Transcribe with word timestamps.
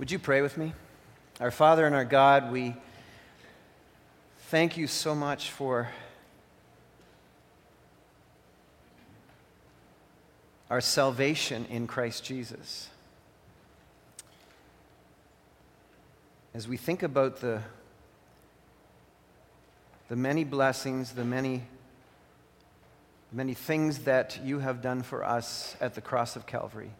Would 0.00 0.10
you 0.10 0.18
pray 0.18 0.40
with 0.40 0.56
me? 0.56 0.72
Our 1.40 1.50
Father 1.50 1.84
and 1.84 1.94
our 1.94 2.06
God, 2.06 2.50
we 2.50 2.74
thank 4.48 4.78
you 4.78 4.86
so 4.86 5.14
much 5.14 5.50
for 5.50 5.90
our 10.70 10.80
salvation 10.80 11.66
in 11.66 11.86
Christ 11.86 12.24
Jesus. 12.24 12.88
As 16.54 16.66
we 16.66 16.78
think 16.78 17.02
about 17.02 17.42
the, 17.42 17.60
the 20.08 20.16
many 20.16 20.44
blessings, 20.44 21.12
the 21.12 21.26
many, 21.26 21.64
many 23.32 23.52
things 23.52 23.98
that 24.04 24.40
you 24.42 24.60
have 24.60 24.80
done 24.80 25.02
for 25.02 25.22
us 25.22 25.76
at 25.78 25.94
the 25.94 26.00
cross 26.00 26.36
of 26.36 26.46
Calvary, 26.46 26.92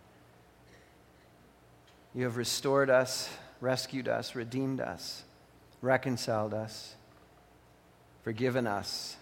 you 2.14 2.24
have 2.24 2.36
restored 2.36 2.90
us, 2.90 3.28
rescued 3.60 4.08
us, 4.08 4.34
redeemed 4.34 4.80
us, 4.80 5.22
reconciled 5.80 6.54
us, 6.54 6.94
forgiven 8.24 8.66
us, 8.66 9.16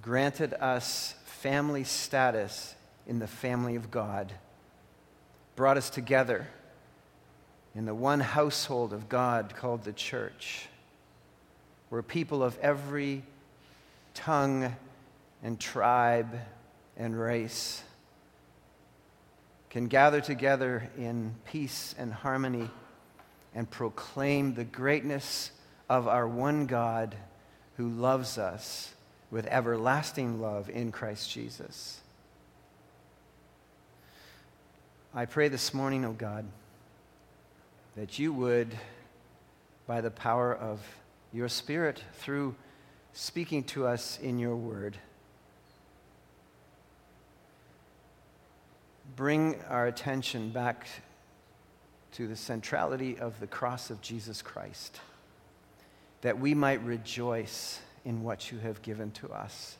granted 0.00 0.54
us 0.54 1.14
family 1.24 1.84
status 1.84 2.74
in 3.06 3.18
the 3.18 3.26
family 3.26 3.76
of 3.76 3.90
God, 3.90 4.32
brought 5.56 5.76
us 5.76 5.90
together 5.90 6.46
in 7.74 7.84
the 7.84 7.94
one 7.94 8.20
household 8.20 8.92
of 8.92 9.08
God 9.08 9.54
called 9.56 9.84
the 9.84 9.92
church, 9.92 10.68
where 11.90 12.02
people 12.02 12.42
of 12.42 12.58
every 12.60 13.22
tongue 14.14 14.74
and 15.42 15.60
tribe 15.60 16.38
and 16.96 17.18
race 17.20 17.82
can 19.74 19.88
gather 19.88 20.20
together 20.20 20.88
in 20.96 21.34
peace 21.46 21.96
and 21.98 22.12
harmony 22.12 22.70
and 23.56 23.68
proclaim 23.68 24.54
the 24.54 24.62
greatness 24.62 25.50
of 25.90 26.06
our 26.06 26.28
one 26.28 26.66
God 26.66 27.16
who 27.76 27.88
loves 27.88 28.38
us 28.38 28.94
with 29.32 29.48
everlasting 29.48 30.40
love 30.40 30.70
in 30.70 30.92
Christ 30.92 31.28
Jesus. 31.28 32.00
I 35.12 35.24
pray 35.24 35.48
this 35.48 35.74
morning, 35.74 36.04
O 36.04 36.10
oh 36.10 36.12
God, 36.12 36.44
that 37.96 38.16
you 38.16 38.32
would, 38.32 38.78
by 39.88 40.00
the 40.00 40.10
power 40.12 40.54
of 40.54 40.86
your 41.32 41.48
Spirit, 41.48 42.00
through 42.12 42.54
speaking 43.12 43.64
to 43.64 43.88
us 43.88 44.20
in 44.22 44.38
your 44.38 44.54
word, 44.54 44.96
bring 49.16 49.60
our 49.68 49.86
attention 49.86 50.50
back 50.50 50.86
to 52.12 52.26
the 52.26 52.36
centrality 52.36 53.18
of 53.18 53.38
the 53.40 53.46
cross 53.46 53.90
of 53.90 54.00
Jesus 54.00 54.42
Christ, 54.42 55.00
that 56.22 56.38
we 56.38 56.54
might 56.54 56.82
rejoice 56.84 57.80
in 58.04 58.22
what 58.22 58.50
you 58.52 58.58
have 58.58 58.82
given 58.82 59.10
to 59.12 59.32
us. 59.32 59.76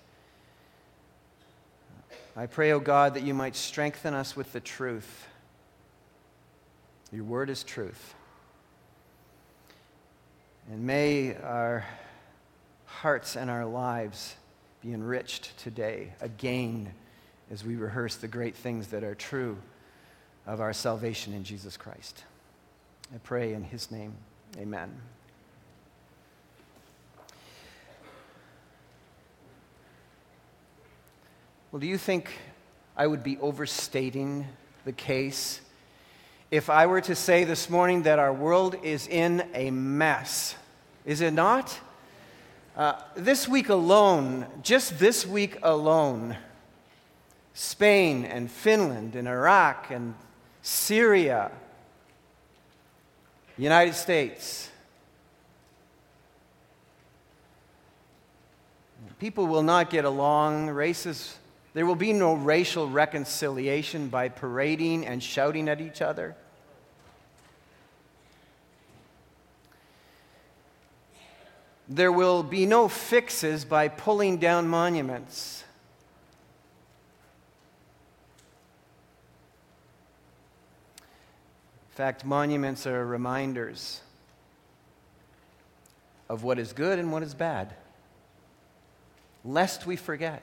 I 2.36 2.46
pray, 2.46 2.72
O 2.72 2.76
oh 2.76 2.80
God, 2.80 3.14
that 3.14 3.22
you 3.22 3.34
might 3.34 3.54
strengthen 3.54 4.14
us 4.14 4.34
with 4.34 4.52
the 4.52 4.60
truth. 4.60 5.26
Your 7.12 7.24
word 7.24 7.50
is 7.50 7.62
truth. 7.62 8.14
And 10.70 10.84
may 10.84 11.36
our 11.36 11.84
hearts 12.86 13.36
and 13.36 13.50
our 13.50 13.66
lives 13.66 14.34
be 14.80 14.92
enriched 14.92 15.56
today 15.58 16.12
again 16.20 16.92
as 17.54 17.64
we 17.64 17.76
rehearse 17.76 18.16
the 18.16 18.26
great 18.26 18.56
things 18.56 18.88
that 18.88 19.04
are 19.04 19.14
true 19.14 19.56
of 20.44 20.60
our 20.60 20.72
salvation 20.72 21.32
in 21.32 21.44
Jesus 21.44 21.76
Christ. 21.76 22.24
I 23.14 23.18
pray 23.18 23.52
in 23.52 23.62
his 23.62 23.92
name. 23.92 24.12
Amen. 24.58 24.92
Well, 31.70 31.78
do 31.78 31.86
you 31.86 31.96
think 31.96 32.32
I 32.96 33.06
would 33.06 33.22
be 33.22 33.38
overstating 33.38 34.48
the 34.84 34.92
case 34.92 35.60
if 36.50 36.68
I 36.68 36.86
were 36.86 37.02
to 37.02 37.14
say 37.14 37.44
this 37.44 37.70
morning 37.70 38.02
that 38.02 38.18
our 38.18 38.32
world 38.32 38.74
is 38.82 39.06
in 39.06 39.48
a 39.54 39.70
mess? 39.70 40.56
Is 41.04 41.20
it 41.20 41.32
not? 41.32 41.78
Uh, 42.76 42.94
this 43.14 43.46
week 43.46 43.68
alone, 43.68 44.46
just 44.64 44.98
this 44.98 45.24
week 45.24 45.56
alone, 45.62 46.36
Spain 47.54 48.24
and 48.24 48.50
Finland 48.50 49.14
and 49.14 49.28
Iraq 49.28 49.90
and 49.90 50.14
Syria, 50.60 51.50
United 53.56 53.94
States. 53.94 54.70
People 59.18 59.46
will 59.46 59.62
not 59.62 59.88
get 59.88 60.04
along. 60.04 60.68
Races, 60.68 61.38
there 61.72 61.86
will 61.86 61.94
be 61.94 62.12
no 62.12 62.34
racial 62.34 62.88
reconciliation 62.88 64.08
by 64.08 64.28
parading 64.28 65.06
and 65.06 65.22
shouting 65.22 65.68
at 65.68 65.80
each 65.80 66.02
other. 66.02 66.36
There 71.88 72.12
will 72.12 72.42
be 72.42 72.66
no 72.66 72.88
fixes 72.88 73.64
by 73.64 73.88
pulling 73.88 74.38
down 74.38 74.68
monuments. 74.68 75.63
In 81.94 81.96
fact, 81.96 82.24
monuments 82.24 82.88
are 82.88 83.06
reminders 83.06 84.00
of 86.28 86.42
what 86.42 86.58
is 86.58 86.72
good 86.72 86.98
and 86.98 87.12
what 87.12 87.22
is 87.22 87.34
bad, 87.34 87.72
lest 89.44 89.86
we 89.86 89.94
forget. 89.94 90.42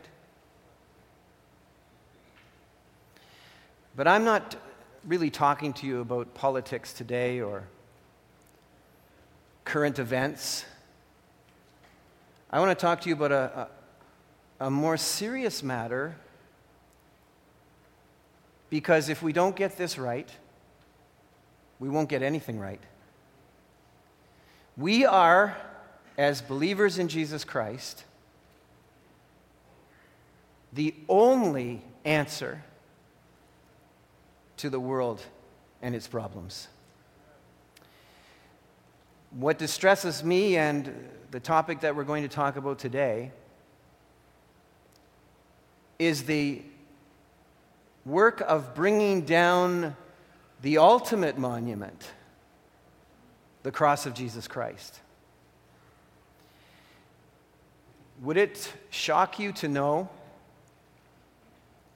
But 3.98 4.08
I'm 4.08 4.24
not 4.24 4.56
really 5.06 5.30
talking 5.30 5.74
to 5.74 5.86
you 5.86 6.00
about 6.00 6.34
politics 6.34 6.94
today 6.94 7.42
or 7.42 7.64
current 9.66 10.00
events. 10.00 10.64
I 12.50 12.62
want 12.62 12.70
to 12.70 12.82
talk 12.82 13.02
to 13.02 13.10
you 13.10 13.16
about 13.16 13.34
a, 13.34 13.68
a, 14.62 14.68
a 14.68 14.72
more 14.72 14.96
serious 14.96 15.62
matter 15.64 16.16
because 18.70 19.10
if 19.10 19.22
we 19.22 19.34
don't 19.34 19.58
get 19.58 19.76
this 19.76 19.98
right, 19.98 20.30
we 21.82 21.90
won't 21.90 22.10
get 22.10 22.22
anything 22.22 22.60
right. 22.60 22.80
We 24.78 25.04
are, 25.04 25.58
as 26.16 26.40
believers 26.40 27.00
in 27.00 27.08
Jesus 27.08 27.44
Christ, 27.44 28.04
the 30.72 30.94
only 31.10 31.82
answer 32.06 32.64
to 34.58 34.70
the 34.70 34.80
world 34.80 35.24
and 35.82 35.96
its 35.96 36.08
problems. 36.08 36.68
What 39.32 39.58
distresses 39.58 40.24
me 40.24 40.58
and 40.58 40.94
the 41.32 41.40
topic 41.40 41.80
that 41.80 41.96
we're 41.96 42.04
going 42.04 42.22
to 42.22 42.30
talk 42.30 42.58
about 42.58 42.78
today 42.78 43.32
is 45.98 46.26
the 46.26 46.62
work 48.06 48.40
of 48.42 48.76
bringing 48.76 49.22
down 49.22 49.96
the 50.62 50.78
ultimate 50.78 51.38
monument, 51.38 52.12
the 53.64 53.72
cross 53.72 54.06
of 54.06 54.14
Jesus 54.14 54.48
Christ. 54.48 55.00
Would 58.22 58.38
it 58.38 58.72
shock 58.92 59.40
you 59.40 59.52
to 59.54 59.68
know 59.68 60.10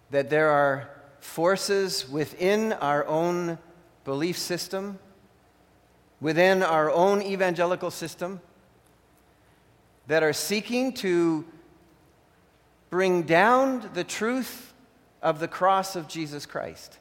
that 0.10 0.30
there 0.30 0.50
are 0.50 0.90
forces 1.20 2.10
within 2.10 2.74
our 2.74 3.06
own 3.06 3.60
belief 4.04 4.38
system, 4.38 4.98
within 6.20 6.64
our 6.64 6.90
own 6.90 7.22
evangelical 7.22 7.92
system, 7.92 8.42
that 10.08 10.24
are 10.24 10.34
seeking 10.34 10.94
to 10.94 11.46
bring 12.90 13.24
down 13.24 13.90
the 13.94 14.04
truth 14.04 14.74
of 15.22 15.40
the 15.40 15.48
cross 15.48 15.96
of 15.96 16.08
Jesus 16.08 16.46
Christ? 16.46 16.98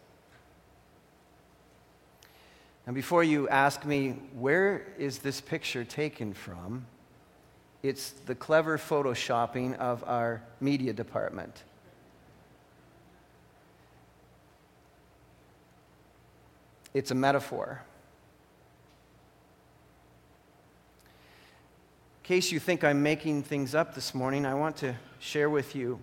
And 2.86 2.94
before 2.94 3.24
you 3.24 3.48
ask 3.48 3.84
me, 3.84 4.10
where 4.34 4.86
is 4.98 5.18
this 5.18 5.40
picture 5.40 5.84
taken 5.84 6.34
from? 6.34 6.84
It's 7.82 8.10
the 8.10 8.34
clever 8.34 8.78
photoshopping 8.78 9.76
of 9.78 10.04
our 10.06 10.42
media 10.60 10.92
department. 10.92 11.64
It's 16.92 17.10
a 17.10 17.14
metaphor. 17.14 17.82
In 22.22 22.26
case 22.26 22.52
you 22.52 22.60
think 22.60 22.84
I'm 22.84 23.02
making 23.02 23.42
things 23.42 23.74
up 23.74 23.94
this 23.94 24.14
morning, 24.14 24.46
I 24.46 24.54
want 24.54 24.76
to 24.78 24.94
share 25.18 25.50
with 25.50 25.74
you 25.74 26.00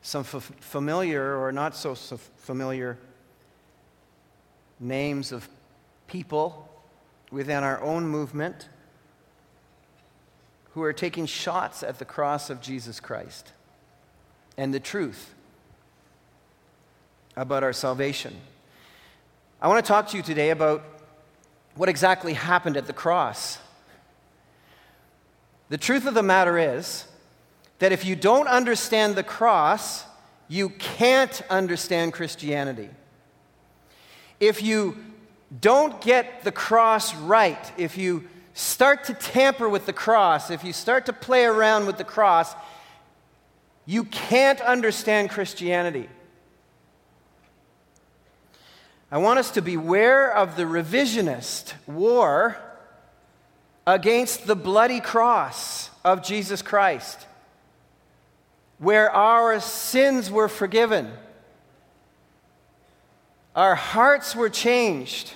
some 0.00 0.22
f- 0.22 0.50
familiar 0.58 1.36
or 1.38 1.52
not 1.52 1.76
so 1.76 1.94
familiar 1.94 2.98
names 4.82 5.32
of 5.32 5.48
people 6.06 6.68
within 7.30 7.62
our 7.62 7.80
own 7.80 8.06
movement 8.06 8.68
who 10.74 10.82
are 10.82 10.92
taking 10.92 11.26
shots 11.26 11.82
at 11.82 11.98
the 11.98 12.04
cross 12.04 12.50
of 12.50 12.60
Jesus 12.60 13.00
Christ 13.00 13.52
and 14.56 14.72
the 14.72 14.80
truth 14.80 15.34
about 17.36 17.62
our 17.62 17.72
salvation. 17.72 18.34
I 19.60 19.68
want 19.68 19.84
to 19.84 19.88
talk 19.88 20.08
to 20.08 20.16
you 20.16 20.22
today 20.22 20.50
about 20.50 20.82
what 21.76 21.88
exactly 21.88 22.34
happened 22.34 22.76
at 22.76 22.86
the 22.86 22.92
cross. 22.92 23.58
The 25.68 25.78
truth 25.78 26.06
of 26.06 26.14
the 26.14 26.22
matter 26.22 26.58
is 26.58 27.06
that 27.78 27.92
if 27.92 28.04
you 28.04 28.16
don't 28.16 28.48
understand 28.48 29.14
the 29.14 29.22
cross, 29.22 30.04
you 30.48 30.68
can't 30.68 31.40
understand 31.48 32.12
Christianity. 32.12 32.90
If 34.42 34.60
you 34.60 34.96
don't 35.60 36.00
get 36.00 36.42
the 36.42 36.50
cross 36.50 37.14
right, 37.14 37.72
if 37.78 37.96
you 37.96 38.28
start 38.54 39.04
to 39.04 39.14
tamper 39.14 39.68
with 39.68 39.86
the 39.86 39.92
cross, 39.92 40.50
if 40.50 40.64
you 40.64 40.72
start 40.72 41.06
to 41.06 41.12
play 41.12 41.44
around 41.44 41.86
with 41.86 41.96
the 41.96 42.02
cross, 42.02 42.52
you 43.86 44.02
can't 44.02 44.60
understand 44.60 45.30
Christianity. 45.30 46.08
I 49.12 49.18
want 49.18 49.38
us 49.38 49.52
to 49.52 49.62
beware 49.62 50.34
of 50.34 50.56
the 50.56 50.64
revisionist 50.64 51.74
war 51.86 52.56
against 53.86 54.48
the 54.48 54.56
bloody 54.56 54.98
cross 54.98 55.88
of 56.04 56.24
Jesus 56.24 56.62
Christ, 56.62 57.28
where 58.78 59.08
our 59.08 59.60
sins 59.60 60.32
were 60.32 60.48
forgiven, 60.48 61.12
our 63.54 63.74
hearts 63.74 64.34
were 64.34 64.48
changed, 64.48 65.32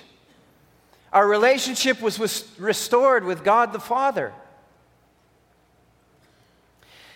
our 1.13 1.27
relationship 1.27 2.01
was 2.01 2.19
restored 2.57 3.23
with 3.23 3.43
God 3.43 3.73
the 3.73 3.79
Father. 3.79 4.33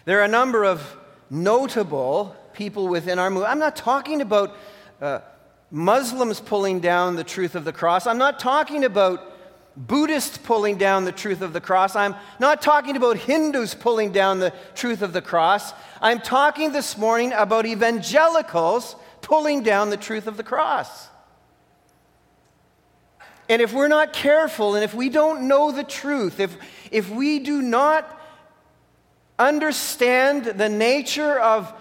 There 0.06 0.20
are 0.20 0.24
a 0.24 0.28
number 0.28 0.64
of 0.64 0.98
notable 1.30 2.36
people 2.54 2.88
within 2.88 3.20
our 3.20 3.30
movement. 3.30 3.52
I'm 3.52 3.60
not 3.60 3.76
talking 3.76 4.22
about 4.22 4.56
uh, 5.00 5.20
Muslims 5.70 6.40
pulling 6.40 6.80
down 6.80 7.16
the 7.16 7.24
truth 7.24 7.56
of 7.56 7.66
the 7.66 7.74
cross. 7.74 8.08
I'm 8.08 8.18
not 8.18 8.40
talking 8.40 8.84
about 8.84 9.32
Buddhists 9.78 10.38
pulling 10.38 10.78
down 10.78 11.06
the 11.06 11.12
truth 11.12 11.42
of 11.42 11.54
the 11.54 11.62
cross. 11.62 11.96
I'm 11.96 12.16
not 12.40 12.62
talking 12.62 12.98
about 12.98 13.18
Hindus 13.18 13.74
pulling 13.74 14.12
down 14.12 14.40
the 14.40 14.54
truth 14.76 15.02
of 15.02 15.14
the 15.14 15.22
cross. 15.22 15.74
I'm 16.02 16.20
talking 16.20 16.74
this 16.74 16.98
morning 16.98 17.32
about 17.32 17.66
evangelicals 17.66 18.96
pulling 19.32 19.64
down 19.64 19.90
the 19.90 19.96
truth 19.96 20.28
of 20.28 20.36
the 20.36 20.44
cross. 20.44 21.08
And 23.48 23.62
if 23.62 23.72
we're 23.72 23.88
not 23.88 24.12
careful 24.12 24.76
and 24.76 24.84
if 24.84 24.94
we 24.94 25.08
don't 25.08 25.48
know 25.48 25.72
the 25.72 25.86
truth, 25.86 26.42
if, 26.42 26.58
if 26.92 27.10
we 27.10 27.40
do 27.40 27.62
not 27.62 28.20
understand 29.40 30.44
the 30.44 30.68
nature 30.68 31.40
of 31.40 31.74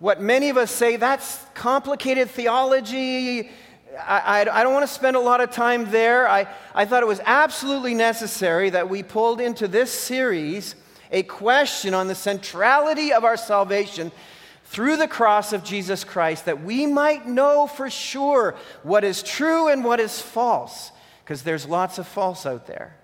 what 0.00 0.20
many 0.20 0.48
of 0.50 0.56
us 0.56 0.72
say, 0.72 0.96
that's 0.96 1.40
complicated 1.54 2.30
theology, 2.30 3.48
I, 3.96 4.44
I, 4.50 4.64
don't 4.64 4.74
want 4.74 4.88
to 4.88 4.92
spend 4.92 5.14
a 5.14 5.20
lot 5.20 5.40
of 5.40 5.52
time 5.52 5.92
there. 5.92 6.28
I, 6.28 6.48
I 6.74 6.84
thought 6.84 7.04
it 7.04 7.06
was 7.06 7.20
absolutely 7.24 7.94
necessary 7.94 8.70
that 8.70 8.88
we 8.90 9.04
pulled 9.04 9.40
into 9.40 9.68
this 9.68 9.92
series 9.92 10.74
a 11.12 11.22
question 11.22 11.94
on 11.94 12.08
the 12.08 12.16
centrality 12.16 13.12
of 13.12 13.22
our 13.22 13.36
salvation 13.36 14.10
through 14.68 14.98
the 14.98 15.08
cross 15.08 15.54
of 15.54 15.64
Jesus 15.64 16.04
Christ 16.04 16.44
that 16.44 16.62
we 16.62 16.84
might 16.84 17.26
know 17.26 17.66
for 17.66 17.88
sure 17.88 18.54
what 18.82 19.02
is 19.02 19.22
true 19.22 19.68
and 19.68 19.82
what 19.82 19.98
is 19.98 20.20
false, 20.20 20.92
because 21.24 21.42
there's 21.42 21.66
lots 21.66 21.98
of 21.98 22.06
false 22.06 22.44
out 22.44 22.66
there. 22.66 22.94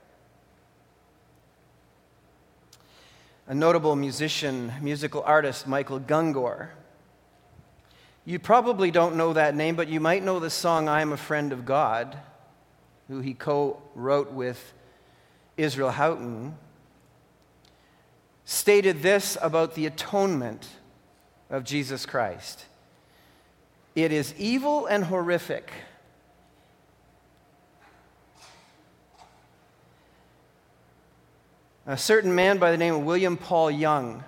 A 3.46 3.54
notable 3.54 3.96
musician, 3.96 4.74
musical 4.82 5.22
artist, 5.22 5.66
Michael 5.66 6.00
Gungor, 6.00 6.68
you 8.26 8.38
probably 8.38 8.90
don't 8.90 9.16
know 9.16 9.32
that 9.32 9.54
name, 9.54 9.74
but 9.74 9.88
you 9.88 10.00
might 10.00 10.22
know 10.22 10.40
the 10.40 10.50
song 10.50 10.86
I 10.86 11.00
Am 11.00 11.12
a 11.12 11.16
Friend 11.16 11.50
of 11.50 11.64
God, 11.64 12.16
who 13.08 13.20
he 13.20 13.32
co 13.32 13.82
wrote 13.94 14.32
with 14.32 14.74
Israel 15.56 15.90
Houghton, 15.90 16.56
stated 18.44 19.00
this 19.02 19.38
about 19.40 19.74
the 19.74 19.86
atonement 19.86 20.68
of 21.54 21.64
Jesus 21.64 22.04
Christ 22.04 22.66
it 23.94 24.10
is 24.10 24.34
evil 24.36 24.86
and 24.86 25.04
horrific. 25.04 25.70
A 31.86 31.96
certain 31.96 32.34
man 32.34 32.58
by 32.58 32.72
the 32.72 32.76
name 32.76 32.94
of 32.94 33.02
William 33.02 33.36
Paul 33.36 33.70
Young. 33.70 34.24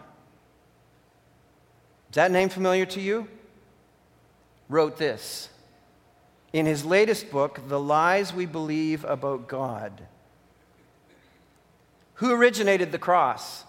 Is 2.10 2.14
that 2.14 2.30
name 2.30 2.48
familiar 2.48 2.86
to 2.86 3.00
you? 3.00 3.26
wrote 4.68 4.96
this 4.96 5.48
in 6.52 6.66
his 6.66 6.84
latest 6.84 7.30
book, 7.30 7.60
The 7.68 7.78
Lies 7.78 8.32
We 8.32 8.46
Believe 8.46 9.04
About 9.04 9.46
God. 9.46 10.02
Who 12.14 12.32
originated 12.32 12.92
the 12.92 12.98
cross? 12.98 13.64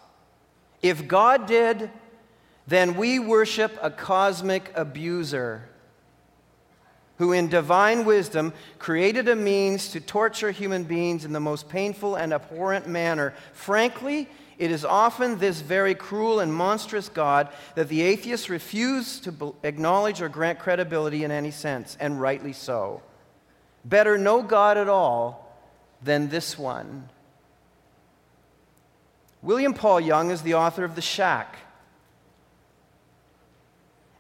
If 0.82 1.08
God 1.08 1.48
did, 1.48 1.92
then 2.68 2.96
we 2.96 3.18
worship 3.18 3.78
a 3.82 3.90
cosmic 3.90 4.72
abuser 4.76 5.70
who, 7.18 7.32
in 7.32 7.48
divine 7.48 8.06
wisdom, 8.06 8.54
created 8.78 9.28
a 9.28 9.36
means 9.36 9.90
to 9.90 10.00
torture 10.00 10.52
human 10.52 10.84
beings 10.84 11.26
in 11.26 11.34
the 11.34 11.40
most 11.40 11.68
painful 11.70 12.16
and 12.16 12.34
abhorrent 12.34 12.88
manner. 12.88 13.34
Frankly, 13.54 14.30
it 14.58 14.70
is 14.72 14.86
often 14.86 15.38
this 15.38 15.62
very 15.62 15.96
cruel 15.96 16.40
and 16.40 16.54
monstrous 16.54 17.10
God 17.10 17.50
that 17.76 17.90
the 17.90 18.02
atheists 18.02 18.50
refuse 18.50 19.20
to 19.22 19.56
acknowledge 19.64 20.22
or 20.22 20.30
grant 20.30 20.60
credibility 20.60 21.24
in 21.24 21.32
any 21.32 21.52
sense, 21.52 21.98
and 22.00 22.22
rightly 22.22 22.54
so. 22.54 23.02
Better 23.86 24.18
no 24.18 24.44
God 24.44 24.78
at 24.78 24.90
all 24.90 25.58
than 26.04 26.30
this 26.30 26.58
one. 26.58 27.10
William 29.42 29.74
Paul 29.74 30.02
Young 30.02 30.30
is 30.32 30.42
the 30.42 30.56
author 30.56 30.84
of 30.84 30.96
The 30.96 31.02
Shack. 31.02 31.58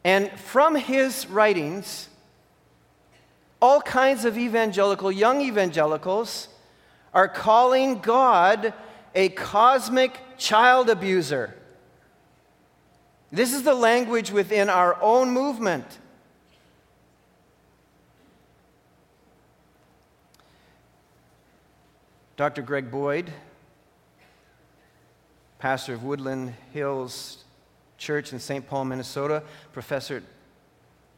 And 0.08 0.32
from 0.40 0.76
his 0.76 1.28
writings, 1.28 2.08
all 3.62 3.82
kinds 3.82 4.24
of 4.24 4.38
evangelical, 4.38 5.12
young 5.12 5.42
evangelicals, 5.42 6.48
are 7.14 7.28
calling 7.28 8.00
God 8.00 8.74
a 9.14 9.28
cosmic 9.28 10.18
child 10.38 10.90
abuser. 10.90 11.58
This 13.34 13.54
is 13.54 13.64
the 13.64 13.74
language 13.74 14.32
within 14.32 14.70
our 14.70 14.98
own 15.02 15.32
movement. 15.32 16.00
Dr. 22.38 22.62
Greg 22.62 22.90
Boyd, 22.90 23.30
pastor 25.60 25.96
of 25.96 26.06
Woodland 26.06 26.54
Hills 26.72 27.44
Church 27.98 28.32
in 28.32 28.40
St. 28.40 28.68
Paul, 28.68 28.86
Minnesota, 28.86 29.44
professor 29.74 30.24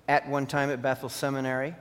at 0.07 0.27
one 0.27 0.47
time 0.47 0.69
at 0.69 0.81
Bethel 0.81 1.09
Seminary. 1.09 1.75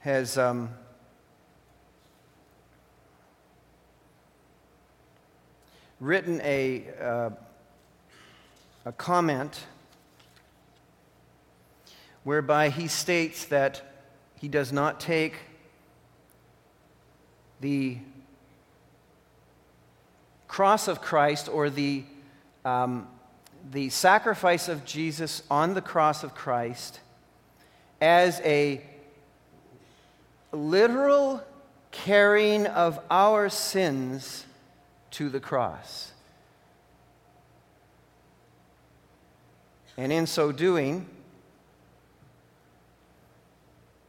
Has 0.00 0.38
um, 0.38 0.70
written 6.00 6.40
a, 6.42 6.84
uh, 7.00 7.30
a 8.84 8.92
comment 8.92 9.66
whereby 12.24 12.70
he 12.70 12.88
states 12.88 13.44
that 13.46 13.82
he 14.40 14.48
does 14.48 14.72
not 14.72 15.00
take 15.00 15.34
the 17.60 17.98
cross 20.56 20.88
of 20.88 21.02
Christ 21.02 21.50
or 21.50 21.68
the, 21.68 22.02
um, 22.64 23.06
the 23.72 23.90
sacrifice 23.90 24.68
of 24.68 24.86
Jesus 24.86 25.42
on 25.50 25.74
the 25.74 25.82
cross 25.82 26.24
of 26.24 26.34
Christ 26.34 27.00
as 28.00 28.40
a 28.40 28.80
literal 30.52 31.42
carrying 31.90 32.66
of 32.68 32.98
our 33.10 33.50
sins 33.50 34.46
to 35.10 35.28
the 35.28 35.40
cross. 35.40 36.12
And 39.98 40.10
in 40.10 40.26
so 40.26 40.52
doing, 40.52 41.06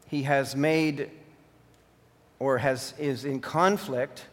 he 0.08 0.24
has 0.24 0.56
made 0.56 1.12
or 2.40 2.60
has, 2.60 2.94
is 2.98 3.26
in 3.26 3.42
conflict 3.42 4.24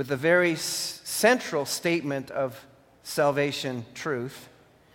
with 0.00 0.08
the 0.08 0.16
very 0.16 0.56
central 0.56 1.66
statement 1.66 2.30
of 2.30 2.64
salvation 3.02 3.84
truth 3.92 4.48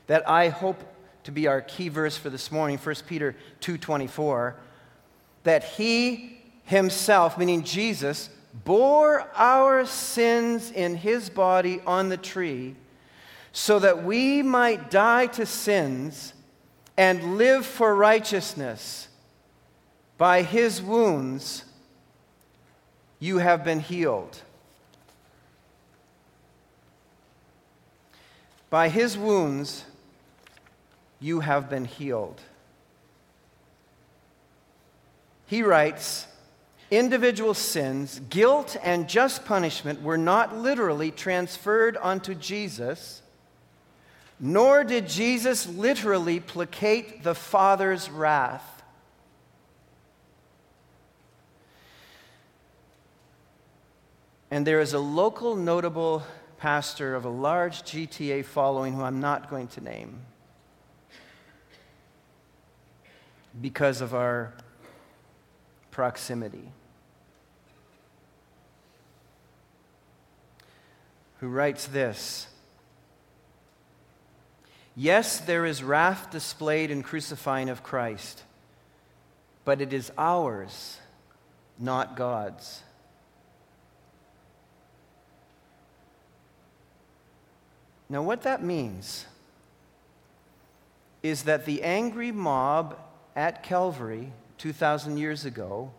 that 0.07 0.27
I 0.27 0.49
hope 0.49 0.83
to 1.25 1.31
be 1.31 1.45
our 1.45 1.61
key 1.61 1.89
verse 1.89 2.17
for 2.17 2.31
this 2.31 2.51
morning, 2.51 2.79
1 2.79 3.05
Peter 3.05 3.35
2:24, 3.61 4.55
that 5.43 5.63
he 5.63 6.41
himself, 6.63 7.37
meaning 7.37 7.63
Jesus, 7.63 8.31
bore 8.63 9.29
our 9.35 9.85
sins 9.85 10.71
in 10.71 10.95
his 10.95 11.29
body 11.29 11.81
on 11.85 12.09
the 12.09 12.17
tree 12.17 12.75
so 13.51 13.77
that 13.77 14.03
we 14.03 14.41
might 14.41 14.89
die 14.89 15.27
to 15.27 15.45
sins 15.45 16.33
and 16.97 17.37
live 17.37 17.63
for 17.63 17.93
righteousness. 17.93 19.07
By 20.17 20.41
his 20.41 20.81
wounds 20.81 21.63
you 23.19 23.37
have 23.37 23.63
been 23.63 23.81
healed. 23.81 24.41
By 28.69 28.89
his 28.89 29.17
wounds 29.17 29.85
you 31.19 31.39
have 31.41 31.69
been 31.69 31.85
healed. 31.85 32.41
He 35.47 35.61
writes, 35.61 36.27
individual 36.91 37.53
sins, 37.53 38.19
guilt, 38.29 38.77
and 38.83 39.07
just 39.07 39.45
punishment 39.45 40.01
were 40.01 40.17
not 40.17 40.55
literally 40.55 41.11
transferred 41.11 41.97
onto 41.97 42.33
Jesus, 42.33 43.21
nor 44.39 44.83
did 44.83 45.07
Jesus 45.07 45.67
literally 45.67 46.39
placate 46.39 47.23
the 47.23 47.35
Father's 47.35 48.09
wrath. 48.09 48.83
And 54.51 54.65
there 54.65 54.79
is 54.79 54.93
a 54.93 54.99
local 54.99 55.55
notable 55.55 56.23
pastor 56.65 57.13
of 57.13 57.25
a 57.25 57.29
large 57.29 57.83
GTA 57.83 58.43
following 58.43 58.93
who 58.93 59.03
I'm 59.03 59.19
not 59.19 59.51
going 59.51 59.67
to 59.67 59.81
name 59.81 60.21
because 63.61 64.01
of 64.01 64.15
our 64.15 64.51
proximity. 65.91 66.71
Who 71.39 71.49
writes 71.49 71.85
this 71.85 72.47
Yes, 74.95 75.39
there 75.39 75.67
is 75.67 75.83
wrath 75.83 76.31
displayed 76.31 76.89
in 76.89 77.03
crucifying 77.03 77.69
of 77.69 77.83
Christ, 77.83 78.41
but 79.65 79.81
it 79.81 79.93
is 79.93 80.11
ours, 80.17 80.97
not 81.77 82.17
God's. 82.17 82.81
Now, 88.09 88.21
what 88.21 88.43
that 88.43 88.63
means 88.63 89.25
is 91.23 91.43
that 91.43 91.65
the 91.65 91.81
angry 91.81 92.31
mob 92.31 92.97
at 93.35 93.63
Calvary 93.63 94.31
2,000 94.59 95.17
years 95.17 95.43
ago 95.43 95.91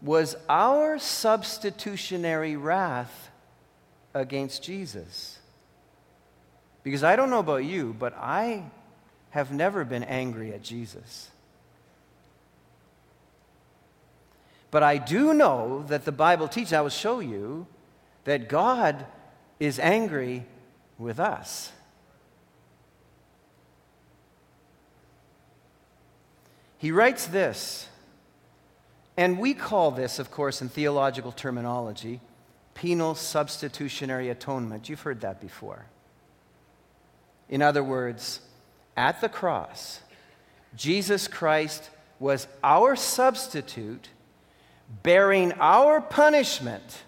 was 0.00 0.36
our 0.48 0.98
substitutionary 0.98 2.56
wrath 2.56 3.30
against 4.14 4.62
Jesus. 4.62 5.38
Because 6.82 7.04
I 7.04 7.16
don't 7.16 7.30
know 7.30 7.38
about 7.38 7.64
you, 7.64 7.94
but 7.98 8.14
I 8.16 8.64
have 9.30 9.52
never 9.52 9.84
been 9.84 10.04
angry 10.04 10.52
at 10.52 10.62
Jesus. 10.62 11.30
But 14.70 14.82
I 14.82 14.98
do 14.98 15.34
know 15.34 15.84
that 15.88 16.04
the 16.04 16.12
Bible 16.12 16.48
teaches, 16.48 16.72
I 16.72 16.80
will 16.80 16.88
show 16.88 17.20
you, 17.20 17.66
that 18.24 18.48
God 18.48 19.06
is 19.60 19.78
angry 19.78 20.46
with 20.98 21.18
us. 21.18 21.72
He 26.78 26.90
writes 26.90 27.26
this, 27.26 27.88
and 29.16 29.38
we 29.38 29.54
call 29.54 29.90
this, 29.90 30.18
of 30.18 30.30
course, 30.30 30.60
in 30.60 30.68
theological 30.68 31.32
terminology, 31.32 32.20
penal 32.74 33.14
substitutionary 33.14 34.28
atonement. 34.28 34.88
You've 34.88 35.00
heard 35.00 35.20
that 35.22 35.40
before. 35.40 35.86
In 37.48 37.62
other 37.62 37.82
words, 37.82 38.40
at 38.96 39.20
the 39.20 39.28
cross, 39.28 40.00
Jesus 40.76 41.28
Christ 41.28 41.90
was 42.18 42.48
our 42.62 42.96
substitute, 42.96 44.08
bearing 45.02 45.52
our 45.54 46.00
punishment 46.00 47.02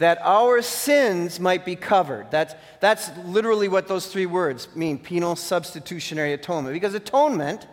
that 0.00 0.18
our 0.22 0.62
sins 0.62 1.38
might 1.38 1.62
be 1.62 1.76
covered. 1.76 2.30
That's, 2.30 2.54
that's 2.80 3.10
literally 3.26 3.68
what 3.68 3.86
those 3.86 4.06
three 4.06 4.24
words 4.24 4.74
mean 4.74 4.98
penal 4.98 5.36
substitutionary 5.36 6.32
atonement. 6.32 6.72
Because 6.72 6.94
atonement, 6.94 7.66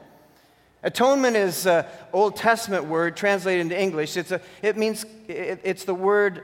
atonement 0.83 1.37
is 1.37 1.65
an 1.65 1.85
Old 2.11 2.35
Testament 2.35 2.83
word 2.83 3.15
translated 3.15 3.61
into 3.61 3.81
English. 3.81 4.17
It's 4.17 4.31
a, 4.31 4.41
it 4.61 4.75
means, 4.75 5.05
it, 5.29 5.61
it's 5.63 5.85
the 5.85 5.93
word, 5.93 6.43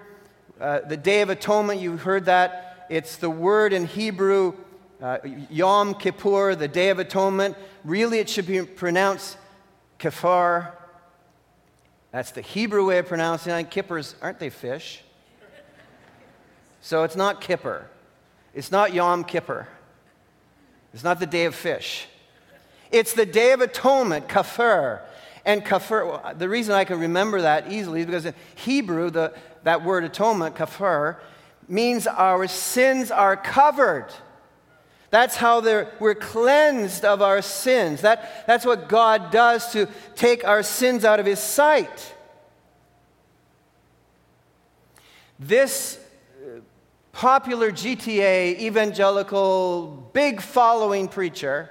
uh, 0.59 0.79
the 0.87 0.95
Day 0.95 1.21
of 1.21 1.29
Atonement, 1.29 1.81
you 1.81 1.97
heard 1.97 2.25
that. 2.25 2.87
It's 2.89 3.17
the 3.17 3.29
word 3.29 3.73
in 3.73 3.85
Hebrew, 3.85 4.53
uh, 5.01 5.17
Yom 5.49 5.95
Kippur, 5.95 6.55
the 6.55 6.69
Day 6.69 6.91
of 6.91 6.99
Atonement. 6.99 7.57
Really, 7.83 8.19
it 8.19 8.29
should 8.29 8.47
be 8.47 8.61
pronounced 8.61 9.35
kafar. 9.99 10.71
That's 12.13 12.31
the 12.31 12.41
Hebrew 12.41 12.87
way 12.87 12.99
of 12.99 13.07
pronouncing 13.07 13.51
it. 13.51 13.69
Kippers, 13.69 14.15
aren't 14.21 14.39
they 14.39 14.49
fish? 14.49 15.03
So 16.83 17.03
it's 17.03 17.15
not 17.15 17.39
Kippur. 17.39 17.87
It's 18.53 18.69
not 18.69 18.93
Yom 18.93 19.23
Kippur. 19.23 19.69
It's 20.93 21.03
not 21.03 21.17
the 21.17 21.25
day 21.25 21.45
of 21.45 21.55
fish. 21.55 22.07
It's 22.91 23.13
the 23.13 23.25
day 23.25 23.53
of 23.53 23.61
atonement, 23.61 24.27
kafir. 24.27 25.01
And 25.45 25.63
kafir, 25.63 26.19
the 26.37 26.49
reason 26.49 26.75
I 26.75 26.83
can 26.83 26.99
remember 26.99 27.41
that 27.41 27.71
easily 27.71 28.01
is 28.01 28.05
because 28.05 28.25
in 28.25 28.35
Hebrew, 28.55 29.09
the, 29.09 29.33
that 29.63 29.85
word 29.85 30.03
atonement, 30.03 30.57
kafir, 30.57 31.21
means 31.69 32.05
our 32.05 32.47
sins 32.47 33.11
are 33.11 33.37
covered. 33.37 34.07
That's 35.09 35.37
how 35.37 35.61
we're 35.99 36.15
cleansed 36.15 37.05
of 37.05 37.21
our 37.21 37.41
sins. 37.41 38.01
That, 38.01 38.45
that's 38.45 38.65
what 38.65 38.89
God 38.89 39.31
does 39.31 39.71
to 39.71 39.87
take 40.15 40.43
our 40.43 40.63
sins 40.63 41.05
out 41.05 41.21
of 41.21 41.25
His 41.25 41.39
sight. 41.39 42.13
This 45.39 46.02
popular 47.13 47.72
GTA 47.72 48.60
evangelical 48.60 50.10
big 50.12 50.41
following 50.41 51.08
preacher 51.08 51.70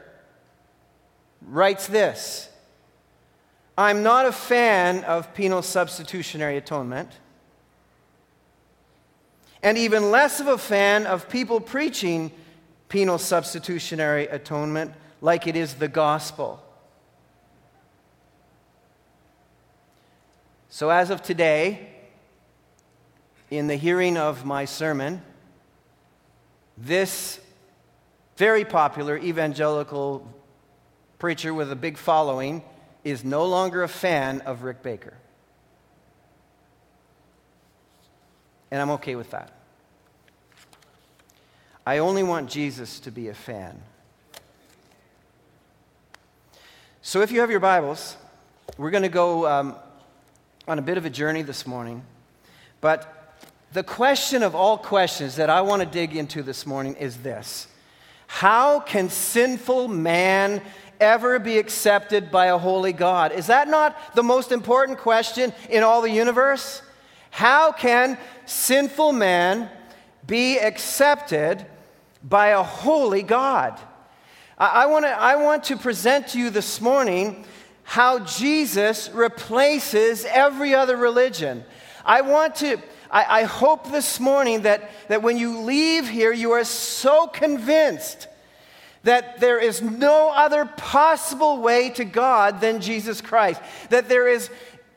writes 1.43 1.87
this 1.87 2.49
I'm 3.77 4.03
not 4.03 4.25
a 4.25 4.33
fan 4.33 5.05
of 5.05 5.35
penal 5.35 5.61
substitutionary 5.61 6.57
atonement, 6.57 7.11
and 9.63 9.77
even 9.77 10.11
less 10.11 10.41
of 10.41 10.47
a 10.47 10.59
fan 10.59 11.07
of 11.07 11.29
people 11.29 11.61
preaching 11.61 12.31
penal 12.89 13.19
substitutionary 13.19 14.27
atonement 14.29 14.93
like 15.21 15.47
it 15.47 15.57
is 15.57 15.75
the 15.75 15.89
gospel. 15.89 16.63
So, 20.69 20.91
as 20.91 21.11
of 21.11 21.23
today, 21.23 21.89
in 23.51 23.67
the 23.67 23.77
hearing 23.77 24.17
of 24.17 24.45
my 24.45 24.65
sermon, 24.65 25.23
this 26.77 27.41
very 28.37 28.65
popular 28.65 29.17
evangelical 29.19 30.27
preacher 31.19 31.55
with 31.55 31.71
a 31.71 31.77
big 31.77 31.97
following 31.97 32.63
is 33.05 33.25
no 33.25 33.45
longer 33.45 33.83
a 33.83 33.89
fan 33.89 34.41
of 34.43 34.63
Rick 34.63 34.83
Baker. 34.83 35.15
And 38.71 38.81
I'm 38.81 38.91
okay 38.91 39.15
with 39.15 39.31
that. 39.31 39.53
I 41.85 41.99
only 41.99 42.23
want 42.23 42.49
Jesus 42.49 43.01
to 43.01 43.11
be 43.11 43.29
a 43.29 43.35
fan. 43.35 43.83
So 47.03 47.21
if 47.21 47.33
you 47.33 47.41
have 47.41 47.51
your 47.51 47.61
Bibles, 47.61 48.17
we're 48.79 48.91
going 48.91 49.03
to 49.03 49.09
go 49.09 49.47
um, 49.47 49.75
on 50.67 50.79
a 50.79 50.83
bit 50.83 50.97
of 50.97 51.05
a 51.05 51.11
journey 51.11 51.43
this 51.43 51.67
morning. 51.67 52.03
But 52.81 53.22
the 53.73 53.83
question 53.83 54.43
of 54.43 54.55
all 54.55 54.77
questions 54.77 55.37
that 55.37 55.49
I 55.49 55.63
want 55.63 55.81
to 55.81 55.87
dig 55.87 56.15
into 56.15 56.43
this 56.43 56.67
morning 56.67 56.95
is 56.97 57.19
this 57.19 57.67
How 58.27 58.81
can 58.81 59.09
sinful 59.09 59.89
man 59.89 60.63
ever 61.01 61.39
be 61.39 61.59
accepted 61.59 62.31
by 62.31 62.47
a 62.47 62.59
holy 62.59 62.93
God? 62.93 63.33
Is 63.33 63.47
that 63.47 63.69
not 63.69 64.15
the 64.15 64.23
most 64.23 64.53
important 64.53 64.99
question 64.99 65.53
in 65.71 65.83
all 65.83 66.03
the 66.03 66.11
universe? 66.11 66.83
How 67.31 67.73
can 67.73 68.19
sinful 68.45 69.13
man 69.13 69.71
be 70.27 70.59
accepted 70.59 71.65
by 72.23 72.49
a 72.49 72.63
holy 72.63 73.23
God? 73.23 73.81
I, 74.59 74.85
to, 74.87 75.09
I 75.09 75.37
want 75.37 75.65
to 75.65 75.77
present 75.77 76.29
to 76.29 76.39
you 76.39 76.51
this 76.51 76.81
morning 76.81 77.45
how 77.85 78.21
Jesus 78.21 79.11
replaces 79.11 80.25
every 80.27 80.75
other 80.75 80.97
religion. 80.97 81.65
I 82.05 82.21
want 82.21 82.57
to 82.57 82.79
I, 83.13 83.41
I 83.41 83.43
hope 83.43 83.93
this 83.93 84.19
morning 84.19 84.63
that, 84.63 84.91
that 85.09 85.23
when 85.23 85.37
you 85.37 85.61
leave 85.61 86.09
here, 86.09 86.33
you 86.33 86.53
are 86.53 86.65
so 86.65 87.27
convinced 87.27 88.27
that 89.05 89.39
there 89.39 89.59
is 89.59 89.83
no 89.83 90.31
other 90.31 90.65
possible 90.65 91.61
way 91.61 91.91
to 91.91 92.05
God 92.05 92.61
than 92.61 92.81
Jesus 92.81 93.21
Christ. 93.21 93.61
That 93.91 94.09
there 94.09 94.29
is, 94.29 94.49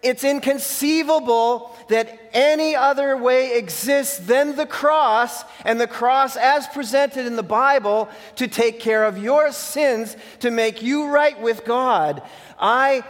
it's 0.01 0.24
inconceivable 0.24 1.75
that 1.89 2.29
any 2.31 2.75
other 2.75 3.17
way 3.17 3.57
exists 3.57 4.17
than 4.17 4.55
the 4.55 4.65
cross, 4.65 5.43
and 5.65 5.81
the 5.81 5.88
cross 5.88 6.38
as 6.38 6.67
presented 6.67 7.25
in 7.25 7.36
the 7.36 7.43
Bible 7.43 8.07
to 8.38 8.48
take 8.48 8.79
care 8.79 9.03
of 9.03 9.17
your 9.17 9.51
sins, 9.51 10.15
to 10.39 10.51
make 10.51 10.81
you 10.81 11.07
right 11.07 11.39
with 11.41 11.65
God. 11.65 12.22
I 12.60 13.03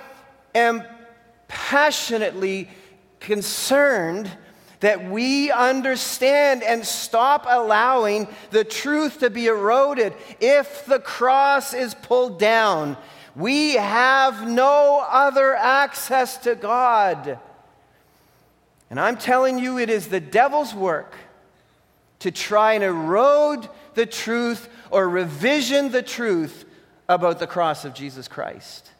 am 0.56 0.84
passionately 1.48 2.70
concerned 3.20 4.32
that 4.80 5.10
we 5.10 5.52
understand 5.52 6.64
and 6.64 6.86
stop 6.86 7.46
allowing 7.48 8.28
the 8.52 8.64
truth 8.64 9.20
to 9.20 9.30
be 9.30 9.48
eroded. 9.48 10.14
If 10.40 10.86
the 10.86 11.00
cross 11.00 11.74
is 11.74 11.94
pulled 11.96 12.40
down, 12.40 12.98
we 13.36 13.74
have 13.74 14.48
no 14.48 15.06
other 15.10 15.56
access 15.56 16.38
to 16.40 16.56
God. 16.56 17.40
And 18.90 19.00
I'm 19.00 19.18
telling 19.18 19.60
you, 19.60 19.78
it 19.78 19.90
is 19.90 20.08
the 20.08 20.20
devil's 20.20 20.74
work 20.74 21.16
to 22.20 22.32
try 22.32 22.74
and 22.74 22.84
erode 22.84 23.68
the 23.94 24.06
truth 24.06 24.70
or 24.90 25.10
revision 25.10 25.92
the 25.92 26.02
truth 26.02 26.66
about 27.08 27.40
the 27.40 27.48
cross 27.48 27.86
of 27.86 27.94
Jesus 27.94 28.28
Christ. 28.28 28.92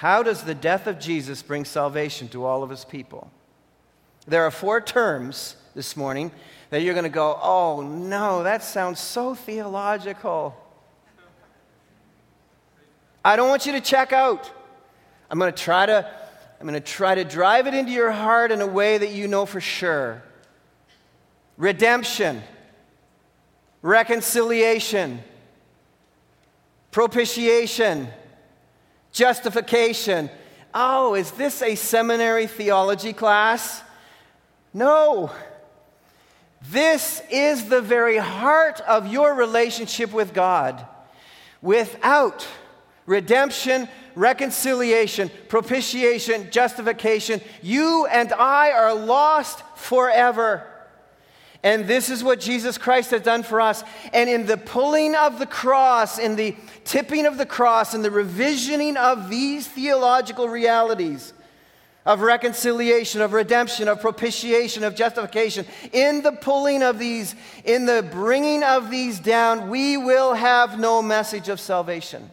How 0.00 0.22
does 0.22 0.44
the 0.44 0.54
death 0.54 0.86
of 0.86 0.98
Jesus 0.98 1.42
bring 1.42 1.66
salvation 1.66 2.28
to 2.28 2.46
all 2.46 2.62
of 2.62 2.70
his 2.70 2.86
people? 2.86 3.30
There 4.26 4.42
are 4.44 4.50
four 4.50 4.80
terms 4.80 5.56
this 5.74 5.94
morning 5.94 6.32
that 6.70 6.80
you're 6.80 6.94
going 6.94 7.04
to 7.04 7.10
go, 7.10 7.38
oh 7.42 7.82
no, 7.82 8.42
that 8.44 8.64
sounds 8.64 8.98
so 8.98 9.34
theological. 9.34 10.56
I 13.22 13.36
don't 13.36 13.50
want 13.50 13.66
you 13.66 13.72
to 13.72 13.80
check 13.82 14.14
out. 14.14 14.50
I'm 15.30 15.38
going 15.38 15.52
to 15.52 15.62
try 15.62 15.84
to 15.84 16.10
I'm 16.58 16.66
going 16.66 16.80
to 16.80 16.92
try 16.92 17.14
to 17.14 17.24
drive 17.24 17.66
it 17.66 17.74
into 17.74 17.92
your 17.92 18.10
heart 18.10 18.52
in 18.52 18.62
a 18.62 18.66
way 18.66 18.96
that 18.96 19.10
you 19.10 19.28
know 19.28 19.44
for 19.44 19.60
sure. 19.60 20.22
Redemption, 21.58 22.42
reconciliation, 23.82 25.20
propitiation, 26.90 28.08
Justification. 29.12 30.30
Oh, 30.72 31.14
is 31.14 31.32
this 31.32 31.62
a 31.62 31.74
seminary 31.74 32.46
theology 32.46 33.12
class? 33.12 33.82
No. 34.72 35.30
This 36.68 37.22
is 37.30 37.68
the 37.68 37.80
very 37.80 38.18
heart 38.18 38.80
of 38.82 39.12
your 39.12 39.34
relationship 39.34 40.12
with 40.12 40.32
God. 40.32 40.86
Without 41.62 42.46
redemption, 43.06 43.88
reconciliation, 44.14 45.30
propitiation, 45.48 46.50
justification, 46.50 47.40
you 47.62 48.06
and 48.06 48.32
I 48.32 48.70
are 48.70 48.94
lost 48.94 49.62
forever. 49.74 50.69
And 51.62 51.86
this 51.86 52.08
is 52.08 52.24
what 52.24 52.40
Jesus 52.40 52.78
Christ 52.78 53.10
has 53.10 53.20
done 53.20 53.42
for 53.42 53.60
us. 53.60 53.84
And 54.12 54.30
in 54.30 54.46
the 54.46 54.56
pulling 54.56 55.14
of 55.14 55.38
the 55.38 55.46
cross, 55.46 56.18
in 56.18 56.36
the 56.36 56.56
tipping 56.84 57.26
of 57.26 57.36
the 57.36 57.46
cross, 57.46 57.94
in 57.94 58.02
the 58.02 58.08
revisioning 58.08 58.96
of 58.96 59.28
these 59.28 59.66
theological 59.68 60.48
realities 60.48 61.34
of 62.06 62.22
reconciliation, 62.22 63.20
of 63.20 63.34
redemption, 63.34 63.86
of 63.86 64.00
propitiation, 64.00 64.84
of 64.84 64.94
justification, 64.94 65.66
in 65.92 66.22
the 66.22 66.32
pulling 66.32 66.82
of 66.82 66.98
these, 66.98 67.34
in 67.64 67.84
the 67.84 68.08
bringing 68.10 68.62
of 68.62 68.90
these 68.90 69.20
down, 69.20 69.68
we 69.68 69.98
will 69.98 70.32
have 70.32 70.78
no 70.78 71.02
message 71.02 71.50
of 71.50 71.60
salvation. 71.60 72.30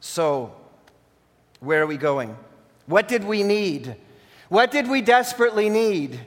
So, 0.00 0.54
where 1.58 1.82
are 1.82 1.86
we 1.86 1.96
going? 1.96 2.36
What 2.86 3.08
did 3.08 3.24
we 3.24 3.42
need? 3.42 3.96
What 4.48 4.70
did 4.70 4.88
we 4.88 5.02
desperately 5.02 5.68
need? 5.68 6.20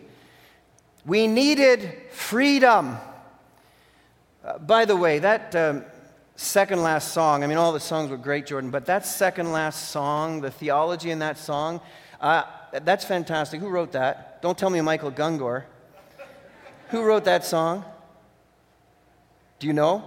We 1.05 1.27
needed 1.27 1.97
freedom. 2.11 2.97
Uh, 4.45 4.59
by 4.59 4.85
the 4.85 4.95
way, 4.95 5.19
that 5.19 5.55
um, 5.55 5.83
second 6.35 6.83
last 6.83 7.13
song, 7.13 7.43
I 7.43 7.47
mean, 7.47 7.57
all 7.57 7.73
the 7.73 7.79
songs 7.79 8.11
were 8.11 8.17
great, 8.17 8.45
Jordan, 8.45 8.69
but 8.69 8.85
that 8.85 9.05
second 9.05 9.51
last 9.51 9.89
song, 9.89 10.41
the 10.41 10.51
theology 10.51 11.09
in 11.09 11.19
that 11.19 11.37
song, 11.37 11.81
uh, 12.19 12.43
that's 12.83 13.05
fantastic. 13.05 13.59
Who 13.59 13.69
wrote 13.69 13.93
that? 13.93 14.41
Don't 14.41 14.57
tell 14.57 14.69
me 14.69 14.81
Michael 14.81 15.11
Gungor. 15.11 15.63
Who 16.89 17.03
wrote 17.03 17.23
that 17.25 17.43
song? 17.43 17.85
Do 19.59 19.67
you 19.67 19.73
know? 19.73 20.03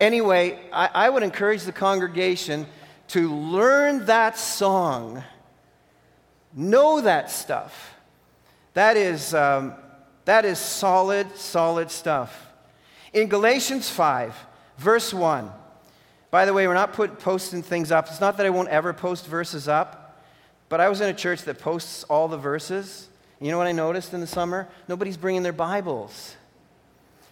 Anyway, 0.00 0.58
I, 0.72 0.90
I 0.94 1.10
would 1.10 1.22
encourage 1.22 1.64
the 1.64 1.72
congregation 1.72 2.66
to 3.08 3.34
learn 3.34 4.06
that 4.06 4.38
song 4.38 5.22
Know 6.54 7.00
that 7.00 7.30
stuff. 7.30 7.94
That 8.74 8.96
is, 8.96 9.34
um, 9.34 9.74
that 10.24 10.44
is 10.44 10.58
solid, 10.58 11.36
solid 11.36 11.90
stuff. 11.90 12.52
In 13.12 13.28
Galatians 13.28 13.90
5, 13.90 14.34
verse 14.78 15.12
1, 15.12 15.50
by 16.30 16.46
the 16.46 16.54
way, 16.54 16.66
we're 16.66 16.74
not 16.74 16.94
put, 16.94 17.18
posting 17.18 17.62
things 17.62 17.92
up. 17.92 18.08
It's 18.08 18.20
not 18.20 18.38
that 18.38 18.46
I 18.46 18.50
won't 18.50 18.70
ever 18.70 18.92
post 18.94 19.26
verses 19.26 19.68
up, 19.68 20.18
but 20.70 20.80
I 20.80 20.88
was 20.88 21.02
in 21.02 21.08
a 21.10 21.14
church 21.14 21.42
that 21.42 21.58
posts 21.58 22.04
all 22.04 22.28
the 22.28 22.38
verses. 22.38 23.08
You 23.38 23.50
know 23.50 23.58
what 23.58 23.66
I 23.66 23.72
noticed 23.72 24.14
in 24.14 24.20
the 24.20 24.26
summer? 24.26 24.68
Nobody's 24.88 25.18
bringing 25.18 25.42
their 25.42 25.52
Bibles. 25.52 26.36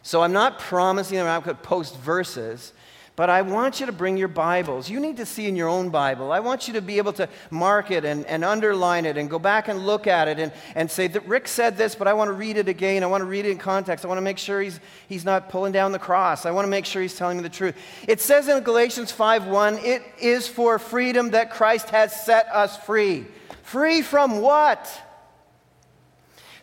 So 0.03 0.23
I'm 0.23 0.33
not 0.33 0.59
promising 0.59 1.17
them 1.17 1.27
I'm 1.27 1.43
going 1.43 1.57
to 1.57 1.63
post 1.63 1.97
verses, 1.99 2.73
but 3.17 3.29
I 3.29 3.43
want 3.43 3.81
you 3.81 3.87
to 3.87 3.93
bring 3.93 4.17
your 4.17 4.29
Bibles. 4.29 4.89
You 4.89 4.99
need 4.99 5.19
to 5.19 5.27
see 5.27 5.47
in 5.47 5.57
your 5.57 5.69
own 5.69 5.91
Bible. 5.91 6.33
I 6.33 6.41
want 6.41 6.69
you 6.69 6.75
to 6.75 6.81
be 6.81 6.99
able 6.99 7.13
to 7.15 7.29
mark 7.51 7.91
it 7.91 8.05
and, 8.05 8.25
and 8.27 8.45
underline 8.45 9.05
it 9.05 9.17
and 9.19 9.29
go 9.29 9.39
back 9.39 9.69
and 9.69 9.85
look 9.85 10.07
at 10.07 10.29
it 10.29 10.39
and, 10.39 10.53
and 10.75 10.91
say 10.91 11.07
that 11.09 11.27
Rick 11.27 11.49
said 11.49 11.77
this, 11.77 11.95
but 11.95 12.09
I 12.09 12.15
want 12.15 12.29
to 12.29 12.33
read 12.33 12.57
it 12.57 12.69
again. 12.69 13.03
I 13.03 13.07
want 13.07 13.21
to 13.21 13.27
read 13.27 13.45
it 13.45 13.51
in 13.51 13.59
context. 13.59 14.05
I 14.05 14.09
want 14.09 14.19
to 14.19 14.23
make 14.23 14.39
sure 14.39 14.63
he's, 14.63 14.81
he's 15.09 15.25
not 15.25 15.51
pulling 15.51 15.73
down 15.73 15.93
the 15.93 15.99
cross. 15.99 16.47
I 16.47 16.51
want 16.51 16.65
to 16.65 16.71
make 16.71 16.87
sure 16.87 17.03
he's 17.03 17.17
telling 17.17 17.37
me 17.37 17.43
the 17.43 17.51
truth. 17.51 17.77
It 18.09 18.21
says 18.21 18.49
in 18.49 18.63
Galatians 18.63 19.13
5:1, 19.13 19.85
it 19.85 20.03
is 20.21 20.49
for 20.49 20.79
freedom 20.79 21.31
that 21.31 21.51
Christ 21.51 21.91
has 21.91 22.25
set 22.25 22.47
us 22.47 22.77
free. 22.85 23.27
Free 23.63 24.03
from 24.03 24.41
what? 24.41 24.91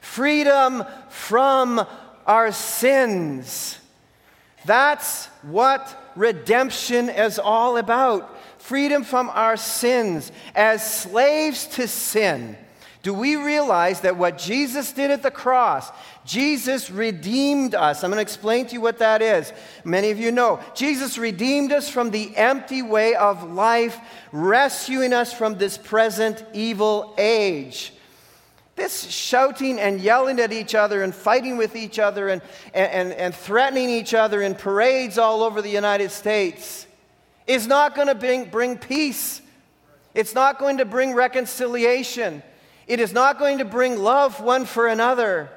Freedom 0.02 0.86
from 1.10 1.86
our 2.26 2.52
sins. 2.52 3.78
That's 4.66 5.28
what 5.44 6.07
redemption 6.18 7.10
is 7.10 7.40
all 7.40 7.78
about 7.78 8.38
freedom 8.60 9.04
from 9.04 9.30
our 9.30 9.56
sins 9.56 10.32
as 10.56 11.02
slaves 11.02 11.68
to 11.68 11.88
sin. 11.88 12.58
Do 13.04 13.14
we 13.14 13.38
realize 13.38 14.02
that 14.02 14.18
what 14.18 14.38
Jesus 14.38 14.92
did 14.92 15.12
at 15.12 15.24
the 15.24 15.32
cross, 15.32 15.90
Jesus 16.26 16.90
redeemed 16.90 17.74
us? 17.74 18.04
I'm 18.04 18.10
going 18.10 18.18
to 18.18 18.22
explain 18.22 18.66
to 18.68 18.74
you 18.74 18.82
what 18.82 18.98
that 18.98 19.22
is. 19.22 19.54
Many 19.86 20.12
of 20.12 20.20
you 20.20 20.32
know. 20.32 20.60
Jesus 20.76 21.18
redeemed 21.18 21.72
us 21.72 21.90
from 21.90 22.12
the 22.12 22.36
empty 22.36 22.82
way 22.82 23.16
of 23.16 23.50
life, 23.50 23.98
rescuing 24.34 25.14
us 25.14 25.32
from 25.32 25.56
this 25.58 25.78
present 25.78 26.44
evil 26.54 27.14
age. 27.18 27.94
This 28.78 29.10
shouting 29.10 29.80
and 29.80 30.00
yelling 30.00 30.40
at 30.40 30.54
each 30.54 30.76
other 30.76 31.02
and 31.02 31.13
fighting 31.13 31.58
with 31.58 31.76
each 31.76 31.98
other 31.98 32.30
and, 32.30 32.44
and, 32.76 33.12
and 33.12 33.34
threatening 33.34 33.90
each 33.90 34.13
other 34.13 34.44
in 34.44 34.54
parades 34.54 35.18
all 35.18 35.42
over 35.42 35.63
the 35.63 35.70
United 35.70 36.12
States 36.12 36.86
is 37.48 37.66
not 37.66 37.96
going 37.96 38.08
to 38.08 38.13
bring, 38.13 38.46
bring 38.46 38.78
peace. 38.78 39.42
It's 40.13 40.36
not 40.36 40.60
going 40.60 40.78
to 40.78 40.86
bring 40.86 41.16
reconciliation. 41.16 42.44
It 42.86 43.00
is 43.00 43.13
not 43.13 43.40
going 43.40 43.58
to 43.58 43.66
bring 43.66 43.98
love 43.98 44.42
one 44.42 44.66
for 44.66 44.86
another. 44.86 45.50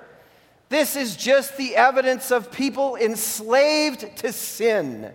This 0.70 0.96
is 0.96 1.14
just 1.14 1.58
the 1.58 1.76
evidence 1.76 2.30
of 2.30 2.50
people 2.50 2.96
enslaved 2.96 4.16
to 4.16 4.32
sin 4.32 5.12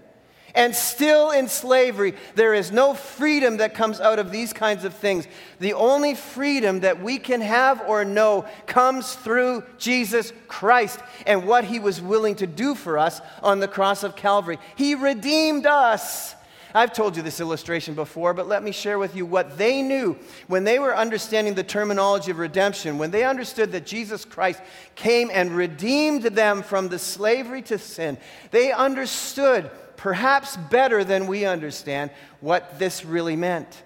and 0.55 0.73
still 0.73 1.31
in 1.31 1.47
slavery. 1.47 2.15
There 2.33 2.53
is 2.53 2.71
no 2.71 2.93
freedom 2.93 3.57
that 3.57 3.75
comes 3.75 3.99
out 3.99 4.17
of 4.17 4.31
these 4.31 4.53
kinds 4.53 4.85
of 4.85 4.93
things. 4.93 5.27
The 5.59 5.73
only 5.73 6.15
freedom 6.15 6.79
that 6.79 7.01
we 7.01 7.19
can 7.19 7.41
have 7.41 7.81
or 7.87 8.05
know 8.05 8.45
comes 8.65 9.13
through 9.13 9.63
Jesus 9.77 10.33
Christ 10.47 10.99
and 11.27 11.45
what 11.45 11.65
he 11.65 11.79
was 11.79 12.01
willing 12.01 12.35
to 12.35 12.47
do 12.47 12.73
for 12.73 12.97
us 12.97 13.21
on 13.43 13.59
the 13.59 13.67
cross 13.67 14.03
of 14.03 14.15
Calvary. 14.15 14.57
He 14.75 14.95
redeemed 14.95 15.65
us. 15.65 16.33
I've 16.73 16.91
told 16.91 17.15
you 17.15 17.23
this 17.23 17.39
illustration 17.39 17.95
before, 17.95 18.33
but 18.33 18.49
let 18.49 18.61
me 18.61 18.73
share 18.73 18.99
with 18.99 19.15
you 19.15 19.25
what 19.25 19.57
they 19.57 19.81
knew 19.81 20.17
when 20.47 20.65
they 20.65 20.77
were 20.77 20.93
understanding 20.93 21.53
the 21.53 21.63
terminology 21.63 22.31
of 22.31 22.37
redemption, 22.37 22.97
when 22.97 23.11
they 23.11 23.23
understood 23.23 23.71
that 23.71 23.85
Jesus 23.85 24.25
Christ 24.25 24.61
came 24.93 25.29
and 25.31 25.55
redeemed 25.55 26.23
them 26.23 26.61
from 26.61 26.89
the 26.89 26.99
slavery 26.99 27.61
to 27.63 27.77
sin. 27.77 28.17
They 28.51 28.73
understood 28.73 29.71
perhaps 29.97 30.57
better 30.57 31.03
than 31.03 31.27
we 31.27 31.45
understand 31.45 32.11
what 32.41 32.79
this 32.79 33.05
really 33.05 33.35
meant. 33.35 33.83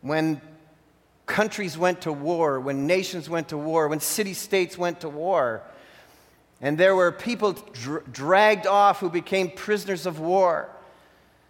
When 0.00 0.40
countries 1.26 1.78
went 1.78 2.02
to 2.02 2.12
war, 2.12 2.60
when 2.60 2.86
nations 2.86 3.28
went 3.30 3.48
to 3.48 3.56
war, 3.56 3.88
when 3.88 4.00
city 4.00 4.34
states 4.34 4.76
went 4.76 5.00
to 5.00 5.08
war. 5.08 5.62
And 6.60 6.78
there 6.78 6.94
were 6.94 7.10
people 7.10 7.52
dr- 7.52 8.12
dragged 8.12 8.66
off 8.66 9.00
who 9.00 9.10
became 9.10 9.50
prisoners 9.50 10.06
of 10.06 10.20
war. 10.20 10.68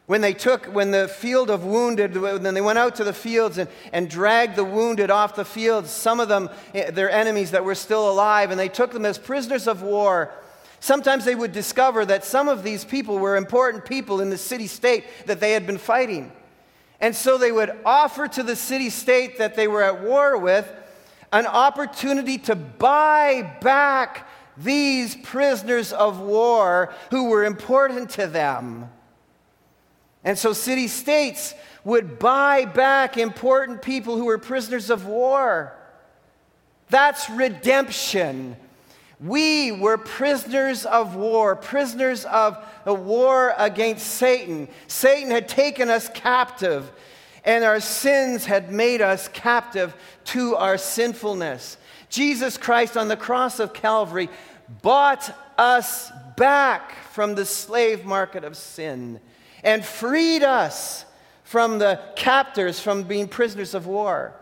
When 0.07 0.20
they 0.20 0.35
took, 0.35 0.66
when 0.66 0.90
the 0.90 1.09
field 1.09 1.48
of 1.48 1.64
wounded, 1.64 2.16
when 2.16 2.55
they 2.55 2.61
went 2.61 2.79
out 2.79 2.96
to 2.96 3.05
the 3.05 3.12
fields 3.12 3.59
and, 3.59 3.68
and 3.92 4.11
dragged 4.11 4.57
the 4.57 4.64
wounded 4.64 5.11
off 5.11 5.37
the 5.37 5.44
fields, 5.44 5.90
some 5.90 6.18
of 6.18 6.29
them, 6.29 6.51
eh, 6.75 6.90
their 6.90 7.11
enemies 7.11 7.53
that 7.53 7.64
were 7.64 7.75
still 7.75 8.11
alive, 8.11 8.51
and 8.51 8.59
they 8.59 8.68
took 8.68 8.92
them 8.92 9.07
as 9.07 9.16
prisoners 9.18 9.66
of 9.66 9.83
war. 9.83 10.31
Sometimes 10.82 11.24
they 11.24 11.36
would 11.36 11.52
discover 11.52 12.04
that 12.04 12.24
some 12.24 12.48
of 12.48 12.64
these 12.64 12.84
people 12.84 13.16
were 13.16 13.36
important 13.36 13.84
people 13.84 14.20
in 14.20 14.30
the 14.30 14.36
city 14.36 14.66
state 14.66 15.04
that 15.26 15.38
they 15.38 15.52
had 15.52 15.64
been 15.64 15.78
fighting. 15.78 16.32
And 17.00 17.14
so 17.14 17.38
they 17.38 17.52
would 17.52 17.70
offer 17.84 18.26
to 18.26 18.42
the 18.42 18.56
city 18.56 18.90
state 18.90 19.38
that 19.38 19.54
they 19.54 19.68
were 19.68 19.84
at 19.84 20.02
war 20.02 20.36
with 20.36 20.68
an 21.32 21.46
opportunity 21.46 22.36
to 22.38 22.56
buy 22.56 23.58
back 23.60 24.28
these 24.56 25.14
prisoners 25.14 25.92
of 25.92 26.18
war 26.18 26.92
who 27.12 27.28
were 27.28 27.44
important 27.44 28.10
to 28.10 28.26
them. 28.26 28.90
And 30.24 30.36
so 30.36 30.52
city 30.52 30.88
states 30.88 31.54
would 31.84 32.18
buy 32.18 32.64
back 32.64 33.16
important 33.16 33.82
people 33.82 34.16
who 34.16 34.24
were 34.24 34.36
prisoners 34.36 34.90
of 34.90 35.06
war. 35.06 35.74
That's 36.90 37.30
redemption. 37.30 38.56
We 39.22 39.70
were 39.70 39.98
prisoners 39.98 40.85
of 40.85 41.14
war, 41.14 41.54
prisoners 41.54 42.24
of 42.24 42.58
the 42.85 42.94
war 42.94 43.54
against 43.56 44.06
Satan. 44.06 44.68
Satan 44.88 45.30
had 45.30 45.48
taken 45.48 45.88
us 45.88 46.08
captive, 46.08 46.90
and 47.44 47.64
our 47.64 47.78
sins 47.78 48.44
had 48.44 48.72
made 48.72 49.00
us 49.00 49.28
captive 49.28 49.94
to 50.26 50.56
our 50.56 50.76
sinfulness. 50.76 51.76
Jesus 52.08 52.58
Christ 52.58 52.96
on 52.96 53.06
the 53.06 53.16
cross 53.16 53.61
of 53.61 53.72
Calvary 53.72 54.28
bought 54.82 55.32
us 55.56 56.11
back 56.37 56.96
from 57.12 57.37
the 57.37 57.44
slave 57.44 58.04
market 58.04 58.42
of 58.42 58.56
sin 58.56 59.20
and 59.62 59.85
freed 59.85 60.42
us 60.42 61.04
from 61.44 61.78
the 61.78 62.00
captors, 62.16 62.80
from 62.80 63.04
being 63.04 63.28
prisoners 63.28 63.74
of 63.74 63.87
war. 63.87 64.35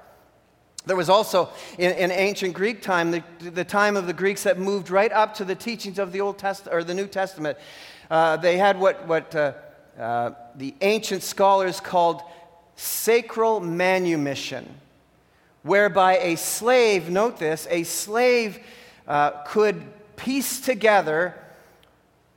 There 0.86 0.96
was 0.96 1.10
also, 1.10 1.50
in, 1.78 1.92
in 1.92 2.10
ancient 2.10 2.54
Greek 2.54 2.80
time, 2.80 3.10
the, 3.10 3.22
the, 3.38 3.64
time 3.64 3.96
of 3.96 4.06
the 4.06 4.12
Greeks 4.14 4.44
that 4.44 4.58
moved 4.58 4.90
right 4.90 5.12
up 5.12 5.34
to 5.34 5.44
the 5.44 5.54
teachings 5.54 5.98
of 5.98 6.10
the 6.10 6.20
Old 6.22 6.38
Testament 6.38 6.74
or 6.74 6.82
the 6.82 6.94
New 6.94 7.06
Testament. 7.06 7.58
Uh, 8.10 8.38
they 8.38 8.56
had 8.56 8.80
what, 8.80 9.06
what 9.06 9.34
uh, 9.34 9.52
uh, 9.98 10.30
the 10.56 10.74
ancient 10.80 11.22
scholars 11.22 11.80
called 11.80 12.22
sacral 12.76 13.60
manumission, 13.60 14.66
whereby 15.62 16.16
a 16.18 16.36
slave, 16.36 17.10
note 17.10 17.38
this, 17.38 17.66
a 17.70 17.82
slave 17.82 18.58
uh, 19.06 19.30
could 19.46 19.82
piece 20.16 20.60
together 20.60 21.34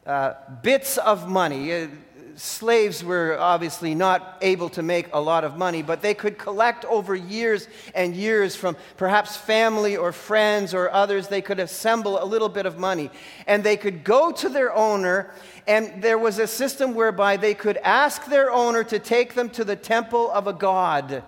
uh, 0.05 0.33
bits 0.61 0.97
of 0.97 1.29
money 1.29 1.71
uh, 1.71 1.87
slaves 2.35 3.03
were 3.03 3.37
obviously 3.39 3.95
not 3.95 4.37
able 4.41 4.69
to 4.69 4.81
make 4.81 5.07
a 5.13 5.19
lot 5.19 5.43
of 5.43 5.57
money, 5.57 5.81
but 5.81 6.01
they 6.01 6.13
could 6.13 6.37
collect 6.37 6.85
over 6.85 7.15
years 7.15 7.67
and 7.93 8.15
years 8.15 8.55
from 8.55 8.75
perhaps 8.97 9.35
family 9.37 9.97
or 9.97 10.11
friends 10.11 10.73
or 10.73 10.91
others. 10.91 11.27
They 11.27 11.41
could 11.41 11.59
assemble 11.59 12.21
a 12.21 12.25
little 12.25 12.49
bit 12.49 12.65
of 12.65 12.77
money. 12.77 13.09
And 13.47 13.63
they 13.63 13.77
could 13.77 14.03
go 14.03 14.31
to 14.31 14.49
their 14.49 14.73
owner, 14.73 15.31
and 15.67 16.01
there 16.01 16.17
was 16.17 16.39
a 16.39 16.47
system 16.47 16.95
whereby 16.95 17.37
they 17.37 17.53
could 17.53 17.77
ask 17.77 18.25
their 18.25 18.51
owner 18.51 18.83
to 18.85 18.99
take 18.99 19.33
them 19.35 19.49
to 19.51 19.63
the 19.63 19.75
temple 19.75 20.31
of 20.31 20.47
a 20.47 20.53
god. 20.53 21.23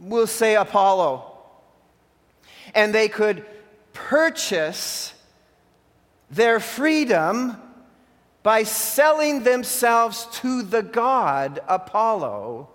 We'll 0.00 0.26
say 0.26 0.56
Apollo. 0.56 1.32
And 2.74 2.94
they 2.94 3.08
could 3.08 3.44
purchase 3.92 5.12
their 6.30 6.60
freedom 6.60 7.56
by 8.46 8.62
selling 8.62 9.42
themselves 9.42 10.28
to 10.30 10.62
the 10.62 10.80
god 10.80 11.58
Apollo. 11.66 12.68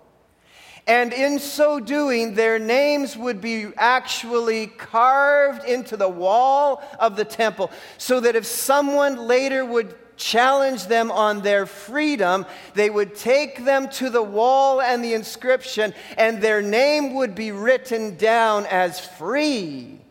And 0.86 1.14
in 1.14 1.38
so 1.38 1.80
doing, 1.80 2.34
their 2.34 2.58
names 2.58 3.16
would 3.16 3.40
be 3.40 3.68
actually 3.78 4.66
carved 4.66 5.64
into 5.64 5.96
the 5.96 6.10
wall 6.10 6.82
of 7.00 7.16
the 7.16 7.24
temple, 7.24 7.70
so 7.96 8.20
that 8.20 8.36
if 8.36 8.44
someone 8.44 9.16
later 9.26 9.64
would 9.64 9.94
challenge 10.18 10.88
them 10.88 11.10
on 11.10 11.40
their 11.40 11.64
freedom, 11.64 12.44
they 12.74 12.90
would 12.90 13.14
take 13.14 13.64
them 13.64 13.88
to 13.92 14.10
the 14.10 14.22
wall 14.22 14.82
and 14.82 15.02
the 15.02 15.14
inscription, 15.14 15.94
and 16.18 16.42
their 16.42 16.60
name 16.60 17.14
would 17.14 17.34
be 17.34 17.50
written 17.50 18.18
down 18.18 18.66
as 18.66 19.00
free. 19.00 20.01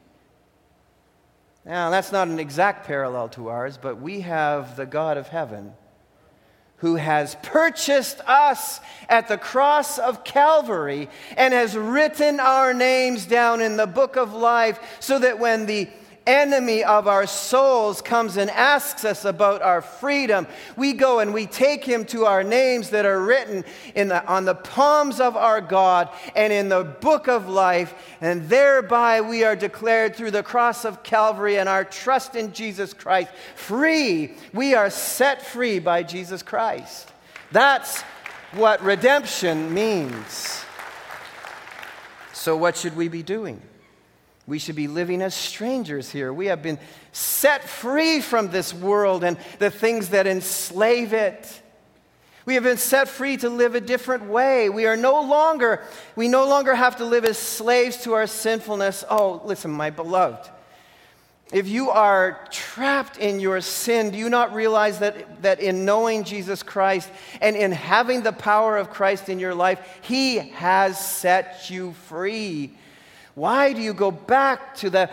Now, 1.65 1.89
that's 1.89 2.11
not 2.11 2.27
an 2.27 2.39
exact 2.39 2.87
parallel 2.87 3.29
to 3.29 3.49
ours, 3.49 3.77
but 3.79 4.01
we 4.01 4.21
have 4.21 4.75
the 4.75 4.85
God 4.85 5.17
of 5.17 5.27
heaven 5.27 5.73
who 6.77 6.95
has 6.95 7.37
purchased 7.43 8.19
us 8.25 8.79
at 9.07 9.27
the 9.27 9.37
cross 9.37 9.99
of 9.99 10.23
Calvary 10.23 11.09
and 11.37 11.53
has 11.53 11.77
written 11.77 12.39
our 12.39 12.73
names 12.73 13.27
down 13.27 13.61
in 13.61 13.77
the 13.77 13.85
book 13.85 14.15
of 14.15 14.33
life 14.33 14.79
so 14.99 15.19
that 15.19 15.37
when 15.37 15.67
the 15.67 15.87
enemy 16.27 16.83
of 16.83 17.07
our 17.07 17.25
souls 17.25 18.01
comes 18.01 18.37
and 18.37 18.49
asks 18.51 19.03
us 19.05 19.25
about 19.25 19.61
our 19.61 19.81
freedom, 19.81 20.47
we 20.75 20.93
go 20.93 21.19
and 21.19 21.33
we 21.33 21.45
take 21.45 21.83
him 21.83 22.05
to 22.05 22.25
our 22.25 22.43
names 22.43 22.89
that 22.91 23.05
are 23.05 23.23
written 23.23 23.63
in 23.95 24.07
the, 24.09 24.25
on 24.25 24.45
the 24.45 24.55
palms 24.55 25.19
of 25.19 25.35
our 25.35 25.61
God 25.61 26.09
and 26.35 26.53
in 26.53 26.69
the 26.69 26.83
book 26.83 27.27
of 27.27 27.49
life, 27.49 27.93
and 28.21 28.47
thereby 28.49 29.21
we 29.21 29.43
are 29.43 29.55
declared 29.55 30.15
through 30.15 30.31
the 30.31 30.43
cross 30.43 30.85
of 30.85 31.03
Calvary 31.03 31.57
and 31.57 31.67
our 31.67 31.83
trust 31.83 32.35
in 32.35 32.53
Jesus 32.53 32.93
Christ 32.93 33.31
free. 33.55 34.35
We 34.53 34.75
are 34.75 34.89
set 34.89 35.45
free 35.45 35.79
by 35.79 36.03
Jesus 36.03 36.43
Christ. 36.43 37.11
That's 37.51 38.01
what 38.53 38.81
redemption 38.83 39.73
means. 39.73 40.63
So, 42.33 42.57
what 42.57 42.75
should 42.75 42.95
we 42.95 43.07
be 43.07 43.23
doing? 43.23 43.61
We 44.51 44.59
should 44.59 44.75
be 44.75 44.89
living 44.89 45.21
as 45.21 45.33
strangers 45.33 46.11
here. 46.11 46.33
We 46.33 46.47
have 46.47 46.61
been 46.61 46.77
set 47.13 47.63
free 47.63 48.19
from 48.19 48.49
this 48.49 48.73
world 48.73 49.23
and 49.23 49.37
the 49.59 49.71
things 49.71 50.09
that 50.09 50.27
enslave 50.27 51.13
it. 51.13 51.61
We 52.43 52.55
have 52.55 52.63
been 52.63 52.75
set 52.75 53.07
free 53.07 53.37
to 53.37 53.49
live 53.49 53.75
a 53.75 53.79
different 53.79 54.25
way. 54.25 54.67
We 54.67 54.87
are 54.87 54.97
no 54.97 55.21
longer, 55.21 55.81
we 56.17 56.27
no 56.27 56.45
longer 56.45 56.75
have 56.75 56.97
to 56.97 57.05
live 57.05 57.23
as 57.23 57.37
slaves 57.37 58.03
to 58.03 58.11
our 58.11 58.27
sinfulness. 58.27 59.05
Oh, 59.09 59.41
listen, 59.45 59.71
my 59.71 59.89
beloved. 59.89 60.49
If 61.53 61.69
you 61.69 61.89
are 61.89 62.45
trapped 62.51 63.19
in 63.19 63.39
your 63.39 63.61
sin, 63.61 64.11
do 64.11 64.17
you 64.17 64.29
not 64.29 64.53
realize 64.53 64.99
that, 64.99 65.43
that 65.43 65.61
in 65.61 65.85
knowing 65.85 66.25
Jesus 66.25 66.61
Christ 66.61 67.09
and 67.39 67.55
in 67.55 67.71
having 67.71 68.21
the 68.21 68.33
power 68.33 68.75
of 68.75 68.89
Christ 68.89 69.29
in 69.29 69.39
your 69.39 69.55
life, 69.55 69.79
He 70.01 70.39
has 70.39 70.99
set 70.99 71.69
you 71.69 71.93
free? 71.93 72.73
Why 73.35 73.73
do 73.73 73.81
you 73.81 73.93
go 73.93 74.11
back 74.11 74.75
to 74.77 74.89
the 74.89 75.09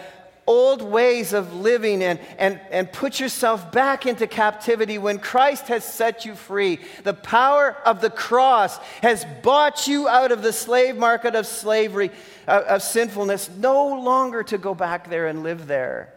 old 0.46 0.80
ways 0.80 1.34
of 1.34 1.54
living 1.54 2.02
and, 2.02 2.18
and, 2.38 2.58
and 2.70 2.90
put 2.90 3.20
yourself 3.20 3.70
back 3.70 4.06
into 4.06 4.26
captivity 4.26 4.96
when 4.96 5.18
Christ 5.18 5.68
has 5.68 5.84
set 5.84 6.24
you 6.24 6.34
free? 6.34 6.80
The 7.04 7.14
power 7.14 7.76
of 7.84 8.00
the 8.00 8.10
cross 8.10 8.78
has 9.02 9.26
bought 9.42 9.86
you 9.86 10.08
out 10.08 10.32
of 10.32 10.42
the 10.42 10.52
slave 10.52 10.96
market 10.96 11.34
of 11.34 11.46
slavery, 11.46 12.10
uh, 12.46 12.62
of 12.66 12.82
sinfulness, 12.82 13.50
no 13.58 14.00
longer 14.00 14.42
to 14.44 14.58
go 14.58 14.74
back 14.74 15.10
there 15.10 15.26
and 15.26 15.42
live 15.42 15.66
there. 15.66 16.14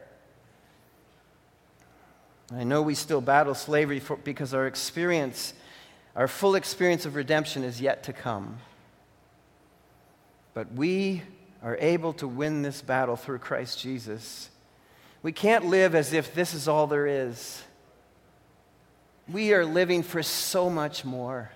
I 2.53 2.63
know 2.63 2.81
we 2.81 2.95
still 2.95 3.21
battle 3.21 3.53
slavery 3.53 3.99
for, 3.99 4.17
because 4.17 4.53
our 4.53 4.67
experience, 4.67 5.53
our 6.15 6.27
full 6.27 6.55
experience 6.55 7.05
of 7.05 7.15
redemption 7.15 7.63
is 7.63 7.79
yet 7.79 8.03
to 8.03 8.13
come. 8.13 8.57
But 10.53 10.73
we 10.73 11.23
are 11.63 11.77
able 11.77 12.13
to 12.13 12.27
win 12.27 12.61
this 12.61 12.81
battle 12.81 13.15
through 13.15 13.39
Christ 13.39 13.79
Jesus. 13.79 14.49
We 15.23 15.31
can't 15.31 15.65
live 15.65 15.93
as 15.93 16.13
if 16.13 16.33
this 16.33 16.53
is 16.53 16.67
all 16.67 16.87
there 16.87 17.07
is. 17.07 17.63
We 19.29 19.53
are 19.53 19.65
living 19.65 20.03
for 20.03 20.23
so 20.23 20.69
much 20.69 21.05
more 21.05 21.51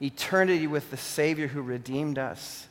eternity 0.00 0.66
with 0.66 0.90
the 0.90 0.96
Savior 0.96 1.48
who 1.48 1.62
redeemed 1.62 2.18
us. 2.18 2.68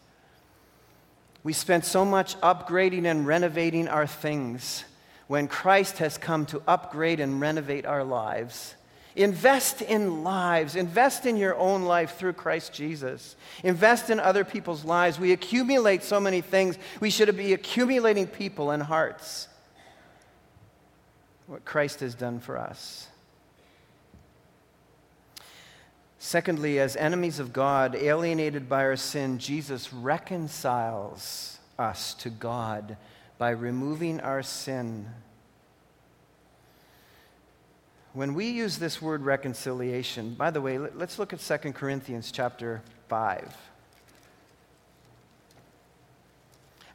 We 1.43 1.53
spent 1.53 1.85
so 1.85 2.05
much 2.05 2.39
upgrading 2.41 3.05
and 3.05 3.27
renovating 3.27 3.87
our 3.87 4.07
things 4.07 4.83
when 5.27 5.47
Christ 5.47 5.97
has 5.97 6.17
come 6.17 6.45
to 6.47 6.61
upgrade 6.67 7.19
and 7.19 7.41
renovate 7.41 7.85
our 7.85 8.03
lives. 8.03 8.75
Invest 9.15 9.81
in 9.81 10.23
lives. 10.23 10.75
Invest 10.75 11.25
in 11.25 11.37
your 11.37 11.55
own 11.55 11.83
life 11.83 12.17
through 12.17 12.33
Christ 12.33 12.73
Jesus. 12.73 13.35
Invest 13.63 14.09
in 14.09 14.19
other 14.19 14.43
people's 14.43 14.83
lives. 14.83 15.19
We 15.19 15.31
accumulate 15.31 16.03
so 16.03 16.19
many 16.19 16.41
things. 16.41 16.77
We 16.99 17.09
should 17.09 17.35
be 17.37 17.53
accumulating 17.53 18.27
people 18.27 18.71
and 18.71 18.83
hearts. 18.83 19.47
What 21.47 21.63
Christ 21.63 22.01
has 22.01 22.13
done 22.13 22.39
for 22.39 22.57
us. 22.57 23.07
Secondly, 26.17 26.79
as 26.79 26.95
enemies 26.95 27.39
of 27.39 27.53
God, 27.53 27.95
alienated 27.95 28.67
by 28.67 28.83
our 28.83 28.95
sin, 28.95 29.37
Jesus 29.37 29.93
reconciles 29.93 31.59
us 31.77 32.15
to 32.15 32.29
God 32.29 32.97
by 33.37 33.51
removing 33.51 34.19
our 34.19 34.41
sin. 34.41 35.07
When 38.15 38.33
we 38.33 38.49
use 38.49 38.77
this 38.77 39.01
word 39.01 39.25
reconciliation, 39.25 40.35
by 40.35 40.49
the 40.49 40.61
way, 40.61 40.77
let's 40.77 41.19
look 41.19 41.33
at 41.33 41.41
2 41.41 41.73
Corinthians 41.73 42.31
chapter 42.31 42.81
5. 43.09 43.57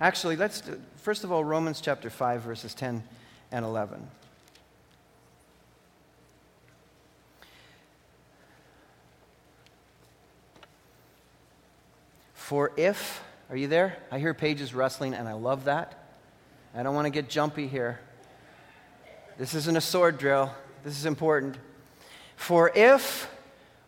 Actually, 0.00 0.36
let's 0.36 0.62
first 0.96 1.22
of 1.22 1.30
all 1.30 1.44
Romans 1.44 1.82
chapter 1.82 2.08
5 2.08 2.40
verses 2.40 2.72
10 2.72 3.02
and 3.52 3.64
11. 3.66 4.08
For 12.32 12.72
if, 12.78 13.22
are 13.50 13.56
you 13.58 13.68
there? 13.68 13.98
I 14.10 14.20
hear 14.20 14.32
pages 14.32 14.72
rustling 14.72 15.12
and 15.12 15.28
I 15.28 15.34
love 15.34 15.64
that. 15.64 16.02
I 16.74 16.82
don't 16.82 16.94
want 16.94 17.04
to 17.04 17.10
get 17.10 17.28
jumpy 17.28 17.68
here. 17.68 18.00
This 19.36 19.52
isn't 19.52 19.76
a 19.76 19.82
sword 19.82 20.16
drill. 20.16 20.50
This 20.84 20.98
is 20.98 21.06
important. 21.06 21.56
For 22.36 22.72
if, 22.74 23.30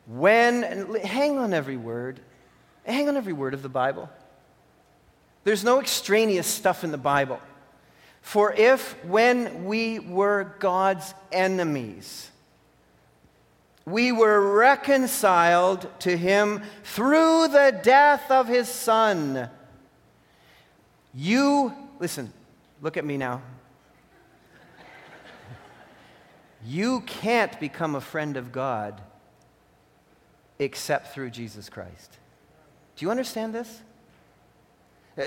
when, 0.06 0.94
hang 0.96 1.38
on 1.38 1.54
every 1.54 1.76
word, 1.76 2.20
hang 2.84 3.08
on 3.08 3.16
every 3.16 3.32
word 3.32 3.54
of 3.54 3.62
the 3.62 3.68
Bible. 3.68 4.10
There's 5.44 5.64
no 5.64 5.80
extraneous 5.80 6.46
stuff 6.46 6.84
in 6.84 6.92
the 6.92 6.98
Bible. 6.98 7.40
For 8.20 8.52
if, 8.52 8.92
when 9.04 9.64
we 9.64 9.98
were 9.98 10.54
God's 10.58 11.14
enemies, 11.32 12.30
we 13.84 14.12
were 14.12 14.56
reconciled 14.56 15.88
to 16.00 16.16
him 16.16 16.62
through 16.84 17.48
the 17.48 17.80
death 17.82 18.30
of 18.30 18.46
his 18.46 18.68
son. 18.68 19.48
You, 21.12 21.72
listen, 21.98 22.32
look 22.80 22.96
at 22.96 23.04
me 23.04 23.16
now. 23.16 23.42
You 26.64 27.00
can't 27.00 27.58
become 27.58 27.94
a 27.94 28.00
friend 28.00 28.36
of 28.36 28.52
God 28.52 29.00
except 30.58 31.12
through 31.12 31.30
Jesus 31.30 31.68
Christ. 31.68 32.18
Do 32.96 33.04
you 33.04 33.10
understand 33.10 33.54
this? 33.54 33.80
Uh, 35.18 35.24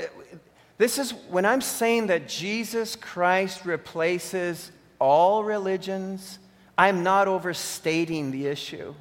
this 0.78 0.98
is 0.98 1.12
when 1.30 1.46
I'm 1.46 1.62
saying 1.62 2.08
that 2.08 2.28
Jesus 2.28 2.96
Christ 2.96 3.66
replaces 3.66 4.72
all 5.00 5.44
religions, 5.44 6.40
I'm 6.78 7.04
not 7.04 7.28
overstating 7.28 8.32
the 8.32 8.48
issue. 8.48 8.94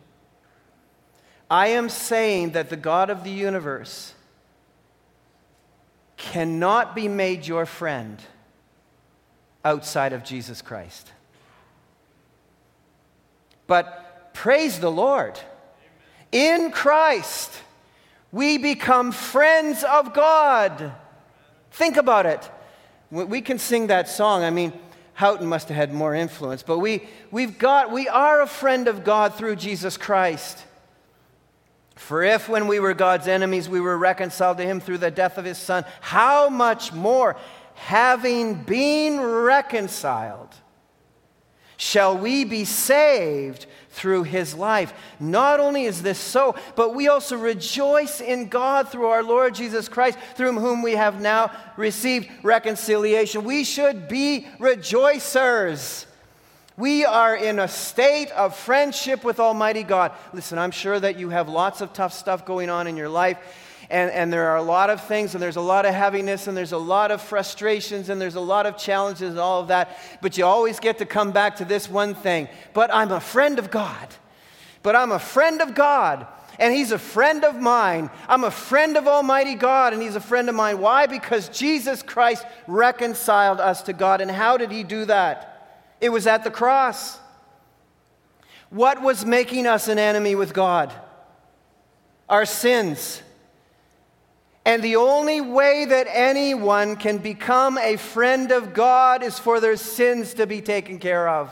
I 1.51 1.69
am 1.69 1.89
saying 1.89 2.53
that 2.53 2.71
the 2.71 2.77
God 2.77 3.11
of 3.11 3.23
the 3.23 3.31
universe 3.31 4.15
cannot 6.17 6.95
be 6.95 7.07
made 7.07 7.47
your 7.47 7.67
friend 7.67 8.19
outside 9.65 10.13
of 10.13 10.25
Jesus 10.25 10.63
Christ. 10.63 11.13
But 13.67 14.33
praise 14.35 14.81
the 14.81 14.91
Lord. 14.91 15.39
In 16.33 16.71
Christ, 16.71 17.53
we 18.33 18.59
become 18.59 19.13
friends 19.13 19.85
of 19.85 20.13
God. 20.13 20.93
Think 21.71 21.97
about 21.97 22.27
it. 22.27 22.51
We 23.11 23.41
can 23.41 23.59
sing 23.59 23.87
that 23.89 24.09
song. 24.09 24.43
I 24.43 24.51
mean, 24.51 24.73
Houghton 25.15 25.47
must 25.47 25.69
have 25.69 25.77
had 25.77 25.95
more 25.95 26.15
influence, 26.15 26.65
but 26.65 26.79
we, 26.79 27.09
we've 27.31 27.57
got, 27.59 27.93
we 27.93 28.09
are 28.09 28.43
a 28.43 28.47
friend 28.49 28.89
of 28.89 29.05
God 29.05 29.35
through 29.35 29.57
Jesus 29.57 29.97
Christ. 29.97 30.65
For 31.95 32.25
if, 32.25 32.49
when 32.49 32.67
we 32.67 32.81
were 32.81 32.95
God's 32.95 33.29
enemies, 33.29 33.69
we 33.69 33.81
were 33.81 33.97
reconciled 33.97 34.59
to 34.59 34.65
him 34.65 34.81
through 34.81 34.99
the 34.99 35.13
death 35.13 35.39
of 35.39 35.45
his 35.45 35.59
son, 35.59 35.85
how 36.01 36.49
much 36.49 36.93
more, 36.93 37.37
having 37.75 38.65
been 38.65 39.21
reconciled, 39.21 40.53
shall 41.85 42.17
we 42.17 42.45
be 42.45 42.65
saved 42.65 43.67
through 43.91 44.23
his 44.23 44.55
life. 44.55 44.95
Not 45.21 45.61
only 45.61 45.85
is 45.85 46.03
this 46.03 46.19
so, 46.19 46.57
but 46.77 46.95
we 46.95 47.09
also 47.09 47.37
rejoice 47.37 48.23
in 48.23 48.49
God 48.49 48.89
through 48.89 49.09
our 49.09 49.23
Lord 49.23 49.55
Jesus 49.55 49.87
Christ, 49.87 50.19
through 50.35 50.53
whom 50.53 50.81
we 50.81 50.93
have 50.93 51.21
now 51.21 51.53
received 51.77 52.31
reconciliation. 52.43 53.45
We 53.45 53.65
should 53.65 54.09
be 54.09 54.47
rejoicers. 54.59 56.07
We 56.79 57.05
are 57.05 57.37
in 57.37 57.59
a 57.59 57.69
state 57.69 58.31
of 58.31 58.57
friendship 58.57 59.23
with 59.23 59.39
Almighty 59.39 59.83
God. 59.83 60.13
Listen, 60.33 60.59
I'm 60.59 60.71
sure 60.71 60.99
that 60.99 61.19
you 61.19 61.29
have 61.29 61.51
lots 61.51 61.83
of 61.83 61.93
tough 61.93 62.15
stuff 62.15 62.47
going 62.47 62.71
on 62.71 62.87
in 62.87 62.97
your 62.97 63.11
life 63.11 63.37
and, 63.91 64.11
and 64.11 64.33
there 64.33 64.49
are 64.49 64.57
a 64.57 64.63
lot 64.63 64.91
of 64.91 65.05
things, 65.07 65.35
and 65.35 65.43
there's 65.43 65.57
a 65.57 65.61
lot 65.61 65.87
of 65.87 65.95
heaviness, 65.95 66.47
and 66.47 66.57
there's 66.57 66.73
a 66.73 66.79
lot 66.79 67.11
of 67.11 67.21
frustrations, 67.21 68.09
and 68.09 68.21
there's 68.21 68.35
a 68.35 68.41
lot 68.41 68.67
of 68.67 68.77
challenges, 68.77 69.31
and 69.31 69.39
all 69.39 69.61
of 69.61 69.69
that. 69.69 69.99
But 70.23 70.39
you 70.39 70.45
always 70.45 70.81
get 70.81 70.99
to 70.99 71.07
come 71.07 71.33
back 71.33 71.57
to 71.57 71.65
this 71.65 71.89
one 71.89 72.15
thing. 72.15 72.49
But 72.73 72.93
I'm 72.95 73.13
a 73.13 73.21
friend 73.21 73.59
of 73.59 73.71
God. 73.71 74.09
But 74.83 74.97
I'm 74.97 75.13
a 75.13 75.19
friend 75.19 75.63
of 75.63 75.75
God 75.75 76.27
and 76.59 76.73
he's 76.73 76.93
a 76.93 76.99
friend 76.99 77.45
of 77.45 77.61
mine. 77.61 78.11
I'm 78.29 78.45
a 78.45 78.51
friend 78.51 78.97
of 78.97 79.09
Almighty 79.09 79.55
God, 79.55 79.93
and 79.93 80.01
he's 80.01 80.17
a 80.17 80.21
friend 80.21 80.49
of 80.49 80.55
mine. 80.55 80.79
Why? 80.79 81.07
Because 81.07 81.49
Jesus 81.49 82.03
Christ 82.03 82.45
reconciled 82.67 83.61
us 83.61 83.83
to 83.83 83.93
God. 83.93 84.21
And 84.21 84.31
how 84.31 84.57
did 84.57 84.71
he 84.71 84.83
do 84.83 85.05
that? 85.07 85.51
It 86.01 86.11
was 86.11 86.27
at 86.27 86.45
the 86.45 86.51
cross. 86.51 87.19
What 88.71 89.03
was 89.03 89.25
making 89.25 89.67
us 89.67 89.89
an 89.89 89.99
enemy 89.99 90.35
with 90.35 90.55
God? 90.55 90.93
Our 92.29 92.47
sins. 92.47 93.23
And 94.65 94.83
the 94.83 94.97
only 94.97 95.41
way 95.41 95.85
that 95.85 96.07
anyone 96.11 96.97
can 96.97 97.19
become 97.19 97.77
a 97.77 97.97
friend 97.97 98.51
of 98.51 98.73
God 98.73 99.23
is 99.23 99.39
for 99.39 99.61
their 99.61 99.77
sins 99.77 100.35
to 100.35 100.47
be 100.47 100.63
taken 100.63 100.99
care 100.99 101.29
of. 101.29 101.51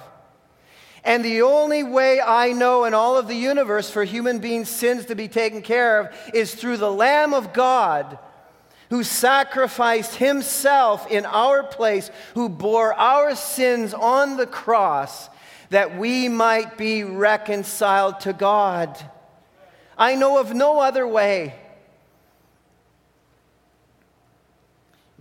And 1.04 1.24
the 1.24 1.42
only 1.42 1.82
way 1.82 2.20
I 2.20 2.52
know 2.52 2.84
in 2.84 2.94
all 2.94 3.18
of 3.18 3.28
the 3.28 3.34
universe 3.34 3.90
for 3.90 4.04
human 4.04 4.38
beings' 4.38 4.68
sins 4.68 5.06
to 5.06 5.14
be 5.14 5.28
taken 5.28 5.60
care 5.60 6.00
of 6.00 6.16
is 6.32 6.54
through 6.54 6.76
the 6.76 6.92
Lamb 6.92 7.34
of 7.34 7.52
God 7.52 8.18
who 8.92 9.02
sacrificed 9.02 10.16
himself 10.16 11.10
in 11.10 11.24
our 11.24 11.62
place, 11.62 12.10
who 12.34 12.48
bore 12.48 12.92
our 12.92 13.34
sins 13.34 13.94
on 13.94 14.36
the 14.36 14.46
cross 14.46 15.30
that 15.70 15.96
we 15.96 16.28
might 16.28 16.76
be 16.76 17.02
reconciled 17.02 18.20
to 18.20 18.34
God. 18.34 18.98
I 19.96 20.14
know 20.14 20.38
of 20.38 20.54
no 20.54 20.78
other 20.78 21.06
way. 21.08 21.54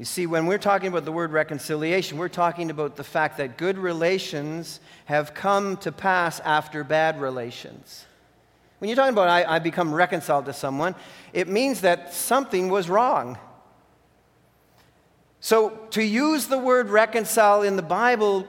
You 0.01 0.05
see, 0.05 0.25
when 0.25 0.47
we're 0.47 0.57
talking 0.57 0.87
about 0.87 1.05
the 1.05 1.11
word 1.11 1.31
reconciliation, 1.31 2.17
we're 2.17 2.27
talking 2.27 2.71
about 2.71 2.95
the 2.95 3.03
fact 3.03 3.37
that 3.37 3.55
good 3.55 3.77
relations 3.77 4.79
have 5.05 5.35
come 5.35 5.77
to 5.77 5.91
pass 5.91 6.39
after 6.39 6.83
bad 6.83 7.21
relations. 7.21 8.07
When 8.79 8.89
you're 8.89 8.95
talking 8.95 9.13
about 9.13 9.29
I, 9.29 9.43
I 9.43 9.59
become 9.59 9.93
reconciled 9.93 10.45
to 10.45 10.53
someone, 10.53 10.95
it 11.33 11.47
means 11.47 11.81
that 11.81 12.15
something 12.15 12.69
was 12.69 12.89
wrong. 12.89 13.37
So 15.39 15.69
to 15.91 16.01
use 16.01 16.47
the 16.47 16.57
word 16.57 16.89
reconcile 16.89 17.61
in 17.61 17.75
the 17.75 17.83
Bible 17.83 18.47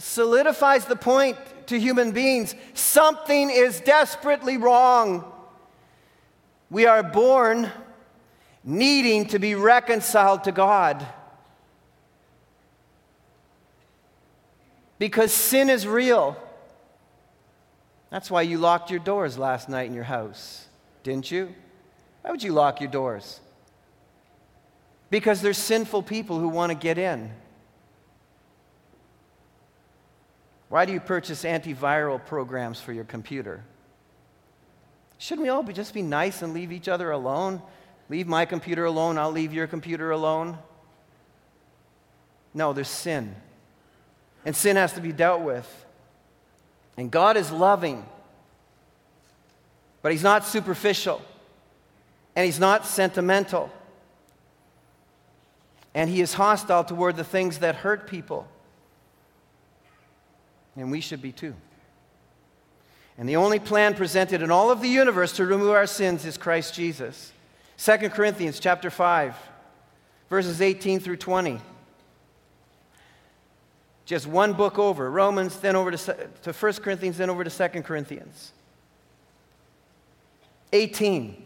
solidifies 0.00 0.86
the 0.86 0.96
point 0.96 1.36
to 1.68 1.78
human 1.78 2.10
beings 2.10 2.56
something 2.74 3.50
is 3.50 3.80
desperately 3.82 4.56
wrong. 4.56 5.32
We 6.70 6.86
are 6.86 7.04
born 7.04 7.70
needing 8.64 9.26
to 9.26 9.38
be 9.38 9.54
reconciled 9.54 10.44
to 10.44 10.52
God. 10.52 11.06
Because 14.98 15.32
sin 15.32 15.68
is 15.68 15.86
real. 15.86 16.36
That's 18.10 18.30
why 18.30 18.42
you 18.42 18.58
locked 18.58 18.90
your 18.90 19.00
doors 19.00 19.36
last 19.38 19.68
night 19.68 19.86
in 19.86 19.94
your 19.94 20.04
house, 20.04 20.66
didn't 21.02 21.30
you? 21.30 21.54
Why 22.20 22.30
would 22.30 22.42
you 22.42 22.52
lock 22.52 22.80
your 22.80 22.90
doors? 22.90 23.40
Because 25.10 25.42
there's 25.42 25.58
sinful 25.58 26.04
people 26.04 26.38
who 26.38 26.48
want 26.48 26.70
to 26.70 26.74
get 26.74 26.98
in. 26.98 27.32
Why 30.68 30.86
do 30.86 30.92
you 30.92 31.00
purchase 31.00 31.44
antiviral 31.44 32.24
programs 32.24 32.80
for 32.80 32.92
your 32.92 33.04
computer? 33.04 33.62
Shouldn't 35.18 35.42
we 35.42 35.50
all 35.50 35.62
be, 35.62 35.72
just 35.72 35.92
be 35.92 36.02
nice 36.02 36.42
and 36.42 36.54
leave 36.54 36.72
each 36.72 36.88
other 36.88 37.10
alone? 37.10 37.60
Leave 38.12 38.28
my 38.28 38.44
computer 38.44 38.84
alone, 38.84 39.16
I'll 39.16 39.32
leave 39.32 39.54
your 39.54 39.66
computer 39.66 40.10
alone. 40.10 40.58
No, 42.52 42.74
there's 42.74 42.86
sin. 42.86 43.34
And 44.44 44.54
sin 44.54 44.76
has 44.76 44.92
to 44.92 45.00
be 45.00 45.12
dealt 45.12 45.40
with. 45.40 45.86
And 46.98 47.10
God 47.10 47.38
is 47.38 47.50
loving, 47.50 48.04
but 50.02 50.12
He's 50.12 50.22
not 50.22 50.44
superficial, 50.44 51.22
and 52.36 52.44
He's 52.44 52.60
not 52.60 52.84
sentimental, 52.84 53.72
and 55.94 56.10
He 56.10 56.20
is 56.20 56.34
hostile 56.34 56.84
toward 56.84 57.16
the 57.16 57.24
things 57.24 57.60
that 57.60 57.76
hurt 57.76 58.06
people. 58.06 58.46
And 60.76 60.90
we 60.90 61.00
should 61.00 61.22
be 61.22 61.32
too. 61.32 61.54
And 63.16 63.26
the 63.26 63.36
only 63.36 63.58
plan 63.58 63.94
presented 63.94 64.42
in 64.42 64.50
all 64.50 64.70
of 64.70 64.82
the 64.82 64.88
universe 64.88 65.32
to 65.36 65.46
remove 65.46 65.70
our 65.70 65.86
sins 65.86 66.26
is 66.26 66.36
Christ 66.36 66.74
Jesus. 66.74 67.32
2 67.82 68.10
Corinthians 68.10 68.60
chapter 68.60 68.90
5, 68.90 69.34
verses 70.30 70.60
18 70.60 71.00
through 71.00 71.16
20. 71.16 71.58
Just 74.04 74.24
one 74.24 74.52
book 74.52 74.78
over 74.78 75.10
Romans, 75.10 75.58
then 75.58 75.74
over 75.74 75.90
to, 75.90 76.28
to 76.42 76.52
1 76.52 76.72
Corinthians, 76.74 77.18
then 77.18 77.28
over 77.28 77.42
to 77.42 77.50
2 77.50 77.82
Corinthians. 77.82 78.52
18. 80.72 81.42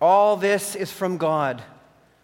All 0.00 0.36
this 0.36 0.76
is 0.76 0.92
from 0.92 1.16
God, 1.16 1.62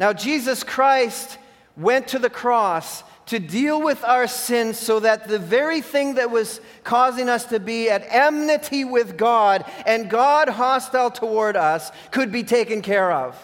Now, 0.00 0.14
Jesus 0.14 0.64
Christ 0.64 1.36
went 1.76 2.08
to 2.08 2.18
the 2.18 2.30
cross 2.30 3.04
to 3.26 3.38
deal 3.38 3.80
with 3.80 4.02
our 4.02 4.26
sins 4.26 4.78
so 4.78 4.98
that 5.00 5.28
the 5.28 5.38
very 5.38 5.82
thing 5.82 6.14
that 6.14 6.30
was 6.30 6.60
causing 6.82 7.28
us 7.28 7.44
to 7.44 7.60
be 7.60 7.90
at 7.90 8.04
enmity 8.08 8.84
with 8.84 9.18
God 9.18 9.64
and 9.86 10.10
God 10.10 10.48
hostile 10.48 11.10
toward 11.10 11.54
us 11.54 11.92
could 12.10 12.32
be 12.32 12.42
taken 12.42 12.80
care 12.80 13.12
of. 13.12 13.38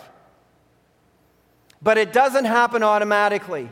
But 1.82 1.98
it 1.98 2.12
doesn't 2.14 2.46
happen 2.46 2.82
automatically. 2.82 3.68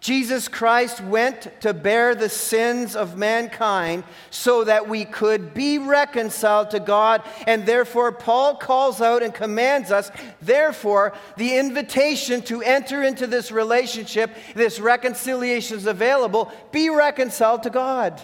Jesus 0.00 0.48
Christ 0.48 1.02
went 1.02 1.60
to 1.60 1.74
bear 1.74 2.14
the 2.14 2.30
sins 2.30 2.96
of 2.96 3.18
mankind 3.18 4.04
so 4.30 4.64
that 4.64 4.88
we 4.88 5.04
could 5.04 5.52
be 5.52 5.76
reconciled 5.76 6.70
to 6.70 6.80
God. 6.80 7.22
And 7.46 7.66
therefore, 7.66 8.10
Paul 8.10 8.56
calls 8.56 9.02
out 9.02 9.22
and 9.22 9.34
commands 9.34 9.92
us, 9.92 10.10
therefore, 10.40 11.12
the 11.36 11.54
invitation 11.58 12.40
to 12.42 12.62
enter 12.62 13.02
into 13.02 13.26
this 13.26 13.52
relationship, 13.52 14.34
this 14.54 14.80
reconciliation 14.80 15.76
is 15.76 15.86
available. 15.86 16.50
Be 16.72 16.88
reconciled 16.88 17.64
to 17.64 17.70
God. 17.70 18.22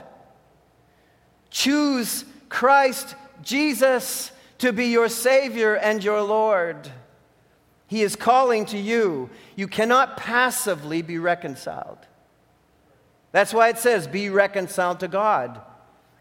Choose 1.50 2.24
Christ 2.48 3.14
Jesus 3.42 4.32
to 4.58 4.72
be 4.72 4.86
your 4.86 5.10
Savior 5.10 5.74
and 5.74 6.02
your 6.02 6.22
Lord. 6.22 6.90
He 7.86 8.02
is 8.02 8.16
calling 8.16 8.66
to 8.66 8.78
you. 8.78 9.30
You 9.54 9.68
cannot 9.68 10.16
passively 10.16 11.02
be 11.02 11.18
reconciled. 11.18 11.98
That's 13.32 13.54
why 13.54 13.68
it 13.68 13.78
says, 13.78 14.06
be 14.06 14.30
reconciled 14.30 15.00
to 15.00 15.08
God. 15.08 15.60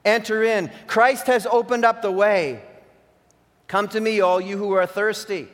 Enter 0.03 0.43
in. 0.43 0.69
Christ 0.85 1.27
has 1.27 1.47
opened 1.47 1.85
up 1.85 2.01
the 2.01 2.11
way. 2.11 2.61
Come 3.67 3.87
to 3.89 3.99
me, 3.99 4.21
all 4.21 4.39
you 4.39 4.57
who 4.57 4.73
are 4.73 4.85
thirsty. 4.85 5.47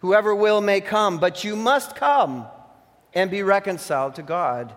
Whoever 0.00 0.34
will 0.34 0.60
may 0.60 0.80
come, 0.80 1.18
but 1.18 1.44
you 1.44 1.56
must 1.56 1.96
come 1.96 2.46
and 3.14 3.30
be 3.30 3.42
reconciled 3.42 4.14
to 4.16 4.22
God. 4.22 4.74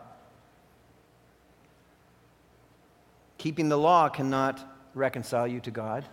Keeping 3.38 3.70
the 3.70 3.78
law 3.78 4.08
cannot 4.08 4.60
reconcile 4.94 5.48
you 5.48 5.60
to 5.62 5.72
God. 5.72 6.06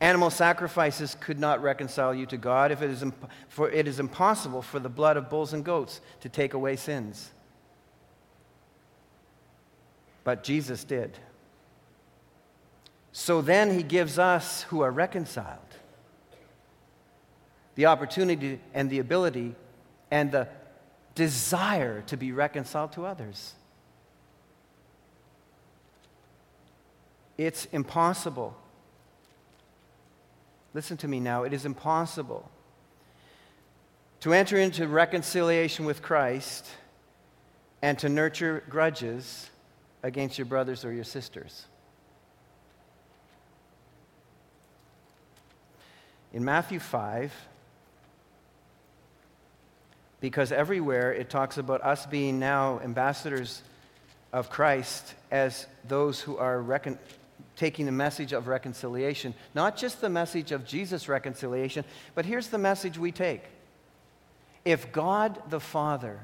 Animal 0.00 0.30
sacrifices 0.30 1.16
could 1.18 1.38
not 1.40 1.60
reconcile 1.60 2.14
you 2.14 2.24
to 2.26 2.36
God, 2.36 2.70
if 2.70 2.82
it 2.82 2.90
is 2.90 3.02
imp- 3.02 3.30
for 3.48 3.68
it 3.68 3.88
is 3.88 3.98
impossible 3.98 4.62
for 4.62 4.78
the 4.78 4.88
blood 4.88 5.16
of 5.16 5.28
bulls 5.28 5.52
and 5.52 5.64
goats 5.64 6.00
to 6.20 6.28
take 6.28 6.54
away 6.54 6.76
sins. 6.76 7.30
But 10.22 10.44
Jesus 10.44 10.84
did. 10.84 11.18
So 13.10 13.42
then 13.42 13.74
he 13.74 13.82
gives 13.82 14.18
us 14.18 14.62
who 14.64 14.82
are 14.82 14.90
reconciled 14.90 15.58
the 17.74 17.86
opportunity 17.86 18.60
and 18.74 18.90
the 18.90 18.98
ability 18.98 19.54
and 20.10 20.32
the 20.32 20.48
desire 21.14 22.02
to 22.02 22.16
be 22.16 22.32
reconciled 22.32 22.92
to 22.92 23.06
others. 23.06 23.54
It's 27.36 27.66
impossible 27.66 28.56
Listen 30.78 30.96
to 30.98 31.08
me 31.08 31.18
now. 31.18 31.42
It 31.42 31.52
is 31.52 31.64
impossible 31.64 32.48
to 34.20 34.32
enter 34.32 34.56
into 34.56 34.86
reconciliation 34.86 35.86
with 35.86 36.02
Christ 36.02 36.68
and 37.82 37.98
to 37.98 38.08
nurture 38.08 38.62
grudges 38.68 39.50
against 40.04 40.38
your 40.38 40.44
brothers 40.44 40.84
or 40.84 40.92
your 40.92 41.02
sisters. 41.02 41.66
In 46.32 46.44
Matthew 46.44 46.78
5, 46.78 47.34
because 50.20 50.52
everywhere 50.52 51.12
it 51.12 51.28
talks 51.28 51.58
about 51.58 51.82
us 51.82 52.06
being 52.06 52.38
now 52.38 52.78
ambassadors 52.78 53.62
of 54.32 54.48
Christ 54.48 55.16
as 55.32 55.66
those 55.88 56.20
who 56.20 56.36
are 56.36 56.62
recon- 56.62 57.00
taking 57.58 57.86
the 57.86 57.92
message 57.92 58.32
of 58.32 58.46
reconciliation, 58.46 59.34
not 59.52 59.76
just 59.76 60.00
the 60.00 60.08
message 60.08 60.52
of 60.52 60.64
Jesus' 60.64 61.08
reconciliation, 61.08 61.84
but 62.14 62.24
here's 62.24 62.48
the 62.48 62.56
message 62.56 62.96
we 62.96 63.10
take. 63.10 63.42
If 64.64 64.92
God 64.92 65.42
the 65.50 65.58
Father 65.58 66.20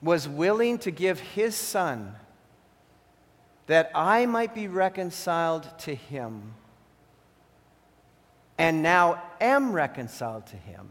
was 0.00 0.26
willing 0.26 0.78
to 0.78 0.90
give 0.90 1.20
his 1.20 1.54
Son 1.54 2.14
that 3.66 3.90
I 3.94 4.24
might 4.24 4.54
be 4.54 4.68
reconciled 4.68 5.68
to 5.80 5.94
him, 5.94 6.54
and 8.56 8.82
now 8.82 9.22
am 9.38 9.72
reconciled 9.72 10.46
to 10.46 10.56
him, 10.56 10.88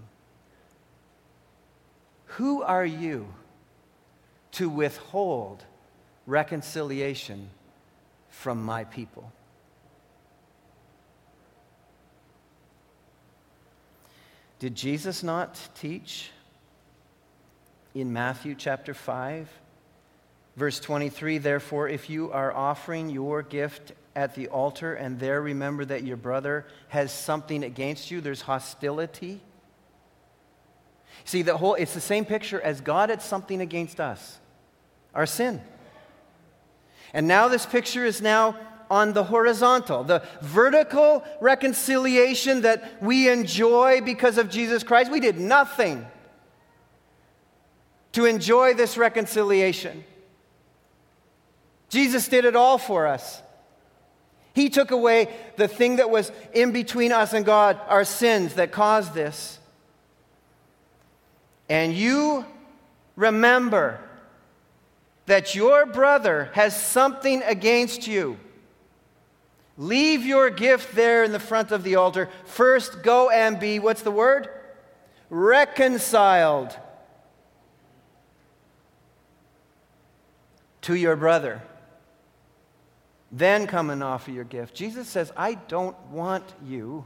who 2.25 2.62
are 2.62 2.86
you 2.86 3.34
to 4.51 4.69
withhold? 4.69 5.63
Reconciliation 6.27 7.49
from 8.29 8.63
my 8.63 8.83
people. 8.83 9.31
Did 14.59 14.75
Jesus 14.75 15.23
not 15.23 15.59
teach 15.79 16.31
in 17.95 18.11
Matthew 18.11 18.55
chapter 18.55 18.93
5, 18.93 19.49
verse 20.55 20.79
23? 20.79 21.37
Therefore, 21.37 21.87
if 21.87 22.09
you 22.09 22.31
are 22.31 22.51
offering 22.51 23.09
your 23.09 23.41
gift 23.41 23.93
at 24.15 24.35
the 24.35 24.47
altar 24.49 24.95
and 24.95 25.19
there 25.19 25.41
remember 25.41 25.85
that 25.85 26.03
your 26.03 26.17
brother 26.17 26.65
has 26.89 27.11
something 27.11 27.63
against 27.63 28.11
you, 28.11 28.19
there's 28.19 28.41
hostility. 28.41 29.39
See, 31.23 31.43
the 31.43 31.55
whole, 31.55 31.75
it's 31.75 31.93
the 31.93 32.01
same 32.01 32.25
picture 32.25 32.59
as 32.59 32.81
God 32.81 33.09
had 33.09 33.21
something 33.21 33.61
against 33.61 33.99
us 33.99 34.39
our 35.13 35.25
sin. 35.25 35.61
And 37.13 37.28
now 37.28 37.48
this 37.48 37.65
picture 37.65 38.06
is 38.06 38.22
now 38.22 38.56
on 38.89 39.13
the 39.13 39.24
horizontal, 39.24 40.04
the 40.04 40.24
vertical 40.41 41.24
reconciliation 41.41 42.62
that 42.62 43.02
we 43.02 43.30
enjoy 43.30 44.01
because 44.01 44.38
of 44.38 44.49
Jesus 44.49 44.84
Christ. 44.84 45.12
We 45.12 45.20
did 45.20 45.39
nothing 45.39 46.05
to 48.14 48.26
enjoy 48.26 48.74
this 48.74 48.97
reconciliation. 48.97 50.03
Jesus 51.89 52.28
did 52.28 52.45
it 52.45 52.55
all 52.55 52.78
for 52.78 53.08
us. 53.08 53.41
He 54.53 54.70
took 54.70 54.91
away 54.91 55.30
the 55.55 55.68
thing 55.68 55.97
that 55.97 56.10
was 56.10 56.32
in 56.53 56.72
between 56.72 57.12
us 57.12 57.34
and 57.34 57.45
God, 57.45 57.80
our 57.88 58.03
sins 58.03 58.55
that 58.55 58.72
caused 58.72 59.14
this. 59.14 59.60
And 61.70 61.93
you 61.93 62.45
remember 63.16 63.99
that 65.28 65.53
your 65.53 65.86
brother 65.86 66.49
has 66.53 66.75
something 66.82 67.43
against 67.43 68.07
you, 68.07 68.38
leave 69.78 70.25
your 70.25 70.49
gift 70.49 70.95
there 70.95 71.23
in 71.23 71.32
the 71.32 71.39
front 71.39 71.71
of 71.71 71.84
the 71.84 71.95
altar. 71.95 72.30
First, 72.45 73.03
go 73.03 73.30
and 73.30 73.59
be, 73.59 73.78
what's 73.78 74.01
the 74.01 74.11
word? 74.11 74.49
Reconciled 75.30 76.75
to 80.82 80.95
your 80.95 81.17
brother. 81.17 81.61
Then 83.30 83.67
come 83.67 83.89
and 83.89 84.01
offer 84.01 84.32
your 84.32 84.45
gift. 84.45 84.73
Jesus 84.73 85.09
says, 85.09 85.34
I 85.36 85.55
don't 85.55 85.99
want 86.07 86.45
you 86.65 87.05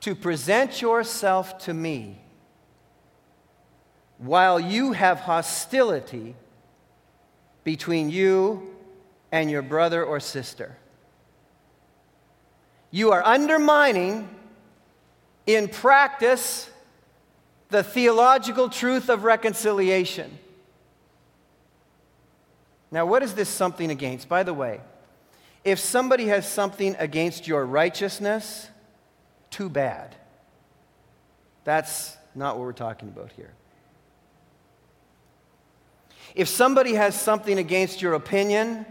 to 0.00 0.14
present 0.14 0.80
yourself 0.80 1.58
to 1.58 1.74
me 1.74 2.21
while 4.22 4.60
you 4.60 4.92
have 4.92 5.18
hostility 5.18 6.36
between 7.64 8.08
you 8.08 8.70
and 9.32 9.50
your 9.50 9.62
brother 9.62 10.04
or 10.04 10.20
sister. 10.20 10.76
You 12.92 13.10
are 13.10 13.22
undermining, 13.24 14.28
in 15.44 15.66
practice, 15.66 16.70
the 17.70 17.82
theological 17.82 18.68
truth 18.68 19.08
of 19.08 19.24
reconciliation. 19.24 20.38
Now, 22.92 23.06
what 23.06 23.24
is 23.24 23.34
this 23.34 23.48
something 23.48 23.90
against? 23.90 24.28
By 24.28 24.44
the 24.44 24.54
way, 24.54 24.82
if 25.64 25.80
somebody 25.80 26.26
has 26.26 26.48
something 26.48 26.94
against 26.98 27.48
your 27.48 27.66
righteousness, 27.66 28.68
too 29.50 29.68
bad. 29.68 30.14
That's 31.64 32.16
not 32.36 32.56
what 32.56 32.66
we're 32.66 32.72
talking 32.72 33.08
about 33.08 33.32
here. 33.32 33.52
If 36.34 36.48
somebody 36.48 36.94
has 36.94 37.20
something 37.20 37.58
against 37.58 38.00
your 38.00 38.14
opinion, 38.14 38.86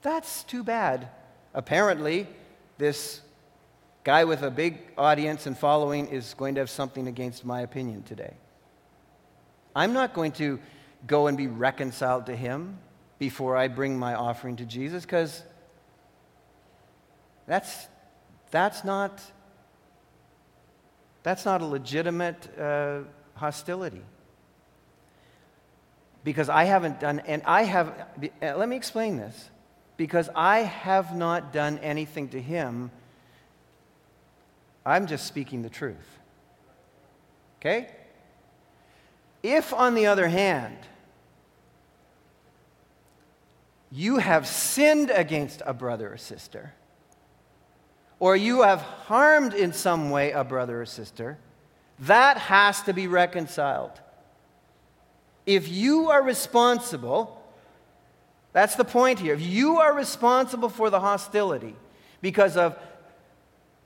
that's 0.00 0.44
too 0.44 0.64
bad. 0.64 1.08
Apparently, 1.54 2.26
this 2.78 3.20
guy 4.04 4.24
with 4.24 4.42
a 4.42 4.50
big 4.50 4.78
audience 4.96 5.46
and 5.46 5.56
following 5.56 6.08
is 6.08 6.34
going 6.34 6.54
to 6.54 6.60
have 6.60 6.70
something 6.70 7.06
against 7.06 7.44
my 7.44 7.60
opinion 7.60 8.02
today. 8.02 8.34
I'm 9.76 9.92
not 9.92 10.14
going 10.14 10.32
to 10.32 10.58
go 11.06 11.26
and 11.26 11.36
be 11.36 11.46
reconciled 11.46 12.26
to 12.26 12.36
him 12.36 12.78
before 13.18 13.56
I 13.56 13.68
bring 13.68 13.98
my 13.98 14.14
offering 14.14 14.56
to 14.56 14.64
Jesus 14.64 15.04
because 15.04 15.42
that's, 17.46 17.86
that's, 18.50 18.84
not, 18.84 19.20
that's 21.22 21.44
not 21.44 21.60
a 21.60 21.66
legitimate 21.66 22.48
uh, 22.58 23.00
hostility. 23.34 24.02
Because 26.24 26.48
I 26.48 26.64
haven't 26.64 27.00
done, 27.00 27.20
and 27.20 27.42
I 27.44 27.64
have, 27.64 27.88
uh, 28.42 28.56
let 28.56 28.68
me 28.68 28.76
explain 28.76 29.16
this. 29.16 29.50
Because 29.96 30.28
I 30.34 30.60
have 30.60 31.16
not 31.16 31.52
done 31.52 31.78
anything 31.78 32.28
to 32.30 32.40
him, 32.40 32.90
I'm 34.84 35.06
just 35.06 35.26
speaking 35.26 35.62
the 35.62 35.70
truth. 35.70 36.18
Okay? 37.60 37.88
If, 39.42 39.72
on 39.72 39.94
the 39.94 40.06
other 40.06 40.28
hand, 40.28 40.76
you 43.90 44.18
have 44.18 44.46
sinned 44.46 45.10
against 45.10 45.62
a 45.66 45.74
brother 45.74 46.12
or 46.12 46.16
sister, 46.16 46.72
or 48.18 48.36
you 48.36 48.62
have 48.62 48.80
harmed 48.80 49.52
in 49.52 49.72
some 49.72 50.10
way 50.10 50.30
a 50.30 50.44
brother 50.44 50.80
or 50.80 50.86
sister, 50.86 51.38
that 51.98 52.38
has 52.38 52.82
to 52.82 52.92
be 52.92 53.06
reconciled. 53.06 54.00
If 55.46 55.68
you 55.68 56.10
are 56.10 56.22
responsible, 56.22 57.42
that's 58.52 58.76
the 58.76 58.84
point 58.84 59.18
here. 59.18 59.34
If 59.34 59.40
you 59.40 59.78
are 59.78 59.92
responsible 59.92 60.68
for 60.68 60.90
the 60.90 61.00
hostility 61.00 61.74
because 62.20 62.56
of 62.56 62.78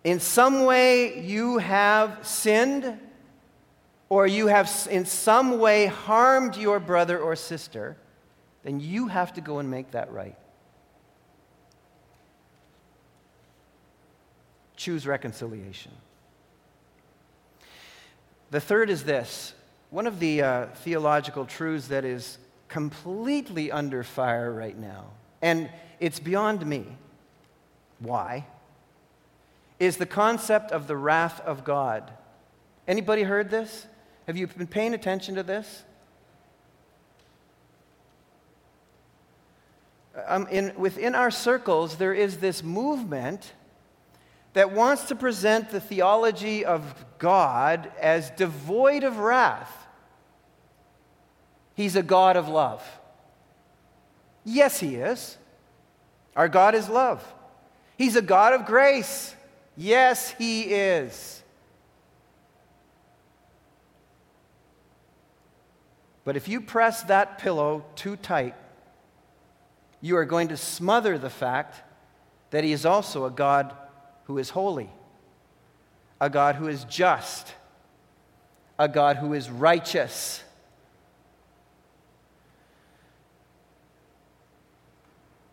in 0.04 0.20
some 0.20 0.64
way 0.64 1.20
you 1.20 1.58
have 1.58 2.26
sinned 2.26 2.98
or 4.08 4.26
you 4.26 4.46
have 4.46 4.70
in 4.90 5.04
some 5.04 5.58
way 5.58 5.86
harmed 5.86 6.56
your 6.56 6.78
brother 6.78 7.18
or 7.18 7.34
sister, 7.34 7.96
then 8.62 8.78
you 8.78 9.08
have 9.08 9.32
to 9.34 9.40
go 9.40 9.58
and 9.58 9.70
make 9.70 9.92
that 9.92 10.12
right. 10.12 10.36
choose 14.76 15.06
reconciliation. 15.06 15.90
The 18.50 18.60
third 18.60 18.88
is 18.90 19.02
this 19.02 19.54
one 19.96 20.06
of 20.06 20.20
the 20.20 20.42
uh, 20.42 20.66
theological 20.84 21.46
truths 21.46 21.88
that 21.88 22.04
is 22.04 22.36
completely 22.68 23.72
under 23.72 24.02
fire 24.02 24.52
right 24.52 24.76
now, 24.76 25.06
and 25.40 25.70
it's 26.00 26.20
beyond 26.20 26.66
me. 26.66 26.84
Why? 28.00 28.44
Is 29.78 29.96
the 29.96 30.04
concept 30.04 30.70
of 30.70 30.86
the 30.86 30.98
wrath 30.98 31.40
of 31.40 31.64
God. 31.64 32.10
Anybody 32.86 33.22
heard 33.22 33.48
this? 33.48 33.86
Have 34.26 34.36
you 34.36 34.46
been 34.48 34.66
paying 34.66 34.92
attention 34.92 35.34
to 35.36 35.42
this? 35.42 35.82
Um, 40.26 40.46
in, 40.48 40.74
within 40.76 41.14
our 41.14 41.30
circles, 41.30 41.96
there 41.96 42.12
is 42.12 42.36
this 42.36 42.62
movement 42.62 43.54
that 44.52 44.72
wants 44.72 45.04
to 45.04 45.14
present 45.14 45.70
the 45.70 45.80
theology 45.80 46.66
of 46.66 47.06
God 47.16 47.90
as 47.98 48.28
devoid 48.32 49.02
of 49.02 49.16
wrath. 49.16 49.84
He's 51.76 51.94
a 51.94 52.02
God 52.02 52.36
of 52.36 52.48
love. 52.48 52.82
Yes, 54.44 54.80
He 54.80 54.96
is. 54.96 55.36
Our 56.34 56.48
God 56.48 56.74
is 56.74 56.88
love. 56.88 57.22
He's 57.98 58.16
a 58.16 58.22
God 58.22 58.54
of 58.54 58.64
grace. 58.64 59.36
Yes, 59.76 60.30
He 60.30 60.62
is. 60.62 61.42
But 66.24 66.36
if 66.36 66.48
you 66.48 66.60
press 66.60 67.02
that 67.04 67.38
pillow 67.38 67.84
too 67.94 68.16
tight, 68.16 68.54
you 70.00 70.16
are 70.16 70.24
going 70.24 70.48
to 70.48 70.56
smother 70.56 71.18
the 71.18 71.30
fact 71.30 71.82
that 72.50 72.64
He 72.64 72.72
is 72.72 72.86
also 72.86 73.26
a 73.26 73.30
God 73.30 73.74
who 74.24 74.38
is 74.38 74.50
holy, 74.50 74.90
a 76.20 76.30
God 76.30 76.56
who 76.56 76.68
is 76.68 76.84
just, 76.84 77.54
a 78.78 78.88
God 78.88 79.18
who 79.18 79.34
is 79.34 79.50
righteous. 79.50 80.42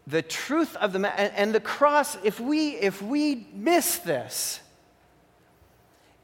The 0.06 0.22
truth 0.22 0.76
of 0.78 0.92
the 0.94 1.08
and 1.20 1.56
the 1.56 1.60
cross, 1.60 2.18
if 2.24 2.40
we, 2.40 2.72
if 2.72 3.02
we 3.02 3.48
miss 3.54 3.98
this, 4.00 4.60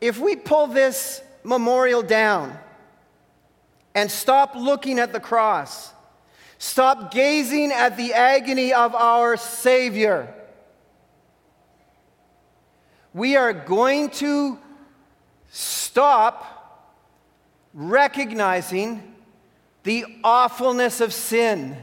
if 0.01 0.19
we 0.19 0.35
pull 0.35 0.67
this 0.67 1.21
memorial 1.43 2.01
down 2.01 2.57
and 3.95 4.11
stop 4.11 4.55
looking 4.55 4.99
at 4.99 5.13
the 5.13 5.19
cross, 5.19 5.93
stop 6.57 7.11
gazing 7.11 7.71
at 7.71 7.95
the 7.95 8.13
agony 8.13 8.73
of 8.73 8.95
our 8.95 9.37
Savior, 9.37 10.33
we 13.13 13.35
are 13.35 13.53
going 13.53 14.09
to 14.09 14.59
stop 15.49 16.59
recognizing 17.73 19.15
the 19.83 20.05
awfulness 20.23 21.01
of 21.01 21.13
sin. 21.13 21.77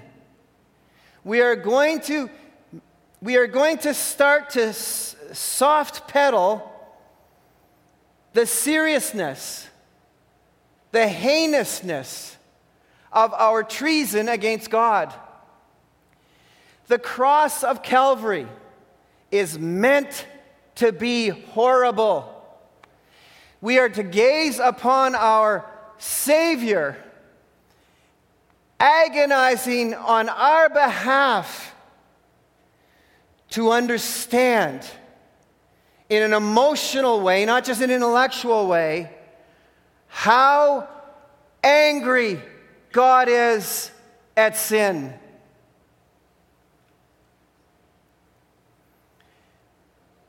We 1.27 1.41
are 1.41 1.57
going 1.57 2.03
to, 2.03 2.31
we 3.21 3.37
are 3.37 3.49
going 3.49 3.79
to 3.79 3.95
start 3.95 4.51
to 4.51 4.73
soft 4.73 6.07
pedal 6.07 6.73
the 8.33 8.47
seriousness, 8.47 9.67
the 10.93 11.09
heinousness 11.09 12.37
of 13.13 13.35
our 13.35 13.65
treason 13.65 14.29
against 14.29 14.71
God. 14.71 15.13
The 16.87 17.01
cross 17.01 17.65
of 17.65 17.83
Calvary 17.83 18.47
is 19.33 19.59
meant 19.59 20.29
to 20.77 20.93
be 20.93 21.31
horrible. 21.31 22.33
We 23.61 23.81
are 23.81 23.89
to 23.89 24.05
gaze 24.05 24.61
upon 24.61 25.17
our 25.17 25.69
Savior, 25.99 26.97
agonizing 28.79 29.95
on 29.95 30.29
our 30.29 30.69
behalf 30.69 31.75
to 33.51 33.71
understand 33.71 34.89
in 36.09 36.23
an 36.23 36.33
emotional 36.33 37.21
way, 37.21 37.45
not 37.45 37.65
just 37.65 37.81
an 37.81 37.91
intellectual 37.91 38.67
way, 38.69 39.11
how 40.09 40.89
angry 41.63 42.41
God 42.93 43.29
is 43.29 43.91
at 44.37 44.57
sin. 44.57 45.15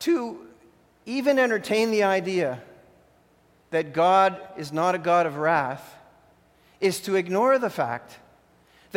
to 0.00 0.38
even 1.06 1.38
entertain 1.38 1.90
the 1.90 2.04
idea 2.04 2.62
that 3.70 3.92
God 3.92 4.40
is 4.56 4.72
not 4.72 4.94
a 4.94 4.98
God 4.98 5.26
of 5.26 5.36
wrath 5.36 5.96
is 6.80 7.00
to 7.00 7.16
ignore 7.16 7.58
the 7.58 7.70
fact 7.70 8.18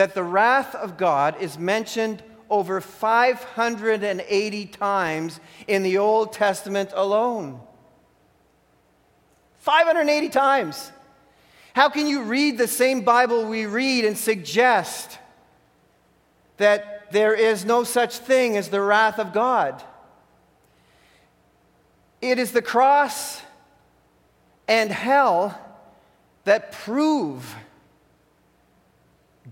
that 0.02 0.16
the 0.16 0.24
wrath 0.24 0.74
of 0.74 0.98
God 0.98 1.40
is 1.40 1.60
mentioned 1.60 2.24
over 2.50 2.82
580 2.82 4.66
times 4.66 5.40
in 5.68 5.84
the 5.84 6.00
Old 6.00 6.34
Testament 6.34 6.90
alone. 6.96 7.62
580 9.60 10.30
times. 10.30 10.92
How 11.76 11.88
can 11.88 12.08
you 12.08 12.24
read 12.24 12.58
the 12.58 12.68
same 12.68 13.02
Bible 13.02 13.46
we 13.46 13.68
read 13.68 14.04
and 14.04 14.18
suggest 14.18 15.20
that 16.58 17.12
there 17.12 17.36
is 17.36 17.64
no 17.64 17.84
such 17.84 18.18
thing 18.18 18.58
as 18.58 18.70
the 18.70 18.82
wrath 18.82 19.20
of 19.20 19.32
God? 19.32 19.84
It 22.22 22.40
is 22.40 22.54
the 22.54 22.64
cross 22.64 23.40
and 24.68 24.92
hell 24.92 25.56
that 26.46 26.72
prove 26.72 27.56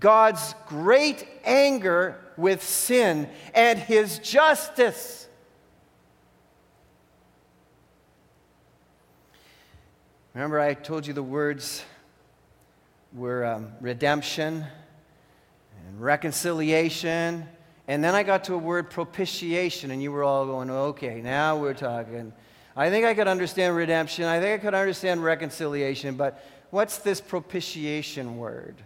God's 0.00 0.54
great 0.66 1.26
anger 1.44 2.18
with 2.36 2.62
sin 2.62 3.28
and 3.54 3.78
his 3.78 4.18
justice. 4.18 5.28
Remember, 10.34 10.58
I 10.58 10.74
told 10.74 11.06
you 11.06 11.12
the 11.12 11.22
words 11.22 11.84
were 13.12 13.44
um, 13.44 13.72
redemption 13.80 14.64
and 15.86 16.00
reconciliation. 16.00 17.46
And 17.88 18.04
then 18.04 18.14
I 18.14 18.22
got 18.22 18.44
to 18.44 18.54
a 18.54 18.58
word 18.58 18.88
propitiation, 18.88 19.90
and 19.90 20.02
you 20.02 20.12
were 20.12 20.22
all 20.22 20.46
going, 20.46 20.70
okay, 20.70 21.20
now 21.20 21.58
we're 21.58 21.74
talking. 21.74 22.32
I 22.76 22.88
think 22.88 23.04
I 23.04 23.14
could 23.14 23.26
understand 23.26 23.74
redemption. 23.74 24.26
I 24.26 24.40
think 24.40 24.60
I 24.60 24.64
could 24.64 24.74
understand 24.74 25.24
reconciliation, 25.24 26.14
but 26.14 26.44
what's 26.70 26.98
this 26.98 27.20
propitiation 27.20 28.38
word? 28.38 28.76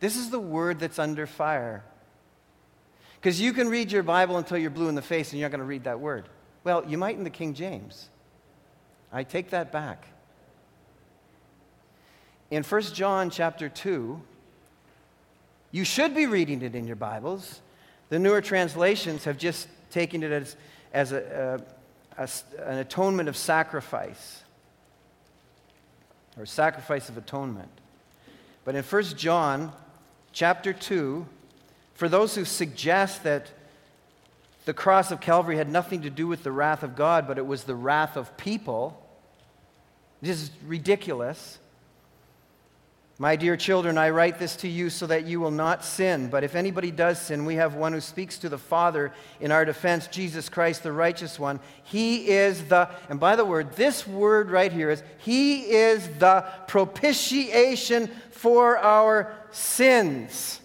This 0.00 0.16
is 0.16 0.30
the 0.30 0.38
word 0.38 0.78
that's 0.78 0.98
under 0.98 1.26
fire. 1.26 1.84
Because 3.20 3.40
you 3.40 3.52
can 3.52 3.68
read 3.68 3.90
your 3.90 4.02
Bible 4.02 4.36
until 4.36 4.58
you're 4.58 4.70
blue 4.70 4.88
in 4.88 4.94
the 4.94 5.02
face 5.02 5.32
and 5.32 5.40
you're 5.40 5.48
not 5.48 5.56
going 5.56 5.66
to 5.66 5.68
read 5.68 5.84
that 5.84 5.98
word. 5.98 6.28
Well, 6.62 6.84
you 6.86 6.98
might 6.98 7.16
in 7.16 7.24
the 7.24 7.30
King 7.30 7.54
James. 7.54 8.08
I 9.12 9.24
take 9.24 9.50
that 9.50 9.72
back. 9.72 10.06
In 12.50 12.62
1 12.62 12.82
John 12.82 13.30
chapter 13.30 13.68
2, 13.68 14.20
you 15.70 15.84
should 15.84 16.14
be 16.14 16.26
reading 16.26 16.62
it 16.62 16.74
in 16.74 16.86
your 16.86 16.96
Bibles. 16.96 17.60
The 18.08 18.18
newer 18.18 18.40
translations 18.40 19.24
have 19.24 19.36
just 19.36 19.68
taken 19.90 20.22
it 20.22 20.32
as, 20.32 20.56
as 20.92 21.12
a, 21.12 21.60
a, 22.16 22.22
a, 22.22 22.28
an 22.70 22.78
atonement 22.78 23.28
of 23.28 23.36
sacrifice 23.36 24.42
or 26.38 26.46
sacrifice 26.46 27.08
of 27.08 27.18
atonement. 27.18 27.70
But 28.64 28.76
in 28.76 28.84
1 28.84 29.02
John 29.16 29.72
chapter 30.38 30.72
2, 30.72 31.26
for 31.94 32.08
those 32.08 32.36
who 32.36 32.44
suggest 32.44 33.24
that 33.24 33.50
the 34.66 34.72
cross 34.72 35.10
of 35.10 35.20
Calvary 35.20 35.56
had 35.56 35.68
nothing 35.68 36.02
to 36.02 36.10
do 36.10 36.28
with 36.28 36.44
the 36.44 36.52
wrath 36.52 36.84
of 36.84 36.94
God, 36.94 37.26
but 37.26 37.38
it 37.38 37.46
was 37.46 37.64
the 37.64 37.74
wrath 37.74 38.16
of 38.16 38.36
people, 38.36 39.04
this 40.22 40.40
is 40.40 40.52
ridiculous. 40.64 41.58
My 43.18 43.34
dear 43.34 43.56
children, 43.56 43.98
I 43.98 44.10
write 44.10 44.38
this 44.38 44.54
to 44.56 44.68
you 44.68 44.90
so 44.90 45.08
that 45.08 45.26
you 45.26 45.40
will 45.40 45.50
not 45.50 45.84
sin. 45.84 46.28
But 46.28 46.44
if 46.44 46.54
anybody 46.54 46.92
does 46.92 47.20
sin, 47.20 47.44
we 47.44 47.56
have 47.56 47.74
one 47.74 47.92
who 47.92 48.00
speaks 48.00 48.38
to 48.38 48.48
the 48.48 48.58
Father 48.58 49.12
in 49.40 49.50
our 49.50 49.64
defense, 49.64 50.06
Jesus 50.06 50.48
Christ, 50.48 50.84
the 50.84 50.92
righteous 50.92 51.36
one. 51.36 51.58
He 51.82 52.28
is 52.28 52.62
the, 52.66 52.88
and 53.08 53.18
by 53.18 53.34
the 53.34 53.44
word, 53.44 53.72
this 53.72 54.06
word 54.06 54.52
right 54.52 54.72
here 54.72 54.88
is, 54.88 55.02
He 55.18 55.62
is 55.62 56.08
the 56.20 56.44
propitiation 56.68 58.08
for 58.30 58.78
our 58.78 59.34
sins. 59.50 60.60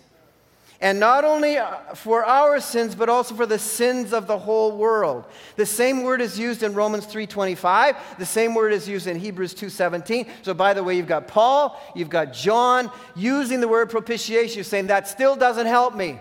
And 0.83 0.99
not 0.99 1.23
only 1.23 1.57
uh, 1.57 1.95
for 1.95 2.25
our 2.25 2.59
sins, 2.59 2.93
but 2.93 3.07
also 3.07 3.35
for 3.35 3.45
the 3.45 3.57
sins 3.57 4.11
of 4.11 4.27
the 4.27 4.37
whole 4.37 4.75
world. 4.75 5.25
The 5.55 5.65
same 5.65 6.03
word 6.03 6.19
is 6.19 6.37
used 6.37 6.61
in 6.61 6.73
Romans 6.73 7.05
3.25. 7.05 7.95
The 8.17 8.25
same 8.25 8.53
word 8.53 8.73
is 8.73 8.85
used 8.85 9.07
in 9.07 9.17
Hebrews 9.17 9.55
2.17. 9.55 10.27
So 10.41 10.53
by 10.53 10.73
the 10.73 10.83
way, 10.83 10.97
you've 10.97 11.07
got 11.07 11.29
Paul, 11.29 11.79
you've 11.95 12.09
got 12.09 12.33
John 12.33 12.91
using 13.15 13.61
the 13.61 13.67
word 13.69 13.89
propitiation, 13.89 14.65
saying 14.65 14.87
that 14.87 15.07
still 15.07 15.37
doesn't 15.37 15.67
help 15.67 15.95
me. 15.95 16.19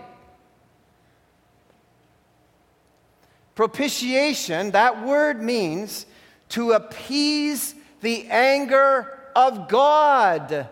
Propitiation, 3.53 4.71
that 4.71 5.05
word 5.05 5.41
means 5.41 6.05
to 6.49 6.71
appease 6.71 7.75
the 7.99 8.27
anger 8.29 9.19
of 9.35 9.67
God. 9.67 10.69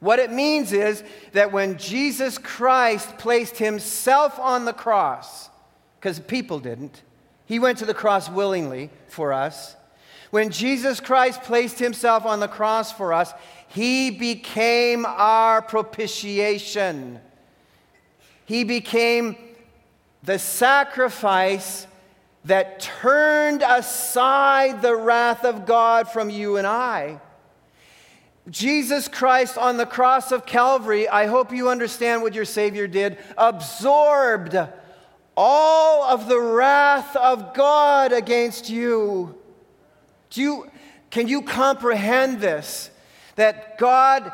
What 0.00 0.18
it 0.18 0.32
means 0.32 0.72
is 0.72 1.04
that 1.32 1.52
when 1.52 1.76
Jesus 1.76 2.38
Christ 2.38 3.18
placed 3.18 3.58
himself 3.58 4.38
on 4.38 4.64
the 4.64 4.72
cross, 4.72 5.50
because 5.98 6.18
people 6.18 6.58
didn't, 6.58 7.02
he 7.44 7.58
went 7.58 7.78
to 7.78 7.86
the 7.86 7.94
cross 7.94 8.30
willingly 8.30 8.90
for 9.08 9.32
us. 9.32 9.76
When 10.30 10.50
Jesus 10.50 11.00
Christ 11.00 11.42
placed 11.42 11.78
himself 11.78 12.24
on 12.24 12.40
the 12.40 12.48
cross 12.48 12.92
for 12.92 13.12
us, 13.12 13.32
he 13.68 14.10
became 14.10 15.04
our 15.04 15.60
propitiation. 15.60 17.20
He 18.46 18.64
became 18.64 19.36
the 20.22 20.38
sacrifice 20.38 21.86
that 22.44 22.80
turned 22.80 23.62
aside 23.62 24.80
the 24.80 24.96
wrath 24.96 25.44
of 25.44 25.66
God 25.66 26.08
from 26.08 26.30
you 26.30 26.56
and 26.56 26.66
I. 26.66 27.20
Jesus 28.48 29.06
Christ 29.06 29.58
on 29.58 29.76
the 29.76 29.86
cross 29.86 30.32
of 30.32 30.46
Calvary, 30.46 31.08
I 31.08 31.26
hope 31.26 31.52
you 31.52 31.68
understand 31.68 32.22
what 32.22 32.34
your 32.34 32.44
Savior 32.44 32.86
did, 32.86 33.18
absorbed 33.36 34.56
all 35.36 36.02
of 36.04 36.28
the 36.28 36.40
wrath 36.40 37.14
of 37.16 37.54
God 37.54 38.12
against 38.12 38.70
you. 38.70 39.34
Do 40.30 40.40
you 40.40 40.70
can 41.10 41.26
you 41.26 41.42
comprehend 41.42 42.40
this? 42.40 42.90
That 43.36 43.78
God 43.78 44.32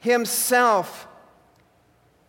Himself, 0.00 1.06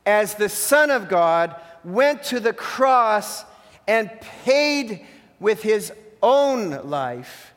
as 0.06 0.36
the 0.36 0.50
Son 0.50 0.92
of 0.92 1.10
God, 1.10 1.56
went 1.84 2.24
to 2.24 2.40
the 2.40 2.54
cross 2.54 3.44
and 3.88 4.10
paid 4.44 5.06
with 5.40 5.62
His 5.62 5.92
own 6.22 6.90
life 6.90 7.53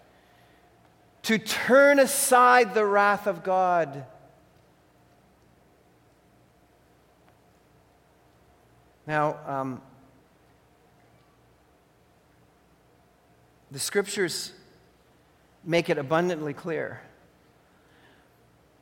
to 1.27 1.39
turn 1.39 1.99
aside 1.99 2.73
the 2.73 2.87
wrath 2.87 3.27
of 3.27 3.43
God. 3.43 4.05
Now, 9.09 9.37
um, 9.45 9.83
the 13.73 13.81
scriptures 13.81 14.53
make 15.65 15.91
it 15.91 15.99
abundantly 15.99 16.55
clear 16.55 17.01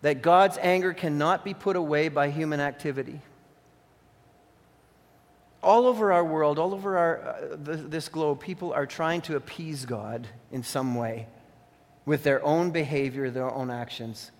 that 0.02 0.20
God's 0.20 0.58
anger 0.58 0.92
cannot 0.92 1.46
be 1.46 1.54
put 1.54 1.76
away 1.76 2.10
by 2.10 2.28
human 2.28 2.60
activity. 2.60 3.22
All 5.62 5.86
over 5.86 6.12
our 6.12 6.24
world, 6.26 6.58
all 6.58 6.74
over 6.74 6.98
our, 6.98 7.20
uh, 7.26 7.56
this 7.56 8.10
globe, 8.10 8.40
people 8.40 8.74
are 8.74 8.84
trying 8.84 9.22
to 9.22 9.36
appease 9.36 9.86
God 9.86 10.28
in 10.52 10.62
some 10.62 10.94
way 10.94 11.26
with 12.06 12.22
their 12.22 12.44
own 12.44 12.70
behavior, 12.70 13.30
their 13.30 13.50
own 13.50 13.70
actions. 13.70 14.30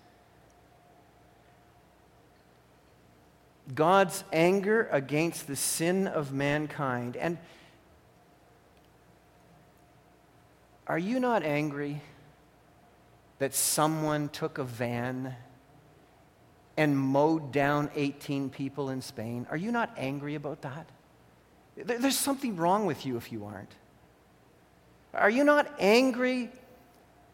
God's 3.73 4.23
anger 4.31 4.87
against 4.91 5.47
the 5.47 5.55
sin 5.55 6.07
of 6.07 6.31
mankind. 6.31 7.17
And 7.17 7.37
are 10.85 10.99
you 10.99 11.19
not 11.19 11.43
angry 11.43 12.01
that 13.39 13.55
someone 13.55 14.29
took 14.29 14.59
a 14.59 14.63
van 14.63 15.35
and 16.77 16.95
mowed 16.97 17.51
down 17.51 17.89
18 17.95 18.49
people 18.49 18.89
in 18.89 19.01
Spain? 19.01 19.47
Are 19.49 19.57
you 19.57 19.71
not 19.71 19.91
angry 19.97 20.35
about 20.35 20.61
that? 20.61 20.87
There's 21.75 22.17
something 22.17 22.55
wrong 22.55 22.85
with 22.85 23.05
you 23.05 23.17
if 23.17 23.31
you 23.31 23.45
aren't. 23.45 23.73
Are 25.13 25.29
you 25.29 25.43
not 25.43 25.73
angry 25.79 26.51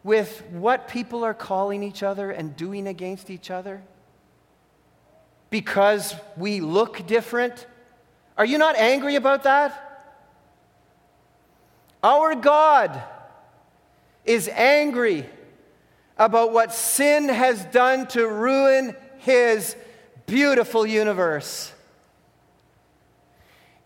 with 0.04 0.42
what 0.50 0.88
people 0.88 1.24
are 1.24 1.34
calling 1.34 1.82
each 1.82 2.02
other 2.02 2.30
and 2.30 2.56
doing 2.56 2.86
against 2.86 3.30
each 3.30 3.50
other? 3.50 3.82
Because 5.50 6.14
we 6.36 6.60
look 6.60 7.06
different? 7.06 7.66
Are 8.36 8.44
you 8.44 8.58
not 8.58 8.76
angry 8.76 9.16
about 9.16 9.44
that? 9.44 9.88
Our 12.02 12.34
God 12.34 13.00
is 14.24 14.48
angry 14.48 15.28
about 16.18 16.52
what 16.52 16.72
sin 16.72 17.28
has 17.28 17.64
done 17.66 18.06
to 18.08 18.26
ruin 18.26 18.96
his 19.18 19.76
beautiful 20.26 20.86
universe. 20.86 21.72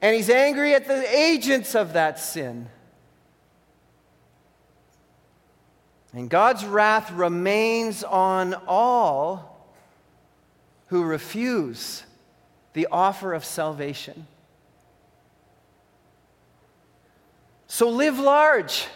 And 0.00 0.14
he's 0.14 0.30
angry 0.30 0.74
at 0.74 0.86
the 0.86 1.16
agents 1.16 1.74
of 1.74 1.94
that 1.94 2.18
sin. 2.18 2.68
And 6.16 6.30
God's 6.30 6.64
wrath 6.64 7.12
remains 7.12 8.02
on 8.02 8.54
all 8.66 9.70
who 10.86 11.04
refuse 11.04 12.04
the 12.72 12.88
offer 12.90 13.34
of 13.34 13.44
salvation. 13.44 14.26
So 17.66 17.90
live 17.90 18.18
large, 18.18 18.86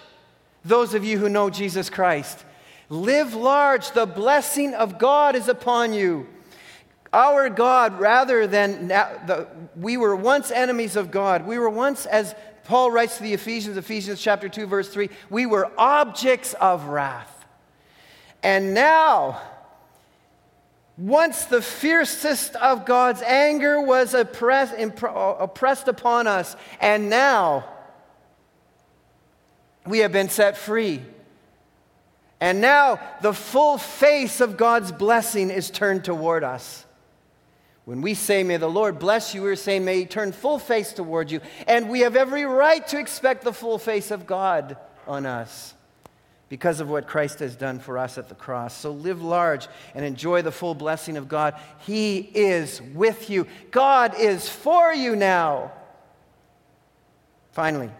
those 0.64 0.94
of 0.94 1.04
you 1.04 1.18
who 1.18 1.28
know 1.28 1.50
Jesus 1.50 1.90
Christ. 1.90 2.42
Live 2.88 3.34
large. 3.34 3.90
The 3.90 4.06
blessing 4.06 4.72
of 4.72 4.98
God 4.98 5.36
is 5.36 5.46
upon 5.46 5.92
you. 5.92 6.26
Our 7.12 7.50
God, 7.50 8.00
rather 8.00 8.46
than 8.46 8.88
the, 8.88 9.46
we 9.76 9.98
were 9.98 10.16
once 10.16 10.50
enemies 10.50 10.96
of 10.96 11.10
God, 11.10 11.46
we 11.46 11.58
were 11.58 11.68
once, 11.68 12.06
as 12.06 12.34
Paul 12.70 12.92
writes 12.92 13.16
to 13.16 13.24
the 13.24 13.34
Ephesians, 13.34 13.76
Ephesians 13.76 14.22
chapter 14.22 14.48
2, 14.48 14.64
verse 14.68 14.88
3 14.88 15.10
we 15.28 15.44
were 15.44 15.72
objects 15.76 16.54
of 16.54 16.84
wrath. 16.84 17.44
And 18.44 18.74
now, 18.74 19.40
once 20.96 21.46
the 21.46 21.62
fiercest 21.62 22.54
of 22.54 22.86
God's 22.86 23.22
anger 23.22 23.80
was 23.80 24.14
oppressed, 24.14 24.74
oppressed 24.78 25.88
upon 25.88 26.28
us, 26.28 26.54
and 26.80 27.10
now 27.10 27.64
we 29.84 29.98
have 29.98 30.12
been 30.12 30.28
set 30.28 30.56
free. 30.56 31.02
And 32.40 32.60
now 32.60 33.00
the 33.20 33.34
full 33.34 33.78
face 33.78 34.40
of 34.40 34.56
God's 34.56 34.92
blessing 34.92 35.50
is 35.50 35.70
turned 35.70 36.04
toward 36.04 36.44
us. 36.44 36.86
When 37.84 38.02
we 38.02 38.14
say, 38.14 38.42
May 38.42 38.56
the 38.56 38.68
Lord 38.68 38.98
bless 38.98 39.34
you, 39.34 39.42
we're 39.42 39.56
saying, 39.56 39.84
May 39.84 40.00
He 40.00 40.06
turn 40.06 40.32
full 40.32 40.58
face 40.58 40.92
toward 40.92 41.30
you. 41.30 41.40
And 41.66 41.88
we 41.88 42.00
have 42.00 42.16
every 42.16 42.44
right 42.44 42.86
to 42.88 42.98
expect 42.98 43.42
the 43.42 43.52
full 43.52 43.78
face 43.78 44.10
of 44.10 44.26
God 44.26 44.76
on 45.06 45.26
us 45.26 45.74
because 46.50 46.80
of 46.80 46.90
what 46.90 47.06
Christ 47.06 47.38
has 47.38 47.54
done 47.54 47.78
for 47.78 47.96
us 47.96 48.18
at 48.18 48.28
the 48.28 48.34
cross. 48.34 48.76
So 48.76 48.90
live 48.90 49.22
large 49.22 49.68
and 49.94 50.04
enjoy 50.04 50.42
the 50.42 50.52
full 50.52 50.74
blessing 50.74 51.16
of 51.16 51.28
God. 51.28 51.54
He 51.86 52.18
is 52.18 52.82
with 52.92 53.30
you, 53.30 53.46
God 53.70 54.14
is 54.18 54.48
for 54.48 54.92
you 54.92 55.16
now. 55.16 55.72
Finally, 57.52 57.90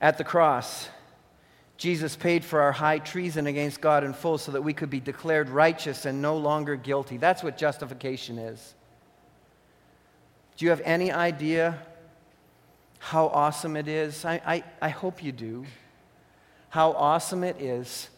at 0.00 0.18
the 0.18 0.24
cross, 0.24 0.88
Jesus 1.82 2.14
paid 2.14 2.44
for 2.44 2.60
our 2.60 2.70
high 2.70 3.00
treason 3.00 3.48
against 3.48 3.80
God 3.80 4.04
in 4.04 4.12
full 4.12 4.38
so 4.38 4.52
that 4.52 4.62
we 4.62 4.72
could 4.72 4.88
be 4.88 5.00
declared 5.00 5.48
righteous 5.48 6.06
and 6.06 6.22
no 6.22 6.36
longer 6.36 6.76
guilty. 6.76 7.16
That's 7.16 7.42
what 7.42 7.58
justification 7.58 8.38
is. 8.38 8.76
Do 10.56 10.64
you 10.64 10.70
have 10.70 10.80
any 10.84 11.10
idea 11.10 11.76
how 13.00 13.26
awesome 13.26 13.74
it 13.76 13.88
is? 13.88 14.24
I, 14.24 14.40
I, 14.46 14.64
I 14.80 14.88
hope 14.90 15.24
you 15.24 15.32
do. 15.32 15.66
How 16.68 16.92
awesome 16.92 17.42
it 17.42 17.60
is 17.60 18.10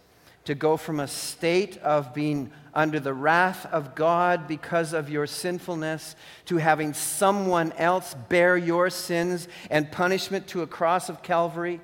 to 0.45 0.55
go 0.55 0.77
from 0.77 1.01
a 1.01 1.09
state 1.09 1.79
of 1.79 2.13
being 2.13 2.53
under 2.75 3.01
the 3.01 3.15
wrath 3.15 3.65
of 3.73 3.95
God 3.95 4.47
because 4.47 4.93
of 4.93 5.09
your 5.09 5.27
sinfulness 5.27 6.17
to 6.45 6.59
having 6.59 6.93
someone 6.93 7.73
else 7.79 8.15
bear 8.29 8.59
your 8.59 8.91
sins 8.91 9.49
and 9.71 9.91
punishment 9.91 10.49
to 10.49 10.61
a 10.61 10.67
cross 10.67 11.09
of 11.09 11.23
Calvary 11.23 11.81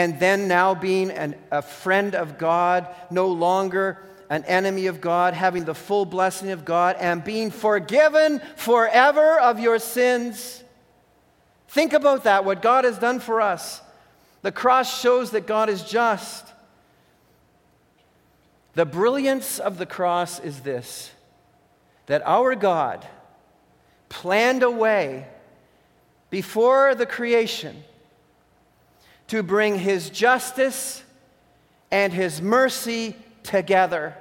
and 0.00 0.18
then 0.18 0.48
now 0.48 0.74
being 0.74 1.10
an, 1.10 1.34
a 1.50 1.60
friend 1.60 2.14
of 2.14 2.38
God, 2.38 2.88
no 3.10 3.28
longer 3.28 3.98
an 4.30 4.46
enemy 4.46 4.86
of 4.86 4.98
God, 4.98 5.34
having 5.34 5.66
the 5.66 5.74
full 5.74 6.06
blessing 6.06 6.52
of 6.52 6.64
God, 6.64 6.96
and 6.98 7.22
being 7.22 7.50
forgiven 7.50 8.40
forever 8.56 9.38
of 9.38 9.60
your 9.60 9.78
sins. 9.78 10.64
Think 11.68 11.92
about 11.92 12.24
that, 12.24 12.46
what 12.46 12.62
God 12.62 12.86
has 12.86 12.98
done 12.98 13.20
for 13.20 13.42
us. 13.42 13.82
The 14.40 14.50
cross 14.50 15.02
shows 15.02 15.32
that 15.32 15.46
God 15.46 15.68
is 15.68 15.82
just. 15.82 16.46
The 18.72 18.86
brilliance 18.86 19.58
of 19.58 19.76
the 19.76 19.84
cross 19.84 20.40
is 20.40 20.60
this 20.60 21.10
that 22.06 22.22
our 22.24 22.54
God 22.54 23.06
planned 24.08 24.62
a 24.62 24.70
way 24.70 25.26
before 26.30 26.94
the 26.94 27.04
creation 27.04 27.84
to 29.30 29.44
bring 29.44 29.78
his 29.78 30.10
justice 30.10 31.04
and 31.92 32.12
his 32.12 32.42
mercy 32.42 33.14
together 33.44 34.12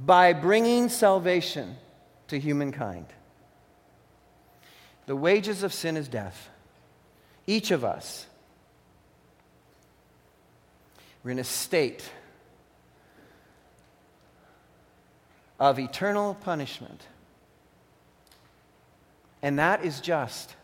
by 0.00 0.32
bringing 0.32 0.88
salvation 0.88 1.76
to 2.26 2.40
humankind. 2.40 3.06
The 5.06 5.14
wages 5.14 5.62
of 5.62 5.72
sin 5.72 5.96
is 5.96 6.08
death. 6.08 6.50
Each 7.46 7.70
of 7.70 7.84
us, 7.84 8.26
we're 11.22 11.30
in 11.30 11.38
a 11.38 11.44
state 11.44 12.10
of 15.60 15.78
eternal 15.78 16.34
punishment. 16.34 17.06
And 19.40 19.60
that 19.60 19.84
is 19.84 20.00
just. 20.00 20.56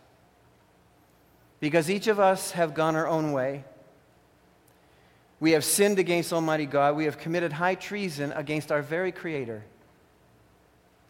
Because 1.61 1.91
each 1.91 2.07
of 2.07 2.21
us 2.21 2.53
have 2.53 2.75
gone 2.75 2.95
our 2.95 3.09
own 3.09 3.33
way. 3.33 3.65
We 5.41 5.53
have 5.53 5.65
sinned 5.65 5.99
against 5.99 6.33
Almighty 6.33 6.67
God. 6.67 6.97
We 6.97 7.05
have 7.05 7.19
committed 7.19 7.53
high 7.53 7.75
treason 7.75 8.33
against 8.33 8.73
our 8.73 8.83
very 8.83 9.13
Creator, 9.13 9.65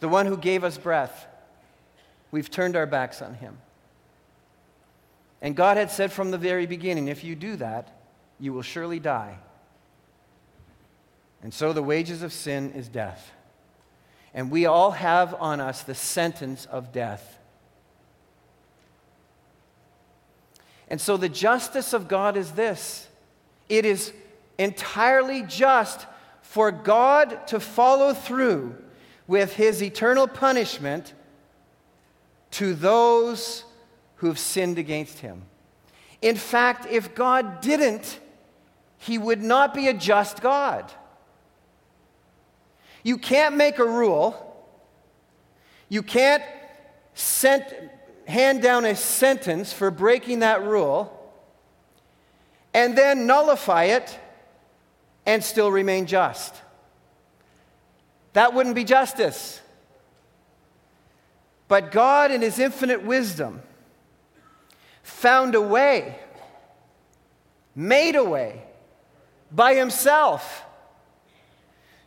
the 0.01 0.09
one 0.09 0.27
who 0.27 0.37
gave 0.37 0.65
us 0.65 0.79
breath. 0.79 1.27
We've 2.31 2.51
turned 2.51 2.77
our 2.77 2.87
backs 2.87 3.23
on 3.23 3.35
Him. 3.35 3.59
And 5.41 5.57
God 5.57 5.77
had 5.77 5.91
said 5.91 6.13
from 6.13 6.31
the 6.31 6.39
very 6.39 6.67
beginning 6.67 7.09
if 7.09 7.25
you 7.25 7.35
do 7.35 7.57
that, 7.57 8.01
you 8.39 8.53
will 8.53 8.63
surely 8.63 9.01
die. 9.01 9.39
And 11.43 11.55
so 11.55 11.73
the 11.73 11.83
wages 11.83 12.23
of 12.23 12.33
sin 12.33 12.73
is 12.73 12.89
death. 12.89 13.33
And 14.35 14.51
we 14.51 14.67
all 14.67 14.91
have 14.91 15.35
on 15.35 15.61
us 15.61 15.83
the 15.83 15.95
sentence 15.95 16.67
of 16.67 16.93
death. 16.93 17.38
And 20.89 21.01
so 21.01 21.17
the 21.17 21.29
justice 21.29 21.93
of 21.93 22.09
God 22.09 22.37
is 22.37 22.53
this 22.53 23.09
it 23.69 23.85
is 23.85 24.13
entirely 24.59 25.43
just 25.43 26.07
for 26.43 26.73
God 26.73 27.47
to 27.49 27.61
follow 27.61 28.15
through 28.15 28.75
with 29.27 29.55
his 29.55 29.83
eternal 29.83 30.27
punishment 30.27 31.13
to 32.53 32.75
those 32.75 33.65
who've 34.17 34.39
sinned 34.39 34.79
against 34.79 35.19
him. 35.19 35.43
In 36.23 36.37
fact, 36.37 36.87
if 36.91 37.15
God 37.15 37.61
didn't, 37.61 38.19
he 38.97 39.19
would 39.19 39.43
not 39.43 39.75
be 39.75 39.89
a 39.89 39.95
just 39.95 40.41
God. 40.41 40.91
You 43.03 43.19
can't 43.19 43.57
make 43.57 43.79
a 43.79 43.85
rule. 43.85 44.45
You 45.89 46.03
can't 46.03 46.43
send, 47.15 47.65
hand 48.29 48.61
down 48.61 48.85
a 48.85 48.95
sentence 48.95 49.73
for 49.73 49.91
breaking 49.91 50.41
that 50.41 50.63
rule 50.63 51.15
and 52.75 52.97
then 52.97 53.27
nullify 53.27 53.85
it 53.85 54.19
and 55.25 55.43
still 55.43 55.73
remain 55.73 56.07
just. 56.07 56.55
That 58.35 58.53
wouldn't 58.53 58.75
be 58.75 58.85
justice. 58.85 59.61
But 61.69 61.91
God, 61.91 62.31
in 62.31 62.43
His 62.43 62.59
infinite 62.59 63.03
wisdom, 63.03 63.63
found 65.03 65.55
a 65.55 65.61
way, 65.61 66.19
made 67.75 68.15
a 68.15 68.25
way 68.25 68.63
by 69.51 69.75
Himself 69.75 70.65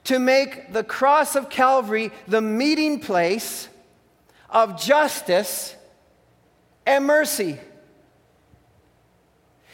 to 0.04 0.20
make 0.20 0.72
the 0.72 0.84
cross 0.84 1.36
of 1.36 1.50
Calvary 1.50 2.12
the 2.28 2.42
meeting 2.42 3.00
place 3.00 3.68
of 4.50 4.80
justice 4.80 5.76
and 6.92 7.06
mercy. 7.06 7.58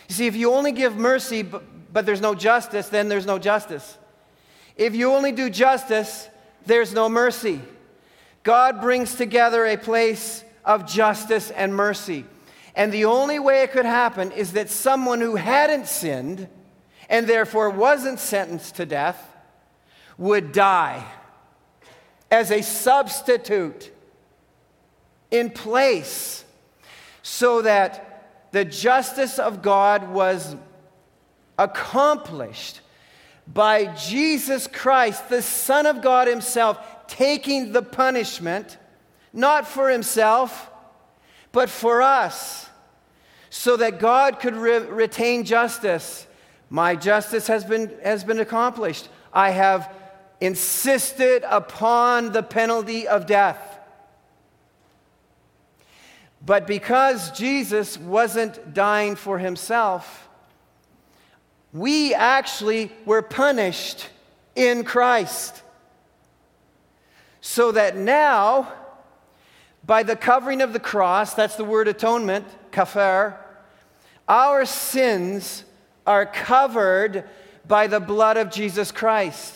You 0.07 0.15
see, 0.15 0.27
if 0.27 0.35
you 0.35 0.53
only 0.53 0.71
give 0.71 0.95
mercy, 0.95 1.43
but, 1.43 1.63
but 1.91 2.05
there's 2.05 2.21
no 2.21 2.35
justice, 2.35 2.89
then 2.89 3.09
there's 3.09 3.25
no 3.25 3.39
justice. 3.39 3.97
If 4.75 4.95
you 4.95 5.11
only 5.13 5.31
do 5.31 5.49
justice, 5.49 6.29
there's 6.65 6.93
no 6.93 7.09
mercy. 7.09 7.61
God 8.43 8.79
brings 8.79 9.15
together 9.15 9.65
a 9.65 9.77
place 9.77 10.43
of 10.63 10.87
justice 10.87 11.51
and 11.51 11.75
mercy. 11.75 12.25
And 12.75 12.93
the 12.93 13.05
only 13.05 13.39
way 13.39 13.63
it 13.63 13.71
could 13.71 13.85
happen 13.85 14.31
is 14.31 14.53
that 14.53 14.69
someone 14.69 15.19
who 15.19 15.35
hadn't 15.35 15.87
sinned 15.87 16.47
and 17.09 17.27
therefore 17.27 17.69
wasn't 17.69 18.19
sentenced 18.19 18.75
to 18.75 18.85
death 18.85 19.35
would 20.17 20.51
die 20.51 21.05
as 22.29 22.51
a 22.51 22.61
substitute 22.61 23.91
in 25.31 25.49
place 25.49 26.43
so 27.27 27.61
that 27.61 28.47
the 28.51 28.63
justice 28.63 29.37
of 29.37 29.61
God 29.61 30.11
was 30.11 30.55
accomplished 31.59 32.79
by 33.45 33.93
Jesus 33.95 34.65
Christ, 34.65 35.27
the 35.27 35.41
Son 35.41 35.85
of 35.85 36.01
God 36.01 36.29
Himself, 36.29 36.79
taking 37.05 37.73
the 37.73 37.81
punishment, 37.81 38.77
not 39.33 39.67
for 39.67 39.89
Himself, 39.89 40.71
but 41.51 41.69
for 41.69 42.01
us, 42.01 42.69
so 43.49 43.75
that 43.75 43.99
God 43.99 44.39
could 44.39 44.55
re- 44.55 44.77
retain 44.77 45.43
justice. 45.43 46.25
My 46.69 46.95
justice 46.95 47.47
has 47.47 47.65
been, 47.65 47.91
has 48.05 48.23
been 48.23 48.39
accomplished. 48.39 49.09
I 49.33 49.49
have 49.49 49.93
insisted 50.39 51.43
upon 51.45 52.31
the 52.31 52.43
penalty 52.43 53.05
of 53.05 53.25
death. 53.25 53.76
But 56.47 56.65
because 56.65 57.29
Jesus 57.31 57.97
wasn't 57.97 58.73
dying 58.73 59.17
for 59.17 59.37
himself, 59.37 60.29
we 61.73 62.13
actually 62.13 62.89
were 63.05 63.21
punished 63.21 64.07
in 64.55 64.85
Christ. 64.85 65.61
So 67.41 67.73
that 67.73 67.97
now, 67.97 68.71
by 69.85 70.03
the 70.03 70.15
covering 70.15 70.61
of 70.61 70.71
the 70.71 70.79
cross, 70.79 71.33
that's 71.33 71.57
the 71.57 71.65
word 71.65 71.89
atonement, 71.89 72.45
kafar, 72.71 73.35
our 74.25 74.65
sins 74.65 75.65
are 76.05 76.25
covered 76.25 77.25
by 77.67 77.87
the 77.87 77.99
blood 77.99 78.37
of 78.37 78.51
Jesus 78.51 78.93
Christ. 78.93 79.53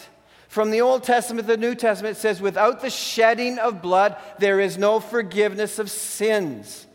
From 0.51 0.69
the 0.69 0.81
Old 0.81 1.03
Testament 1.03 1.47
to 1.47 1.55
the 1.55 1.61
New 1.61 1.75
Testament, 1.75 2.17
it 2.17 2.19
says, 2.19 2.41
without 2.41 2.81
the 2.81 2.89
shedding 2.89 3.57
of 3.57 3.81
blood, 3.81 4.17
there 4.37 4.59
is 4.59 4.77
no 4.77 4.99
forgiveness 4.99 5.79
of 5.79 5.89
sins. 5.89 6.85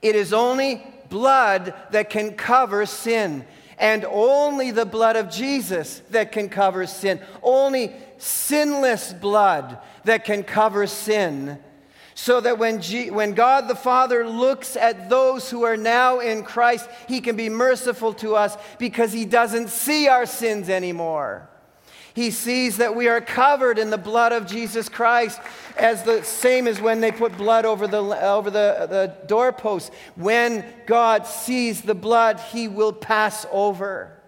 It 0.00 0.14
is 0.14 0.32
only 0.32 0.86
blood 1.08 1.74
that 1.90 2.08
can 2.08 2.34
cover 2.34 2.86
sin, 2.86 3.44
and 3.76 4.04
only 4.04 4.70
the 4.70 4.86
blood 4.86 5.16
of 5.16 5.32
Jesus 5.32 6.00
that 6.10 6.30
can 6.30 6.48
cover 6.48 6.86
sin. 6.86 7.20
Only 7.42 7.92
sinless 8.18 9.12
blood 9.12 9.76
that 10.04 10.24
can 10.24 10.44
cover 10.44 10.86
sin 10.86 11.58
so 12.14 12.40
that 12.40 12.56
when, 12.56 12.82
G- 12.82 13.10
when 13.10 13.34
God 13.34 13.66
the 13.66 13.74
Father 13.74 14.24
looks 14.24 14.76
at 14.76 15.10
those 15.10 15.50
who 15.50 15.64
are 15.64 15.76
now 15.76 16.20
in 16.20 16.44
Christ, 16.44 16.88
He 17.08 17.20
can 17.20 17.34
be 17.34 17.48
merciful 17.48 18.14
to 18.14 18.36
us 18.36 18.56
because 18.78 19.12
He 19.12 19.24
doesn't 19.24 19.70
see 19.70 20.06
our 20.06 20.24
sins 20.24 20.68
anymore. 20.68 21.50
He 22.16 22.30
sees 22.30 22.78
that 22.78 22.96
we 22.96 23.08
are 23.08 23.20
covered 23.20 23.78
in 23.78 23.90
the 23.90 23.98
blood 23.98 24.32
of 24.32 24.46
Jesus 24.46 24.88
Christ, 24.88 25.38
as 25.76 26.02
the 26.02 26.24
same 26.24 26.66
as 26.66 26.80
when 26.80 27.02
they 27.02 27.12
put 27.12 27.36
blood 27.36 27.66
over 27.66 27.86
the, 27.86 27.98
over 27.98 28.50
the, 28.50 28.86
the 28.88 29.14
doorpost. 29.26 29.92
When 30.14 30.64
God 30.86 31.26
sees 31.26 31.82
the 31.82 31.94
blood, 31.94 32.40
He 32.40 32.68
will 32.68 32.94
pass 32.94 33.44
over. 33.52 34.18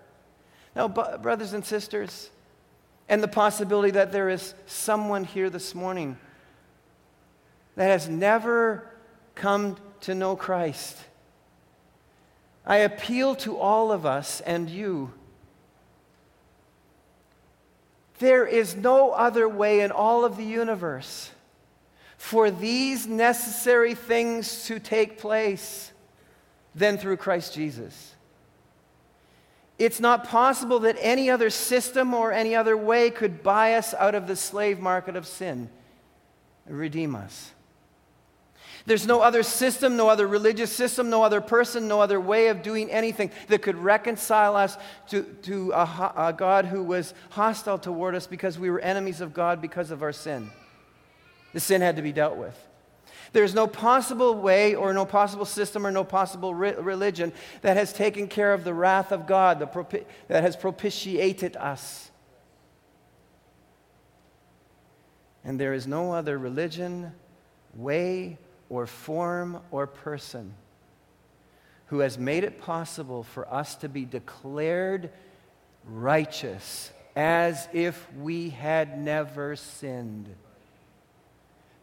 Now, 0.76 0.88
brothers 0.88 1.54
and 1.54 1.64
sisters, 1.64 2.28
and 3.08 3.22
the 3.22 3.28
possibility 3.28 3.92
that 3.92 4.12
there 4.12 4.28
is 4.28 4.52
someone 4.66 5.24
here 5.24 5.48
this 5.48 5.74
morning 5.74 6.18
that 7.76 7.86
has 7.86 8.06
never 8.06 8.86
come 9.34 9.78
to 10.02 10.14
know 10.14 10.36
Christ. 10.36 10.98
I 12.66 12.76
appeal 12.76 13.34
to 13.36 13.56
all 13.56 13.90
of 13.92 14.04
us 14.04 14.42
and 14.42 14.68
you. 14.68 15.14
There 18.18 18.46
is 18.46 18.76
no 18.76 19.10
other 19.12 19.48
way 19.48 19.80
in 19.80 19.90
all 19.90 20.24
of 20.24 20.36
the 20.36 20.44
universe 20.44 21.30
for 22.16 22.50
these 22.50 23.06
necessary 23.06 23.94
things 23.94 24.64
to 24.66 24.80
take 24.80 25.18
place 25.18 25.92
than 26.74 26.98
through 26.98 27.16
Christ 27.16 27.54
Jesus. 27.54 28.14
It's 29.78 30.00
not 30.00 30.24
possible 30.24 30.80
that 30.80 30.96
any 31.00 31.30
other 31.30 31.50
system 31.50 32.12
or 32.12 32.32
any 32.32 32.56
other 32.56 32.76
way 32.76 33.10
could 33.10 33.44
buy 33.44 33.74
us 33.74 33.94
out 33.94 34.16
of 34.16 34.26
the 34.26 34.34
slave 34.34 34.80
market 34.80 35.14
of 35.14 35.26
sin 35.26 35.70
and 36.66 36.76
redeem 36.76 37.14
us. 37.14 37.52
There's 38.88 39.06
no 39.06 39.20
other 39.20 39.42
system, 39.42 39.98
no 39.98 40.08
other 40.08 40.26
religious 40.26 40.72
system, 40.72 41.10
no 41.10 41.22
other 41.22 41.42
person, 41.42 41.88
no 41.88 42.00
other 42.00 42.18
way 42.18 42.48
of 42.48 42.62
doing 42.62 42.90
anything 42.90 43.30
that 43.48 43.60
could 43.60 43.76
reconcile 43.76 44.56
us 44.56 44.78
to, 45.08 45.24
to 45.42 45.72
a, 45.72 46.12
a 46.16 46.32
God 46.32 46.64
who 46.64 46.82
was 46.82 47.12
hostile 47.28 47.78
toward 47.78 48.14
us 48.14 48.26
because 48.26 48.58
we 48.58 48.70
were 48.70 48.80
enemies 48.80 49.20
of 49.20 49.34
God 49.34 49.60
because 49.60 49.90
of 49.90 50.02
our 50.02 50.12
sin. 50.12 50.50
The 51.52 51.60
sin 51.60 51.82
had 51.82 51.96
to 51.96 52.02
be 52.02 52.12
dealt 52.12 52.38
with. 52.38 52.58
There's 53.34 53.54
no 53.54 53.66
possible 53.66 54.34
way 54.34 54.74
or 54.74 54.94
no 54.94 55.04
possible 55.04 55.44
system 55.44 55.86
or 55.86 55.90
no 55.90 56.02
possible 56.02 56.54
re- 56.54 56.72
religion 56.72 57.34
that 57.60 57.76
has 57.76 57.92
taken 57.92 58.26
care 58.26 58.54
of 58.54 58.64
the 58.64 58.72
wrath 58.72 59.12
of 59.12 59.26
God, 59.26 59.60
propi- 59.70 60.06
that 60.28 60.42
has 60.42 60.56
propitiated 60.56 61.56
us. 61.56 62.10
And 65.44 65.60
there 65.60 65.74
is 65.74 65.86
no 65.86 66.14
other 66.14 66.38
religion, 66.38 67.12
way, 67.74 68.38
or 68.68 68.86
form 68.86 69.60
or 69.70 69.86
person 69.86 70.54
who 71.86 72.00
has 72.00 72.18
made 72.18 72.44
it 72.44 72.60
possible 72.60 73.22
for 73.22 73.52
us 73.52 73.74
to 73.76 73.88
be 73.88 74.04
declared 74.04 75.10
righteous 75.84 76.92
as 77.16 77.68
if 77.72 78.06
we 78.14 78.50
had 78.50 78.98
never 78.98 79.56
sinned 79.56 80.28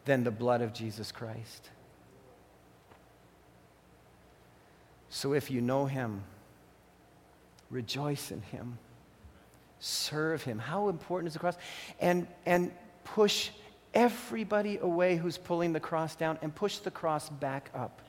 than 0.04 0.22
the 0.24 0.30
blood 0.30 0.62
of 0.62 0.72
Jesus 0.72 1.10
Christ. 1.10 1.70
So 5.10 5.32
if 5.32 5.50
you 5.50 5.60
know 5.60 5.86
him, 5.86 6.22
rejoice 7.68 8.30
in 8.30 8.42
him, 8.42 8.78
serve 9.80 10.42
him. 10.42 10.58
How 10.58 10.88
important 10.88 11.28
is 11.28 11.32
the 11.32 11.40
cross? 11.40 11.56
And, 12.00 12.28
and 12.44 12.70
push 13.04 13.50
everybody 13.96 14.76
away 14.76 15.16
who's 15.16 15.38
pulling 15.38 15.72
the 15.72 15.80
cross 15.80 16.14
down 16.14 16.38
and 16.42 16.54
push 16.54 16.78
the 16.78 16.90
cross 16.90 17.30
back 17.30 17.70
up 17.74 18.02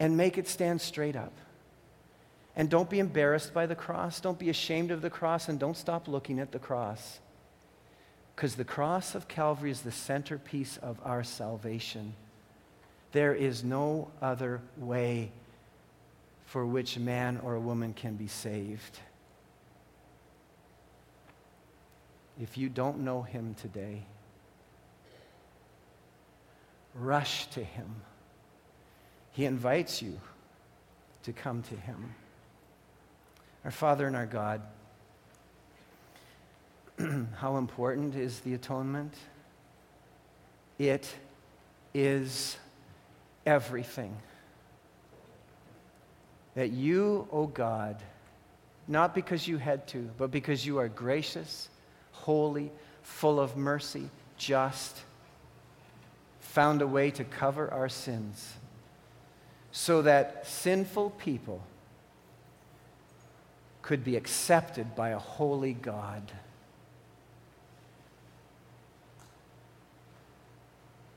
and 0.00 0.16
make 0.16 0.38
it 0.38 0.48
stand 0.48 0.80
straight 0.80 1.14
up. 1.14 1.32
And 2.56 2.70
don't 2.70 2.88
be 2.88 2.98
embarrassed 2.98 3.52
by 3.52 3.66
the 3.66 3.74
cross. 3.74 4.18
Don't 4.18 4.38
be 4.38 4.48
ashamed 4.48 4.90
of 4.90 5.02
the 5.02 5.10
cross. 5.10 5.50
And 5.50 5.60
don't 5.60 5.76
stop 5.76 6.08
looking 6.08 6.40
at 6.40 6.52
the 6.52 6.58
cross. 6.58 7.20
Because 8.34 8.54
the 8.54 8.64
cross 8.64 9.14
of 9.14 9.28
Calvary 9.28 9.70
is 9.70 9.82
the 9.82 9.92
centerpiece 9.92 10.78
of 10.78 10.98
our 11.04 11.22
salvation. 11.22 12.14
There 13.12 13.34
is 13.34 13.62
no 13.62 14.10
other 14.22 14.62
way 14.78 15.32
for 16.46 16.64
which 16.64 16.98
man 16.98 17.40
or 17.42 17.54
a 17.54 17.60
woman 17.60 17.92
can 17.92 18.16
be 18.16 18.26
saved. 18.26 19.00
If 22.40 22.56
you 22.56 22.70
don't 22.70 23.00
know 23.00 23.20
him 23.20 23.54
today, 23.60 24.02
rush 27.00 27.46
to 27.48 27.62
him. 27.62 27.94
He 29.32 29.44
invites 29.44 30.00
you 30.00 30.18
to 31.24 31.32
come 31.32 31.62
to 31.62 31.76
him. 31.76 32.14
Our 33.64 33.70
Father 33.70 34.06
and 34.06 34.16
our 34.16 34.26
God, 34.26 34.62
how 37.36 37.56
important 37.56 38.14
is 38.14 38.40
the 38.40 38.54
atonement? 38.54 39.14
It 40.78 41.12
is 41.92 42.56
everything. 43.44 44.16
That 46.54 46.70
you, 46.70 47.28
O 47.30 47.40
oh 47.40 47.46
God, 47.46 48.02
not 48.88 49.14
because 49.14 49.46
you 49.46 49.58
had 49.58 49.86
to, 49.88 50.08
but 50.16 50.30
because 50.30 50.64
you 50.64 50.78
are 50.78 50.88
gracious, 50.88 51.68
holy, 52.12 52.70
full 53.02 53.40
of 53.40 53.56
mercy, 53.56 54.08
just, 54.38 54.96
found 56.56 56.80
a 56.80 56.86
way 56.86 57.10
to 57.10 57.22
cover 57.22 57.70
our 57.70 57.86
sins 57.86 58.54
so 59.72 60.00
that 60.00 60.46
sinful 60.46 61.10
people 61.10 61.62
could 63.82 64.02
be 64.02 64.16
accepted 64.16 64.96
by 64.96 65.10
a 65.10 65.18
holy 65.18 65.74
God. 65.74 66.32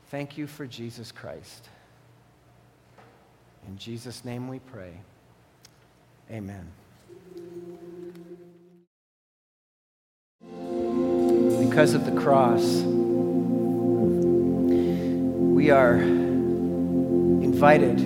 Thank 0.09 0.37
you 0.37 0.45
for 0.45 0.67
Jesus 0.67 1.09
Christ. 1.13 1.69
In 3.65 3.77
Jesus' 3.77 4.25
name 4.25 4.49
we 4.49 4.59
pray. 4.59 4.91
Amen. 6.29 6.69
Because 11.61 11.93
of 11.93 12.05
the 12.05 12.19
cross, 12.19 12.83
we 15.59 15.69
are 15.71 15.95
invited 15.95 17.97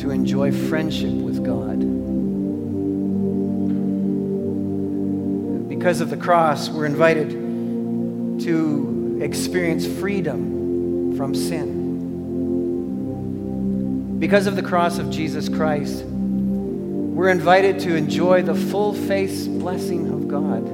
to 0.00 0.10
enjoy 0.10 0.50
friendship 0.50 1.12
with 1.12 1.44
God. 1.44 1.78
Because 5.68 6.00
of 6.00 6.10
the 6.10 6.16
cross, 6.16 6.68
we're 6.68 6.86
invited 6.86 7.30
to 8.40 9.20
experience 9.22 9.86
freedom 9.86 11.16
from 11.16 11.36
sin. 11.36 11.78
Because 14.18 14.48
of 14.48 14.56
the 14.56 14.64
cross 14.64 14.98
of 14.98 15.08
Jesus 15.08 15.48
Christ, 15.48 16.02
we're 16.02 17.28
invited 17.28 17.78
to 17.78 17.94
enjoy 17.94 18.42
the 18.42 18.56
full 18.56 18.92
face 18.92 19.46
blessing 19.46 20.08
of 20.08 20.26
God. 20.26 20.66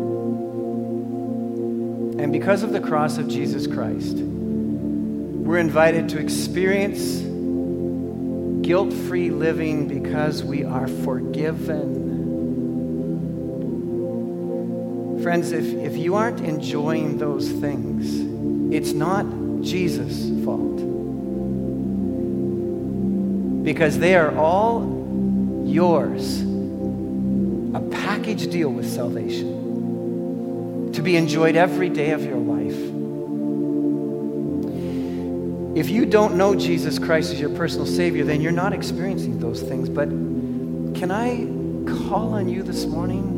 And 2.19 2.33
because 2.33 2.63
of 2.63 2.73
the 2.73 2.81
cross 2.81 3.19
of 3.19 3.29
Jesus 3.29 3.67
Christ, 3.67 4.23
we're 5.47 5.59
invited 5.59 6.09
to 6.09 6.19
experience 6.19 7.21
guilt 8.67 8.93
free 8.93 9.31
living 9.31 9.87
because 9.87 10.43
we 10.43 10.65
are 10.65 10.89
forgiven. 10.89 12.03
Friends, 15.23 15.53
if, 15.53 15.73
if 15.75 15.97
you 15.97 16.17
aren't 16.17 16.41
enjoying 16.41 17.19
those 17.19 17.49
things, 17.49 18.75
it's 18.75 18.93
not 18.93 19.25
Jesus' 19.63 20.31
fault. 20.45 20.79
Because 23.63 24.01
they 24.01 24.17
are 24.17 24.37
all 24.37 24.83
yours. 25.65 26.41
A 27.73 27.81
package 27.93 28.51
deal 28.51 28.71
with 28.71 28.93
salvation 28.93 30.91
to 30.93 31.03
be 31.03 31.15
enjoyed 31.15 31.55
every 31.55 31.89
day 31.89 32.11
of 32.11 32.25
your 32.25 32.39
life. 32.39 32.56
If 35.77 35.91
you 35.91 36.07
don't 36.07 36.37
know 36.37 36.55
Jesus 36.55 36.99
Christ 36.99 37.35
as 37.35 37.39
your 37.39 37.51
personal 37.51 37.85
Savior, 37.85 38.25
then 38.25 38.41
you're 38.41 38.51
not 38.51 38.73
experiencing 38.73 39.39
those 39.39 39.61
things. 39.61 39.91
But 39.91 40.09
can 40.09 41.11
I 41.11 41.45
call 42.09 42.33
on 42.33 42.49
you 42.49 42.63
this 42.63 42.87
morning 42.87 43.35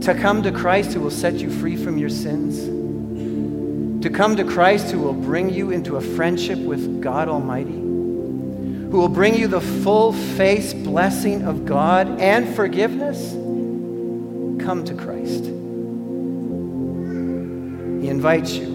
to 0.00 0.14
come 0.14 0.42
to 0.42 0.50
Christ 0.50 0.94
who 0.94 1.00
will 1.00 1.10
set 1.10 1.34
you 1.34 1.50
free 1.50 1.76
from 1.76 1.98
your 1.98 2.08
sins? 2.08 2.64
To 4.02 4.08
come 4.08 4.34
to 4.36 4.44
Christ 4.44 4.90
who 4.90 5.00
will 5.00 5.12
bring 5.12 5.50
you 5.50 5.72
into 5.72 5.96
a 5.96 6.00
friendship 6.00 6.58
with 6.58 7.02
God 7.02 7.28
Almighty? 7.28 7.72
Who 7.72 8.96
will 8.96 9.10
bring 9.10 9.34
you 9.34 9.48
the 9.48 9.60
full 9.60 10.14
face 10.14 10.72
blessing 10.72 11.42
of 11.42 11.66
God 11.66 12.18
and 12.18 12.48
forgiveness? 12.56 13.32
Come 14.64 14.84
to 14.86 14.94
Christ. 14.94 15.44
He 18.02 18.08
invites 18.08 18.54
you. 18.54 18.71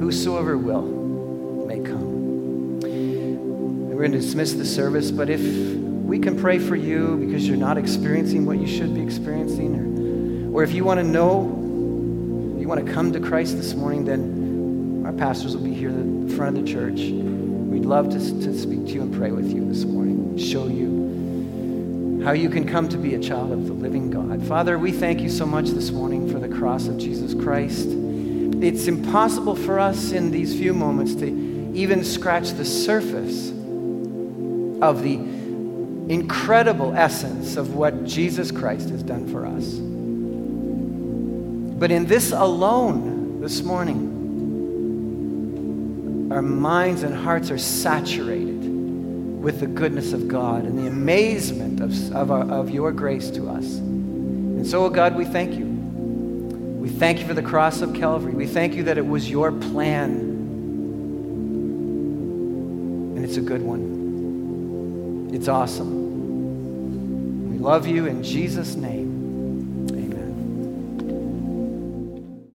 Whosoever 0.00 0.56
will 0.56 1.66
may 1.66 1.78
come. 1.78 2.80
We're 2.80 3.98
going 3.98 4.12
to 4.12 4.18
dismiss 4.18 4.54
the 4.54 4.64
service, 4.64 5.10
but 5.10 5.28
if 5.28 5.42
we 5.42 6.18
can 6.18 6.40
pray 6.40 6.58
for 6.58 6.74
you 6.74 7.18
because 7.18 7.46
you're 7.46 7.58
not 7.58 7.76
experiencing 7.76 8.46
what 8.46 8.58
you 8.58 8.66
should 8.66 8.94
be 8.94 9.02
experiencing, 9.02 10.48
or, 10.54 10.56
or 10.56 10.64
if 10.64 10.72
you 10.72 10.84
want 10.86 11.00
to 11.00 11.04
know, 11.04 11.42
you 12.58 12.66
want 12.66 12.84
to 12.84 12.90
come 12.90 13.12
to 13.12 13.20
Christ 13.20 13.58
this 13.58 13.74
morning, 13.74 14.06
then 14.06 15.02
our 15.04 15.12
pastors 15.12 15.54
will 15.54 15.64
be 15.64 15.74
here 15.74 15.90
in 15.90 16.28
the 16.28 16.34
front 16.34 16.56
of 16.56 16.64
the 16.64 16.72
church. 16.72 17.00
We'd 17.00 17.84
love 17.84 18.08
to, 18.08 18.18
to 18.18 18.58
speak 18.58 18.86
to 18.86 18.92
you 18.92 19.02
and 19.02 19.14
pray 19.14 19.32
with 19.32 19.52
you 19.52 19.68
this 19.68 19.84
morning, 19.84 20.38
show 20.38 20.66
you 20.66 22.22
how 22.24 22.32
you 22.32 22.48
can 22.48 22.66
come 22.66 22.88
to 22.88 22.96
be 22.96 23.16
a 23.16 23.20
child 23.20 23.52
of 23.52 23.66
the 23.66 23.74
living 23.74 24.10
God. 24.10 24.42
Father, 24.46 24.78
we 24.78 24.92
thank 24.92 25.20
you 25.20 25.28
so 25.28 25.44
much 25.44 25.68
this 25.68 25.90
morning 25.90 26.26
for 26.32 26.38
the 26.38 26.48
cross 26.48 26.86
of 26.86 26.96
Jesus 26.96 27.34
Christ 27.34 27.99
it's 28.62 28.86
impossible 28.86 29.56
for 29.56 29.78
us 29.78 30.12
in 30.12 30.30
these 30.30 30.54
few 30.54 30.74
moments 30.74 31.14
to 31.16 31.26
even 31.74 32.04
scratch 32.04 32.50
the 32.50 32.64
surface 32.64 33.50
of 34.82 35.02
the 35.02 35.14
incredible 36.12 36.94
essence 36.94 37.56
of 37.56 37.74
what 37.74 38.04
Jesus 38.04 38.50
Christ 38.50 38.90
has 38.90 39.02
done 39.02 39.26
for 39.28 39.46
us. 39.46 39.74
But 41.78 41.90
in 41.90 42.06
this 42.06 42.32
alone, 42.32 43.40
this 43.40 43.62
morning, 43.62 44.18
our 46.32 46.42
minds 46.42 47.02
and 47.02 47.14
hearts 47.14 47.50
are 47.50 47.58
saturated 47.58 48.60
with 49.40 49.60
the 49.60 49.66
goodness 49.66 50.12
of 50.12 50.28
God 50.28 50.64
and 50.64 50.78
the 50.78 50.86
amazement 50.86 51.80
of, 51.80 52.12
of, 52.14 52.30
our, 52.30 52.42
of 52.50 52.68
your 52.70 52.92
grace 52.92 53.30
to 53.30 53.48
us. 53.48 53.64
And 53.76 54.66
so, 54.66 54.84
oh 54.84 54.90
God, 54.90 55.16
we 55.16 55.24
thank 55.24 55.54
you. 55.54 55.69
Thank 57.00 57.18
you 57.18 57.26
for 57.26 57.32
the 57.32 57.40
cross 57.40 57.80
of 57.80 57.94
Calvary. 57.94 58.34
We 58.34 58.46
thank 58.46 58.74
you 58.74 58.82
that 58.82 58.98
it 58.98 59.06
was 59.06 59.30
your 59.30 59.52
plan. 59.52 60.10
And 63.16 63.24
it's 63.24 63.38
a 63.38 63.40
good 63.40 63.62
one. 63.62 65.30
It's 65.32 65.48
awesome. 65.48 65.88
We 67.52 67.56
love 67.56 67.86
you 67.86 68.04
in 68.04 68.22
Jesus' 68.22 68.74
name. 68.74 69.09